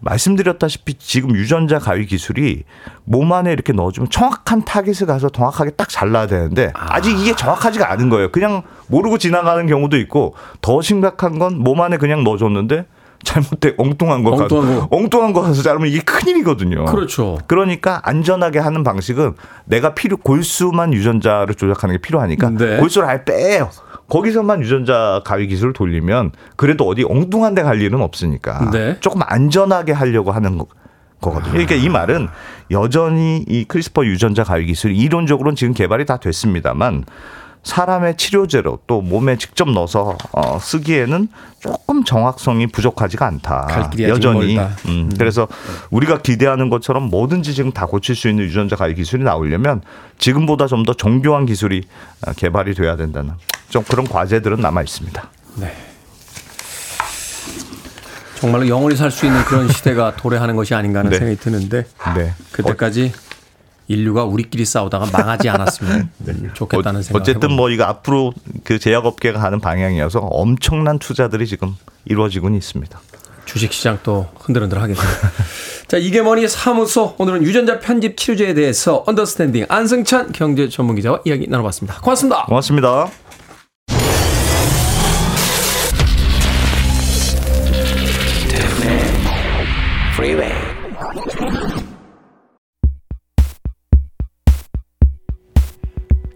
말씀드렸다시피 0.00 0.94
지금 0.94 1.34
유전자 1.34 1.78
가위 1.78 2.06
기술이 2.06 2.64
몸 3.04 3.32
안에 3.32 3.52
이렇게 3.52 3.72
넣어주면 3.72 4.10
정확한 4.10 4.64
타겟을 4.64 5.06
가서 5.06 5.28
정확하게 5.28 5.70
딱 5.72 5.88
잘라야 5.88 6.26
되는데 6.26 6.72
아직 6.74 7.18
이게 7.18 7.34
정확하지가 7.34 7.90
않은 7.92 8.08
거예요. 8.08 8.30
그냥 8.30 8.62
모르고 8.88 9.18
지나가는 9.18 9.66
경우도 9.66 9.96
있고 9.98 10.34
더 10.60 10.80
심각한 10.82 11.38
건 11.38 11.48
몸 11.58 11.80
안에 11.80 11.96
그냥 11.96 12.22
넣어줬는데 12.24 12.86
잘못된 13.24 13.74
엉뚱한 13.78 14.22
거 14.22 14.30
엉뚱한 14.32 14.66
가서 14.68 14.88
거. 14.88 14.96
엉뚱한 14.96 15.32
거 15.32 15.40
가서 15.42 15.62
자르면 15.62 15.88
이게 15.88 16.00
큰일이거든요. 16.00 16.84
그렇죠. 16.84 17.38
그러니까 17.48 18.00
안전하게 18.04 18.60
하는 18.60 18.84
방식은 18.84 19.34
내가 19.64 19.94
필요 19.94 20.16
골수만 20.18 20.92
유전자를 20.94 21.54
조작하는 21.56 21.96
게 21.96 22.00
필요하니까 22.00 22.50
네. 22.50 22.76
골수를 22.76 23.08
아예 23.08 23.24
빼요. 23.24 23.70
거기서만 24.08 24.60
유전자 24.62 25.20
가위 25.24 25.46
기술을 25.46 25.72
돌리면 25.72 26.32
그래도 26.56 26.86
어디 26.88 27.04
엉뚱한 27.08 27.54
데 27.54 27.62
갈 27.62 27.80
일은 27.82 28.00
없으니까 28.00 28.70
네. 28.70 28.96
조금 29.00 29.20
안전하게 29.24 29.92
하려고 29.92 30.32
하는 30.32 30.58
거. 30.58 30.66
거거든요. 31.20 31.50
그러니까 31.50 31.74
이 31.74 31.88
말은 31.88 32.28
여전히 32.70 33.44
이 33.48 33.64
CRISPR 33.64 34.04
유전자 34.06 34.44
가위 34.44 34.66
기술이 34.66 34.96
이론적으로는 34.96 35.56
지금 35.56 35.74
개발이 35.74 36.06
다 36.06 36.18
됐습니다만 36.18 37.04
사람의 37.64 38.16
치료제로 38.16 38.78
또 38.86 39.02
몸에 39.02 39.36
직접 39.36 39.68
넣어서 39.68 40.16
어, 40.30 40.58
쓰기에는 40.60 41.26
조금 41.58 42.04
정확성이 42.04 42.68
부족하지가 42.68 43.26
않다. 43.26 43.66
여전히. 44.08 44.54
멀다. 44.54 44.76
음, 44.86 45.10
그래서 45.18 45.48
우리가 45.90 46.18
기대하는 46.18 46.70
것처럼 46.70 47.10
뭐든지 47.10 47.52
지금 47.52 47.72
다 47.72 47.84
고칠 47.86 48.14
수 48.14 48.28
있는 48.28 48.44
유전자 48.44 48.76
가위 48.76 48.94
기술이 48.94 49.24
나오려면 49.24 49.82
지금보다 50.18 50.68
좀 50.68 50.84
더 50.84 50.94
정교한 50.94 51.46
기술이 51.46 51.82
어, 52.28 52.32
개발이 52.32 52.74
돼야 52.74 52.94
된다는 52.94 53.32
좀 53.70 53.82
그런 53.84 54.06
과제들은 54.06 54.60
남아 54.60 54.82
있습니다. 54.82 55.30
정말로 58.40 58.68
영원히 58.68 58.94
살 58.96 59.10
수 59.10 59.26
있는 59.26 59.42
그런 59.44 59.68
시대가 59.68 60.14
도래하는 60.16 60.54
것이 60.54 60.74
아닌가 60.74 61.00
하는 61.00 61.10
네. 61.10 61.18
생각이 61.18 61.40
드는데 61.40 61.86
네. 62.16 62.32
그때까지 62.52 63.12
인류가 63.88 64.24
우리끼리 64.24 64.64
싸우다가 64.64 65.06
망하지 65.12 65.48
않았으면 65.50 66.10
좋겠다는 66.54 67.02
생각. 67.02 67.20
어쨌든 67.20 67.52
뭐 67.52 67.68
이거 67.70 67.84
앞으로 67.84 68.32
그 68.62 68.78
제약업계가 68.78 69.40
가는 69.40 69.60
방향이어서 69.60 70.20
엄청난 70.20 70.98
투자들이 71.00 71.46
지금 71.48 71.74
이루어지고는 72.04 72.56
있습니다. 72.56 73.00
주식시장 73.46 73.98
또 74.02 74.28
흔들흔들 74.38 74.80
하겠네요. 74.80 75.06
자, 75.88 75.96
이게 75.96 76.20
뭐니 76.20 76.46
사무소. 76.48 77.14
오늘은 77.16 77.42
유전자 77.42 77.80
편집 77.80 78.18
치료제에 78.18 78.52
대해서 78.52 79.02
언더스탠딩 79.06 79.64
안승찬 79.70 80.32
경제 80.32 80.68
전문 80.68 80.96
기자와 80.96 81.20
이야기 81.24 81.46
나눠봤습니다. 81.48 82.00
고맙습니다. 82.02 82.44
고맙습니다. 82.44 83.08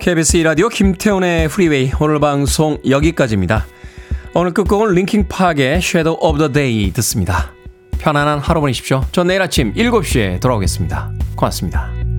KBS 0.02 0.38
2라디오 0.38 0.68
김태훈의 0.68 1.46
프리웨이 1.46 1.92
오늘 2.00 2.18
방송 2.18 2.76
여기까지입니다. 2.84 3.64
오늘 4.34 4.52
끝곡은 4.52 4.94
Linkin 4.94 5.28
Park의 5.28 5.76
Shadow 5.76 6.18
of 6.20 6.38
the 6.38 6.52
Day 6.52 6.92
듣습니다. 6.94 7.52
편안한 8.00 8.40
하루 8.40 8.60
보내십시오. 8.60 9.04
전 9.12 9.28
내일 9.28 9.40
아침 9.42 9.72
7시에 9.74 10.40
돌아오겠습니다. 10.40 11.12
고맙습니다. 11.36 12.11